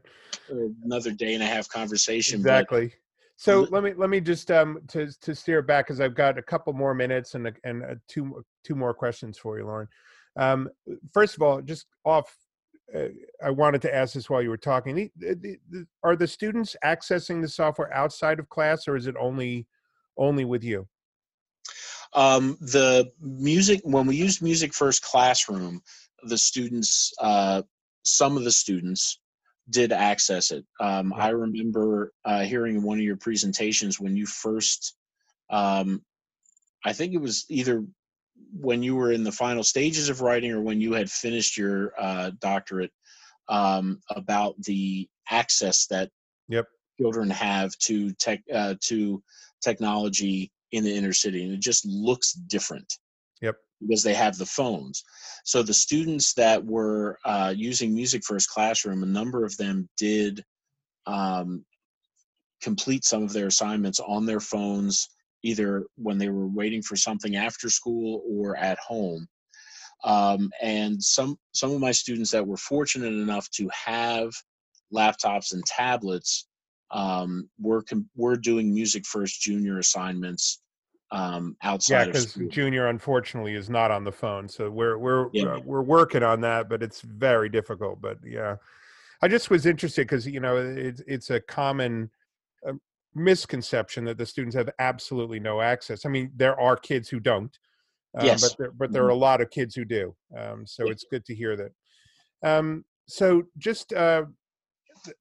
another 0.83 1.11
day 1.11 1.35
and 1.35 1.43
a 1.43 1.45
half 1.45 1.69
conversation. 1.69 2.37
Exactly. 2.39 2.93
So 3.39 3.65
let 3.71 3.83
me 3.83 3.93
let 3.95 4.09
me 4.09 4.19
just 4.19 4.51
um 4.51 4.81
to 4.89 5.07
to 5.21 5.33
steer 5.33 5.61
back 5.61 5.87
because 5.87 6.01
I've 6.01 6.13
got 6.13 6.37
a 6.37 6.41
couple 6.41 6.73
more 6.73 6.93
minutes 6.93 7.35
and 7.35 7.47
a, 7.47 7.53
and 7.63 7.83
uh 7.83 7.95
two 8.09 8.43
two 8.65 8.75
more 8.75 8.93
questions 8.93 9.37
for 9.37 9.57
you, 9.57 9.65
Lauren. 9.65 9.87
Um, 10.35 10.69
first 11.13 11.37
of 11.37 11.41
all, 11.41 11.61
just 11.61 11.85
off. 12.03 12.35
Uh, 12.93 13.07
I 13.41 13.49
wanted 13.51 13.81
to 13.83 13.95
ask 13.95 14.13
this 14.13 14.29
while 14.29 14.41
you 14.41 14.49
were 14.49 14.57
talking. 14.57 15.09
Are 16.03 16.17
the 16.17 16.27
students 16.27 16.75
accessing 16.83 17.41
the 17.41 17.47
software 17.47 17.93
outside 17.93 18.39
of 18.39 18.49
class, 18.49 18.89
or 18.89 18.97
is 18.97 19.07
it 19.07 19.15
only 19.17 19.67
only 20.17 20.43
with 20.43 20.65
you? 20.65 20.85
Um, 22.13 22.57
the 22.59 23.09
music 23.21 23.79
when 23.83 24.05
we 24.05 24.17
used 24.17 24.41
Music 24.41 24.73
First 24.73 25.01
Classroom, 25.01 25.81
the 26.23 26.37
students, 26.37 27.13
uh, 27.21 27.61
some 28.03 28.35
of 28.35 28.43
the 28.43 28.51
students 28.51 29.21
did 29.69 29.91
access 29.91 30.51
it. 30.51 30.65
Um, 30.79 31.13
Yeah. 31.15 31.25
I 31.25 31.29
remember 31.29 32.11
uh, 32.25 32.41
hearing 32.41 32.75
in 32.75 32.83
one 32.83 32.97
of 32.97 33.03
your 33.03 33.17
presentations 33.17 33.99
when 33.99 34.15
you 34.15 34.25
first, 34.25 34.95
um, 35.49 36.03
I 36.85 36.93
think 36.93 37.13
it 37.13 37.21
was 37.21 37.45
either 37.49 37.85
when 38.53 38.81
you 38.81 38.95
were 38.95 39.11
in 39.11 39.23
the 39.23 39.31
final 39.31 39.63
stages 39.63 40.09
of 40.09 40.21
writing 40.21 40.51
or 40.51 40.61
when 40.61 40.81
you 40.81 40.93
had 40.93 41.11
finished 41.11 41.57
your 41.57 41.93
uh, 41.99 42.31
doctorate 42.39 42.91
um, 43.47 43.99
about 44.09 44.55
the 44.63 45.07
access 45.29 45.87
that 45.87 46.09
Yep. 46.47 46.65
children 46.99 47.29
have 47.29 47.77
to 47.79 48.11
tech 48.13 48.41
uh, 48.53 48.75
to 48.81 49.21
technology 49.61 50.51
in 50.71 50.83
the 50.83 50.95
inner 50.95 51.13
city, 51.13 51.43
and 51.43 51.53
it 51.53 51.59
just 51.59 51.85
looks 51.85 52.33
different. 52.33 52.91
Because 53.81 54.03
they 54.03 54.13
have 54.13 54.37
the 54.37 54.45
phones. 54.45 55.03
So 55.45 55.63
the 55.63 55.73
students 55.73 56.33
that 56.33 56.63
were 56.63 57.17
uh, 57.23 57.53
using 57.55 57.93
Music 57.93 58.23
First 58.25 58.49
Classroom, 58.49 59.03
a 59.03 59.05
number 59.05 59.45
of 59.45 59.55
them 59.57 59.87
did 59.97 60.43
um, 61.05 61.65
complete 62.61 63.05
some 63.05 63.23
of 63.23 63.33
their 63.33 63.47
assignments 63.47 63.99
on 63.99 64.25
their 64.25 64.39
phones, 64.39 65.09
either 65.43 65.85
when 65.95 66.17
they 66.17 66.29
were 66.29 66.47
waiting 66.47 66.81
for 66.81 66.95
something 66.95 67.35
after 67.35 67.69
school 67.69 68.21
or 68.27 68.57
at 68.57 68.77
home. 68.79 69.27
Um, 70.03 70.49
and 70.61 71.01
some 71.01 71.37
some 71.53 71.71
of 71.71 71.81
my 71.81 71.91
students 71.91 72.31
that 72.31 72.45
were 72.45 72.57
fortunate 72.57 73.13
enough 73.13 73.49
to 73.51 73.69
have 73.73 74.31
laptops 74.93 75.53
and 75.53 75.63
tablets 75.65 76.47
um, 76.91 77.49
were 77.59 77.83
com- 77.83 78.09
were 78.15 78.37
doing 78.37 78.73
Music 78.73 79.05
First 79.05 79.41
Junior 79.41 79.79
assignments 79.79 80.61
um, 81.11 81.55
Yeah, 81.61 81.71
outside 81.71 82.07
of 82.07 82.13
because. 82.13 82.33
Junior 82.49 82.87
unfortunately 82.87 83.55
is 83.55 83.69
not 83.69 83.91
on 83.91 84.03
the 84.03 84.11
phone, 84.11 84.47
so 84.47 84.69
we're 84.69 84.97
we're 84.97 85.27
Yeah. 85.33 85.55
uh, 85.55 85.59
we're 85.65 85.81
working 85.81 86.23
on 86.23 86.41
that, 86.41 86.69
but 86.69 86.83
it's 86.83 87.01
very 87.01 87.49
difficult. 87.49 88.01
But 88.01 88.19
yeah, 88.23 88.57
I 89.21 89.27
just 89.27 89.49
was 89.49 89.65
interested 89.65 90.07
because 90.07 90.27
you 90.27 90.39
know 90.39 90.57
it's 90.57 91.01
it's 91.07 91.29
a 91.29 91.39
common 91.39 92.09
uh, 92.67 92.73
misconception 93.15 94.05
that 94.05 94.17
the 94.17 94.25
students 94.25 94.55
have 94.55 94.69
absolutely 94.79 95.39
no 95.39 95.61
access. 95.61 96.05
I 96.05 96.09
mean, 96.09 96.31
there 96.35 96.59
are 96.59 96.75
kids 96.75 97.09
who 97.09 97.19
don't, 97.19 97.57
um, 98.17 98.25
Yes. 98.25 98.41
but 98.41 98.57
there, 98.57 98.71
but 98.71 98.91
there 98.91 99.05
are 99.05 99.09
a 99.09 99.15
lot 99.15 99.41
of 99.41 99.49
kids 99.49 99.75
who 99.75 99.85
do. 99.85 100.15
Um, 100.37 100.65
so 100.67 100.85
Yeah. 100.85 100.91
it's 100.91 101.05
good 101.09 101.25
to 101.25 101.35
hear 101.35 101.55
that. 101.57 101.71
Um, 102.43 102.85
so 103.07 103.43
just 103.57 103.93
uh, 103.93 104.25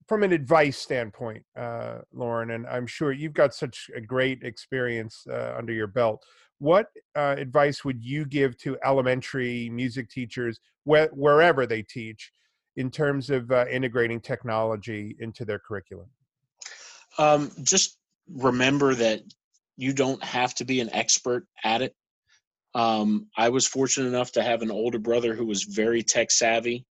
from 0.07 0.23
an 0.23 0.33
advice 0.33 0.79
standpoint, 0.79 1.45
uh, 1.57 1.99
Lauren, 2.13 2.51
and 2.53 2.67
I'm 2.67 2.87
sure 2.87 3.13
you've 3.13 3.35
got 3.35 3.55
such 3.55 3.91
a 3.95 4.01
great 4.01 4.43
experience 4.43 5.27
uh, 5.31 5.55
under 5.57 5.73
your 5.73 5.87
belt. 5.87 6.25
What 6.59 6.87
uh, 7.17 7.37
advice 7.39 7.85
would 7.85 8.03
you 8.03 8.25
give 8.25 8.57
to 8.59 8.77
elementary 8.85 9.71
music 9.71 10.11
teachers, 10.11 10.59
wh- 10.85 11.13
wherever 11.13 11.67
they 11.67 11.83
teach, 11.83 12.33
in 12.77 12.91
terms 12.91 13.31
of 13.31 13.51
uh, 13.51 13.67
integrating 13.71 14.21
technology 14.21 15.17
into 15.21 15.45
their 15.45 15.59
curriculum? 15.59 16.09
Um, 17.19 17.51
just 17.63 17.99
remember 18.29 18.95
that 18.95 19.23
you 19.77 19.93
don't 19.93 20.23
have 20.23 20.55
to 20.57 20.65
be 20.65 20.81
an 20.81 20.91
expert 20.93 21.47
at 21.65 21.83
it. 21.83 21.95
Um, 22.75 23.29
I 23.37 23.49
was 23.49 23.67
fortunate 23.67 24.09
enough 24.09 24.33
to 24.33 24.43
have 24.43 24.63
an 24.63 24.71
older 24.71 24.99
brother 24.99 25.35
who 25.35 25.47
was 25.47 25.63
very 25.63 26.03
tech 26.03 26.31
savvy, 26.31 26.85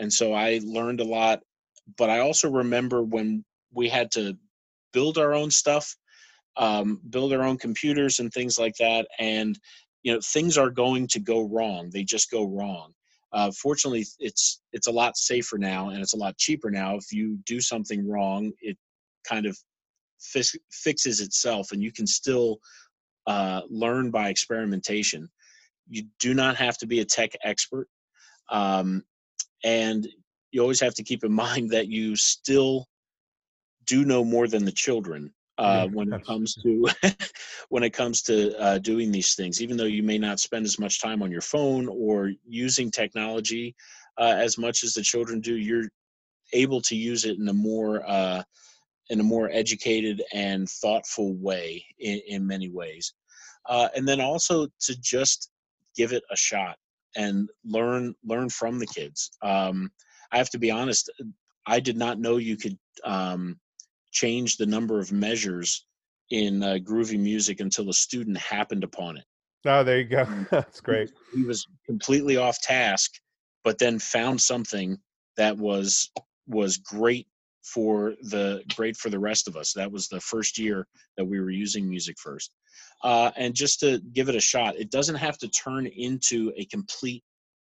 and 0.00 0.12
so 0.12 0.32
I 0.32 0.60
learned 0.64 1.00
a 1.00 1.04
lot. 1.04 1.40
But 1.96 2.10
I 2.10 2.20
also 2.20 2.50
remember 2.50 3.02
when 3.02 3.44
we 3.72 3.88
had 3.88 4.10
to 4.12 4.36
build 4.92 5.18
our 5.18 5.34
own 5.34 5.50
stuff, 5.50 5.96
um, 6.56 7.00
build 7.10 7.32
our 7.32 7.42
own 7.42 7.58
computers 7.58 8.18
and 8.18 8.32
things 8.32 8.58
like 8.58 8.74
that, 8.76 9.06
and 9.18 9.58
you 10.02 10.12
know 10.12 10.20
things 10.20 10.56
are 10.56 10.70
going 10.70 11.06
to 11.08 11.20
go 11.20 11.42
wrong 11.48 11.90
they 11.92 12.04
just 12.04 12.30
go 12.30 12.44
wrong. 12.44 12.92
Uh, 13.32 13.50
fortunately 13.50 14.06
it's 14.18 14.62
it's 14.72 14.86
a 14.86 14.92
lot 14.92 15.16
safer 15.16 15.58
now 15.58 15.90
and 15.90 16.00
it's 16.00 16.14
a 16.14 16.18
lot 16.18 16.36
cheaper 16.38 16.70
now. 16.70 16.96
If 16.96 17.12
you 17.12 17.38
do 17.46 17.60
something 17.60 18.08
wrong 18.08 18.52
it 18.60 18.76
kind 19.28 19.44
of 19.44 19.58
fix, 20.20 20.56
fixes 20.70 21.20
itself 21.20 21.72
and 21.72 21.82
you 21.82 21.92
can 21.92 22.06
still 22.06 22.58
uh, 23.26 23.62
learn 23.68 24.10
by 24.10 24.30
experimentation. 24.30 25.28
You 25.88 26.04
do 26.18 26.32
not 26.32 26.56
have 26.56 26.78
to 26.78 26.86
be 26.86 27.00
a 27.00 27.04
tech 27.04 27.32
expert 27.44 27.88
um, 28.50 29.02
and 29.64 30.08
you 30.50 30.60
always 30.60 30.80
have 30.80 30.94
to 30.94 31.02
keep 31.02 31.24
in 31.24 31.32
mind 31.32 31.70
that 31.70 31.88
you 31.88 32.16
still 32.16 32.86
do 33.86 34.04
know 34.04 34.24
more 34.24 34.48
than 34.48 34.64
the 34.64 34.72
children 34.72 35.32
uh, 35.58 35.86
yeah, 35.88 35.94
when 35.94 36.12
it 36.12 36.24
comes 36.24 36.54
to 36.54 36.88
when 37.68 37.82
it 37.82 37.90
comes 37.90 38.22
to 38.22 38.56
uh, 38.58 38.78
doing 38.78 39.10
these 39.10 39.34
things. 39.34 39.60
Even 39.60 39.76
though 39.76 39.84
you 39.84 40.02
may 40.02 40.18
not 40.18 40.40
spend 40.40 40.64
as 40.64 40.78
much 40.78 41.00
time 41.00 41.22
on 41.22 41.32
your 41.32 41.40
phone 41.40 41.88
or 41.88 42.32
using 42.46 42.90
technology 42.90 43.74
uh, 44.18 44.34
as 44.36 44.56
much 44.56 44.84
as 44.84 44.94
the 44.94 45.02
children 45.02 45.40
do, 45.40 45.56
you're 45.56 45.88
able 46.52 46.80
to 46.82 46.96
use 46.96 47.24
it 47.24 47.38
in 47.38 47.48
a 47.48 47.52
more 47.52 48.08
uh, 48.08 48.42
in 49.10 49.20
a 49.20 49.24
more 49.24 49.50
educated 49.50 50.22
and 50.32 50.68
thoughtful 50.68 51.34
way 51.34 51.84
in, 51.98 52.20
in 52.28 52.46
many 52.46 52.68
ways. 52.68 53.14
Uh, 53.68 53.88
and 53.96 54.06
then 54.06 54.20
also 54.20 54.66
to 54.80 55.00
just 55.00 55.50
give 55.96 56.12
it 56.12 56.22
a 56.30 56.36
shot 56.36 56.76
and 57.16 57.48
learn 57.64 58.14
learn 58.24 58.48
from 58.48 58.78
the 58.78 58.86
kids. 58.86 59.30
Um, 59.42 59.90
I 60.32 60.38
have 60.38 60.50
to 60.50 60.58
be 60.58 60.70
honest. 60.70 61.10
I 61.66 61.80
did 61.80 61.96
not 61.96 62.18
know 62.18 62.36
you 62.36 62.56
could 62.56 62.78
um, 63.04 63.58
change 64.12 64.56
the 64.56 64.66
number 64.66 64.98
of 64.98 65.12
measures 65.12 65.86
in 66.30 66.62
uh, 66.62 66.78
groovy 66.82 67.18
music 67.18 67.60
until 67.60 67.88
a 67.88 67.94
student 67.94 68.36
happened 68.36 68.84
upon 68.84 69.16
it. 69.16 69.24
Oh, 69.66 69.82
there 69.82 69.98
you 69.98 70.04
go. 70.04 70.26
That's 70.50 70.80
great. 70.80 71.10
He 71.34 71.42
was 71.42 71.66
completely 71.86 72.36
off 72.36 72.60
task, 72.60 73.12
but 73.64 73.78
then 73.78 73.98
found 73.98 74.40
something 74.40 74.98
that 75.36 75.56
was 75.56 76.10
was 76.46 76.78
great 76.78 77.26
for 77.62 78.14
the 78.22 78.62
great 78.74 78.96
for 78.96 79.10
the 79.10 79.18
rest 79.18 79.48
of 79.48 79.56
us. 79.56 79.72
That 79.72 79.90
was 79.90 80.08
the 80.08 80.20
first 80.20 80.58
year 80.58 80.86
that 81.16 81.24
we 81.24 81.40
were 81.40 81.50
using 81.50 81.88
Music 81.88 82.16
First. 82.18 82.52
Uh, 83.02 83.30
and 83.36 83.54
just 83.54 83.80
to 83.80 84.00
give 84.12 84.28
it 84.28 84.34
a 84.34 84.40
shot, 84.40 84.76
it 84.76 84.90
doesn't 84.90 85.16
have 85.16 85.38
to 85.38 85.48
turn 85.48 85.86
into 85.86 86.52
a 86.56 86.64
complete 86.66 87.22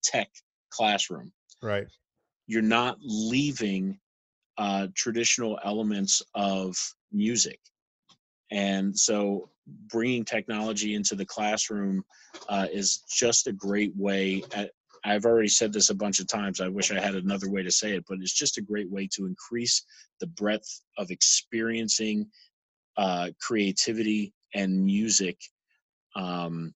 tech 0.04 0.30
classroom. 0.70 1.32
Right. 1.62 1.88
You're 2.48 2.62
not 2.62 2.98
leaving 3.02 4.00
uh, 4.58 4.88
traditional 4.96 5.60
elements 5.64 6.22
of 6.34 6.76
music. 7.12 7.60
And 8.52 8.98
so 8.98 9.50
bringing 9.92 10.24
technology 10.24 10.94
into 10.94 11.16
the 11.16 11.26
classroom 11.26 12.04
uh, 12.50 12.68
is 12.72 13.04
just 13.10 13.48
a 13.48 13.54
great 13.54 13.96
way. 13.96 14.44
At, 14.54 14.72
I've 15.04 15.26
already 15.26 15.50
said 15.50 15.72
this 15.72 15.90
a 15.90 15.96
bunch 15.96 16.20
of 16.20 16.28
times. 16.28 16.62
I 16.62 16.68
wish 16.68 16.92
I 16.92 17.00
had 17.00 17.16
another 17.16 17.50
way 17.50 17.62
to 17.64 17.72
say 17.72 17.96
it, 17.96 18.06
but 18.08 18.18
it's 18.22 18.34
just 18.34 18.58
a 18.58 18.62
great 18.62 18.90
way 18.90 19.08
to 19.14 19.26
increase 19.26 19.84
the 20.20 20.28
breadth 20.28 20.82
of 20.98 21.12
experiencing 21.12 22.28
uh, 22.98 23.30
creativity 23.40 24.34
and 24.56 24.84
music. 24.84 25.38
Um, 26.16 26.74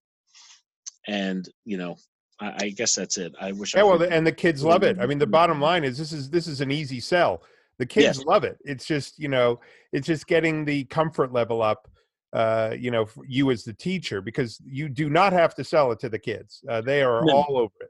and 1.08 1.50
you 1.66 1.78
know, 1.78 1.96
I, 2.40 2.54
I, 2.60 2.70
guess 2.70 2.96
that's 2.96 3.18
it. 3.18 3.34
I 3.40 3.52
wish. 3.52 3.74
Yeah, 3.76 3.82
I 3.82 3.84
well, 3.84 4.02
and 4.02 4.26
the 4.26 4.32
kids 4.32 4.64
love 4.64 4.84
it. 4.84 4.98
I 5.00 5.06
mean, 5.06 5.18
the 5.18 5.28
bottom 5.28 5.60
line 5.60 5.84
is 5.84 5.98
this 5.98 6.14
is 6.14 6.30
this 6.30 6.48
is 6.48 6.62
an 6.62 6.72
easy 6.72 7.00
sell 7.00 7.42
the 7.80 7.86
kids 7.86 8.20
yes. 8.20 8.26
love 8.26 8.44
it 8.44 8.60
it's 8.64 8.86
just 8.86 9.18
you 9.18 9.30
know 9.30 9.60
it's 9.92 10.06
just 10.06 10.28
getting 10.28 10.64
the 10.64 10.84
comfort 10.86 11.34
level 11.34 11.64
up 11.64 11.90
uh, 12.32 12.76
you 12.78 12.92
know 12.92 13.06
for 13.08 13.26
you 13.26 13.50
as 13.50 13.64
the 13.64 13.74
teacher 13.74 14.22
because 14.22 14.62
you 14.64 14.88
do 14.88 15.10
not 15.10 15.34
have 15.34 15.56
to 15.56 15.64
sell 15.64 15.92
it 15.92 16.00
to 16.00 16.10
the 16.10 16.20
kids 16.20 16.62
uh, 16.70 16.80
they 16.80 17.02
are 17.02 17.24
no. 17.26 17.38
all 17.38 17.58
over 17.58 17.74
it 17.82 17.90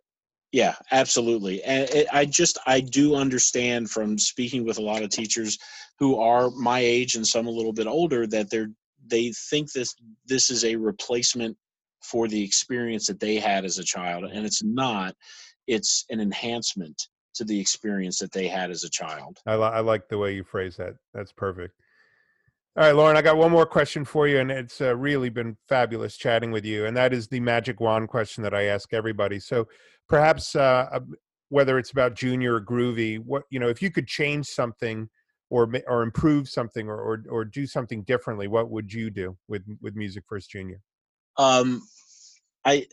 yeah 0.54 0.76
absolutely 0.92 1.62
and 1.64 1.90
it, 1.90 2.08
i 2.14 2.24
just 2.24 2.58
i 2.66 2.80
do 2.80 3.16
understand 3.16 3.90
from 3.90 4.18
speaking 4.18 4.64
with 4.64 4.78
a 4.78 4.82
lot 4.82 5.04
of 5.04 5.10
teachers 5.10 5.58
who 5.98 6.18
are 6.18 6.50
my 6.52 6.80
age 6.80 7.16
and 7.16 7.28
some 7.28 7.48
a 7.48 7.52
little 7.52 7.74
bit 7.74 7.86
older 7.86 8.26
that 8.26 8.50
they're 8.50 8.70
they 9.08 9.34
think 9.50 9.72
this 9.74 9.94
this 10.26 10.50
is 10.50 10.64
a 10.64 10.76
replacement 10.76 11.58
for 12.02 12.28
the 12.28 12.44
experience 12.44 13.08
that 13.08 13.20
they 13.20 13.36
had 13.36 13.66
as 13.66 13.78
a 13.78 13.84
child 13.84 14.24
and 14.24 14.46
it's 14.46 14.64
not 14.64 15.16
it's 15.68 16.06
an 16.10 16.20
enhancement 16.20 17.08
to 17.36 17.44
the 17.46 17.60
experience 17.60 18.20
that 18.20 18.32
they 18.32 18.48
had 18.48 18.72
as 18.72 18.84
a 18.84 18.90
child. 18.90 19.38
I, 19.46 19.56
li- 19.56 19.64
I 19.64 19.80
like 19.80 20.10
the 20.10 20.18
way 20.18 20.34
you 20.34 20.44
phrase 20.44 20.76
that. 20.78 20.96
That's 21.14 21.32
perfect. 21.32 21.74
All 22.76 22.84
right, 22.84 22.96
Lauren, 22.96 23.18
I 23.18 23.22
got 23.22 23.38
one 23.38 23.52
more 23.52 23.66
question 23.66 24.04
for 24.04 24.28
you, 24.28 24.40
and 24.40 24.52
it's 24.52 24.82
uh, 24.82 24.96
really 24.96 25.30
been 25.30 25.58
fabulous 25.68 26.18
chatting 26.18 26.52
with 26.52 26.66
you. 26.66 26.86
And 26.86 26.96
that 26.98 27.14
is 27.14 27.28
the 27.28 27.40
magic 27.40 27.80
wand 27.80 28.10
question 28.10 28.44
that 28.44 28.54
I 28.54 28.64
ask 28.64 28.94
everybody. 28.94 29.40
So 29.40 29.68
perhaps 30.08 30.56
uh, 30.56 31.00
whether 31.50 31.78
it's 31.78 31.92
about 31.92 32.16
junior 32.16 32.56
or 32.56 32.62
groovy, 32.62 33.20
what 33.20 33.44
you 33.50 33.60
know, 33.60 33.70
if 33.70 33.82
you 33.82 33.92
could 33.92 34.08
change 34.08 34.48
something 34.48 35.10
or 35.50 35.70
or 35.88 36.04
improve 36.04 36.48
something 36.48 36.88
or, 36.88 36.98
or 36.98 37.24
or 37.30 37.46
do 37.46 37.66
something 37.66 38.04
differently, 38.04 38.48
what 38.48 38.70
would 38.70 38.94
you 38.94 39.10
do 39.10 39.38
with 39.48 39.64
with 39.82 39.96
Music 39.96 40.24
First 40.28 40.52
Junior? 40.52 40.82
Um, 41.40 41.82
I 42.66 42.86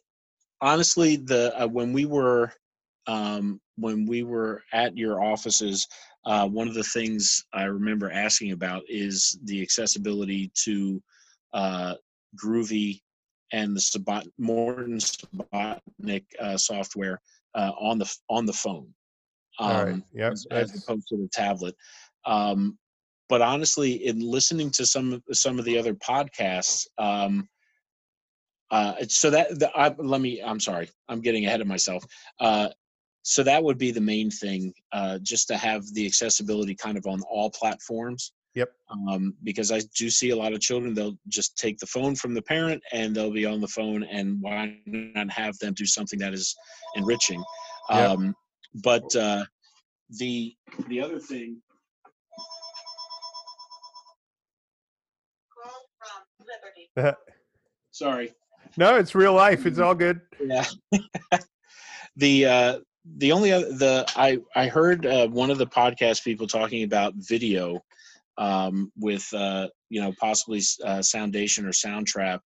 honestly, 0.61 1.17
the 1.17 1.53
uh, 1.61 1.67
when 1.67 1.93
we 1.93 2.07
were 2.07 2.53
um, 3.09 3.61
when 3.77 4.07
we 4.07 4.23
were 4.23 4.63
at 4.73 4.97
your 4.97 5.23
offices, 5.23 5.87
uh, 6.25 6.47
one 6.47 6.69
of 6.69 6.75
the 6.75 6.85
things 6.85 7.45
I 7.53 7.65
remember 7.65 8.11
asking 8.11 8.53
about 8.53 8.85
is 8.89 9.39
the 9.45 9.61
accessibility 9.63 10.53
to 10.65 11.03
uh, 11.53 11.95
Groovy 12.43 13.01
and 13.53 13.77
the 13.77 13.81
Sabot- 13.81 14.31
Morton 14.39 14.99
Subotnick 14.99 16.25
uh, 16.41 16.57
software 16.57 17.21
uh, 17.57 17.73
on 17.81 17.99
the 17.99 18.17
on 18.31 18.47
the 18.47 18.53
phone, 18.53 18.95
um, 19.59 20.05
yep, 20.15 20.33
as, 20.33 20.47
as, 20.53 20.85
opposed 20.85 21.09
to 21.09 21.17
the 21.17 21.29
tablet. 21.33 21.75
Um, 22.25 22.79
but 23.29 23.43
honestly, 23.43 24.07
in 24.07 24.21
listening 24.21 24.71
to 24.71 24.87
some 24.87 25.21
some 25.33 25.59
of 25.59 25.65
the 25.65 25.77
other 25.77 25.95
podcasts, 25.95 26.87
um, 26.99 27.49
uh, 28.71 28.95
so 29.09 29.31
that 29.31 29.59
the, 29.59 29.71
I, 29.77 29.95
let 29.99 30.21
me. 30.21 30.43
I'm 30.43 30.61
sorry, 30.61 30.89
I'm 31.09 31.21
getting 31.21 31.47
ahead 31.47 31.61
of 31.61 31.67
myself. 31.67 32.05
Uh, 32.41 32.69
so 33.23 33.43
that 33.43 33.63
would 33.63 33.77
be 33.77 33.91
the 33.91 34.01
main 34.01 34.31
thing 34.31 34.73
uh, 34.93 35.19
just 35.21 35.49
to 35.49 35.57
have 35.57 35.83
the 35.95 36.07
accessibility 36.07 36.77
kind 36.77 36.97
of 36.97 37.07
on 37.07 37.21
all 37.23 37.51
platforms 37.51 38.33
yep 38.55 38.71
um, 38.91 39.35
because 39.45 39.71
i 39.71 39.81
do 39.97 40.09
see 40.09 40.31
a 40.31 40.37
lot 40.37 40.53
of 40.53 40.61
children 40.61 40.95
they'll 40.95 41.19
just 41.29 41.57
take 41.57 41.77
the 41.79 41.87
phone 41.87 42.15
from 42.15 42.35
the 42.35 42.43
parent 42.43 42.83
and 42.93 43.15
they'll 43.15 43.33
be 43.33 43.45
on 43.45 43.61
the 43.61 43.69
phone 43.69 44.03
and 44.05 44.41
why 44.41 44.77
not 44.87 45.31
have 45.31 45.59
them 45.59 45.75
do 45.75 45.85
something 45.85 46.19
that 46.19 46.33
is 46.33 46.57
enriching 46.95 47.43
yep. 47.91 48.11
um, 48.11 48.35
but 48.83 49.15
uh, 49.17 49.45
the 50.19 50.55
the 50.89 51.01
other 51.01 51.19
thing 51.19 51.61
sorry 57.91 58.33
no 58.77 58.97
it's 58.97 59.15
real 59.15 59.35
life 59.35 59.67
it's 59.67 59.79
all 59.79 59.95
good 59.95 60.21
yeah 60.41 60.65
the 62.17 62.47
uh, 62.47 62.79
the 63.19 63.33
only 63.33 63.53
other 63.53 63.73
the 63.73 64.05
I 64.17 64.39
I 64.55 64.67
heard 64.67 65.07
uh, 65.07 65.29
one 65.29 65.51
of 65.51 65.59
the 65.59 65.67
podcast 65.67 66.25
people 66.25 66.47
talking 66.47 66.83
about 66.83 67.15
video 67.17 67.81
um, 68.39 68.91
with 68.97 69.33
uh, 69.33 69.69
you 69.89 70.01
know 70.01 70.13
possibly 70.19 70.63
uh, 70.85 71.03
Soundation 71.03 71.67
or 71.67 71.71
Soundtrap, 71.71 72.41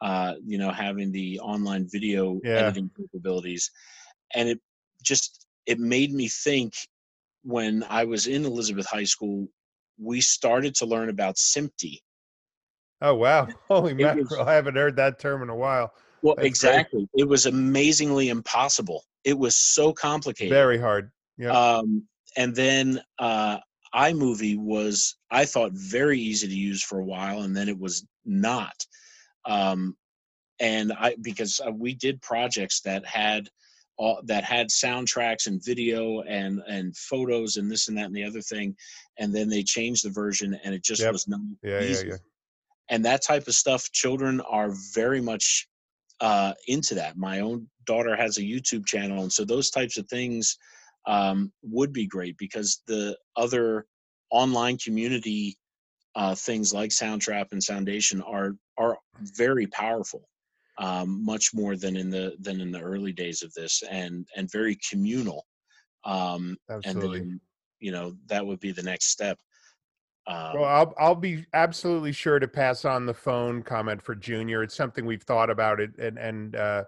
uh, 0.00 0.34
you 0.44 0.58
know 0.58 0.70
having 0.70 1.12
the 1.12 1.38
online 1.40 1.86
video 1.90 2.40
yeah. 2.42 2.52
editing 2.52 2.90
capabilities, 2.96 3.70
and 4.34 4.48
it 4.48 4.60
just 5.02 5.46
it 5.66 5.78
made 5.78 6.12
me 6.12 6.28
think 6.28 6.74
when 7.42 7.84
I 7.88 8.04
was 8.04 8.26
in 8.26 8.44
Elizabeth 8.44 8.86
High 8.86 9.04
School, 9.04 9.48
we 10.00 10.20
started 10.20 10.74
to 10.76 10.86
learn 10.86 11.08
about 11.08 11.36
SMPTE. 11.36 11.98
Oh 13.00 13.14
wow! 13.14 13.48
Holy 13.68 13.94
mackerel! 13.94 14.26
Was, 14.30 14.38
I 14.38 14.54
haven't 14.54 14.76
heard 14.76 14.96
that 14.96 15.18
term 15.18 15.42
in 15.42 15.48
a 15.48 15.56
while. 15.56 15.92
Well, 16.22 16.34
That's 16.36 16.48
exactly. 16.48 17.08
Great. 17.14 17.22
It 17.22 17.28
was 17.28 17.46
amazingly 17.46 18.28
impossible 18.28 19.04
it 19.24 19.38
was 19.38 19.56
so 19.56 19.92
complicated. 19.92 20.52
Very 20.52 20.78
hard. 20.78 21.10
Yeah. 21.36 21.50
Um, 21.50 22.04
and 22.36 22.54
then 22.54 23.00
uh, 23.18 23.58
iMovie 23.94 24.58
was, 24.58 25.16
I 25.30 25.44
thought, 25.44 25.72
very 25.72 26.18
easy 26.18 26.48
to 26.48 26.54
use 26.54 26.82
for 26.82 27.00
a 27.00 27.04
while, 27.04 27.42
and 27.42 27.54
then 27.54 27.68
it 27.68 27.78
was 27.78 28.06
not. 28.24 28.74
Um, 29.44 29.96
and 30.60 30.92
I 30.92 31.14
because 31.22 31.60
uh, 31.64 31.70
we 31.70 31.94
did 31.94 32.20
projects 32.22 32.80
that 32.80 33.04
had 33.06 33.48
all, 33.96 34.20
that 34.24 34.44
had 34.44 34.68
soundtracks 34.70 35.46
and 35.46 35.62
video 35.64 36.22
and 36.22 36.60
and 36.66 36.96
photos 36.96 37.56
and 37.56 37.70
this 37.70 37.88
and 37.88 37.96
that 37.98 38.06
and 38.06 38.16
the 38.16 38.24
other 38.24 38.40
thing, 38.40 38.74
and 39.18 39.34
then 39.34 39.48
they 39.48 39.62
changed 39.62 40.04
the 40.04 40.10
version, 40.10 40.58
and 40.64 40.74
it 40.74 40.82
just 40.82 41.02
yep. 41.02 41.12
was 41.12 41.28
not 41.28 41.40
yeah, 41.62 41.82
easy. 41.82 42.08
Yeah, 42.08 42.12
yeah. 42.14 42.18
And 42.90 43.04
that 43.04 43.22
type 43.22 43.46
of 43.48 43.54
stuff, 43.54 43.90
children 43.92 44.40
are 44.42 44.70
very 44.94 45.20
much 45.20 45.68
uh, 46.20 46.54
into 46.66 46.94
that. 46.94 47.16
My 47.16 47.40
own 47.40 47.68
daughter 47.86 48.16
has 48.16 48.38
a 48.38 48.42
YouTube 48.42 48.86
channel, 48.86 49.22
and 49.22 49.32
so 49.32 49.44
those 49.44 49.70
types 49.70 49.98
of 49.98 50.08
things 50.08 50.56
um, 51.06 51.52
would 51.62 51.92
be 51.92 52.06
great 52.06 52.36
because 52.38 52.82
the 52.86 53.16
other 53.36 53.86
online 54.30 54.76
community 54.78 55.56
uh, 56.16 56.34
things 56.34 56.72
like 56.74 56.90
Soundtrap 56.90 57.52
and 57.52 57.62
Soundation 57.62 58.20
are 58.22 58.56
are 58.76 58.98
very 59.36 59.66
powerful. 59.66 60.28
um, 60.78 61.24
much 61.24 61.52
more 61.52 61.76
than 61.76 61.96
in 61.96 62.08
the 62.08 62.34
than 62.38 62.60
in 62.60 62.70
the 62.70 62.80
early 62.80 63.12
days 63.12 63.42
of 63.42 63.52
this, 63.54 63.82
and 63.90 64.26
and 64.36 64.50
very 64.50 64.78
communal. 64.88 65.44
Um, 66.04 66.56
Absolutely. 66.70 67.18
And 67.18 67.30
then, 67.30 67.40
you 67.80 67.92
know, 67.92 68.14
that 68.26 68.46
would 68.46 68.60
be 68.60 68.72
the 68.72 68.82
next 68.82 69.08
step. 69.10 69.38
Um, 70.28 70.60
well, 70.60 70.64
I'll 70.64 70.94
I'll 70.98 71.14
be 71.14 71.46
absolutely 71.54 72.12
sure 72.12 72.38
to 72.38 72.46
pass 72.46 72.84
on 72.84 73.06
the 73.06 73.14
phone 73.14 73.62
comment 73.62 74.02
for 74.02 74.14
Junior. 74.14 74.62
It's 74.62 74.76
something 74.76 75.06
we've 75.06 75.22
thought 75.22 75.48
about 75.48 75.80
it, 75.80 75.96
and 75.98 76.18
and 76.18 76.54
uh, 76.54 76.84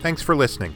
Thanks 0.00 0.22
for 0.22 0.34
listening. 0.34 0.74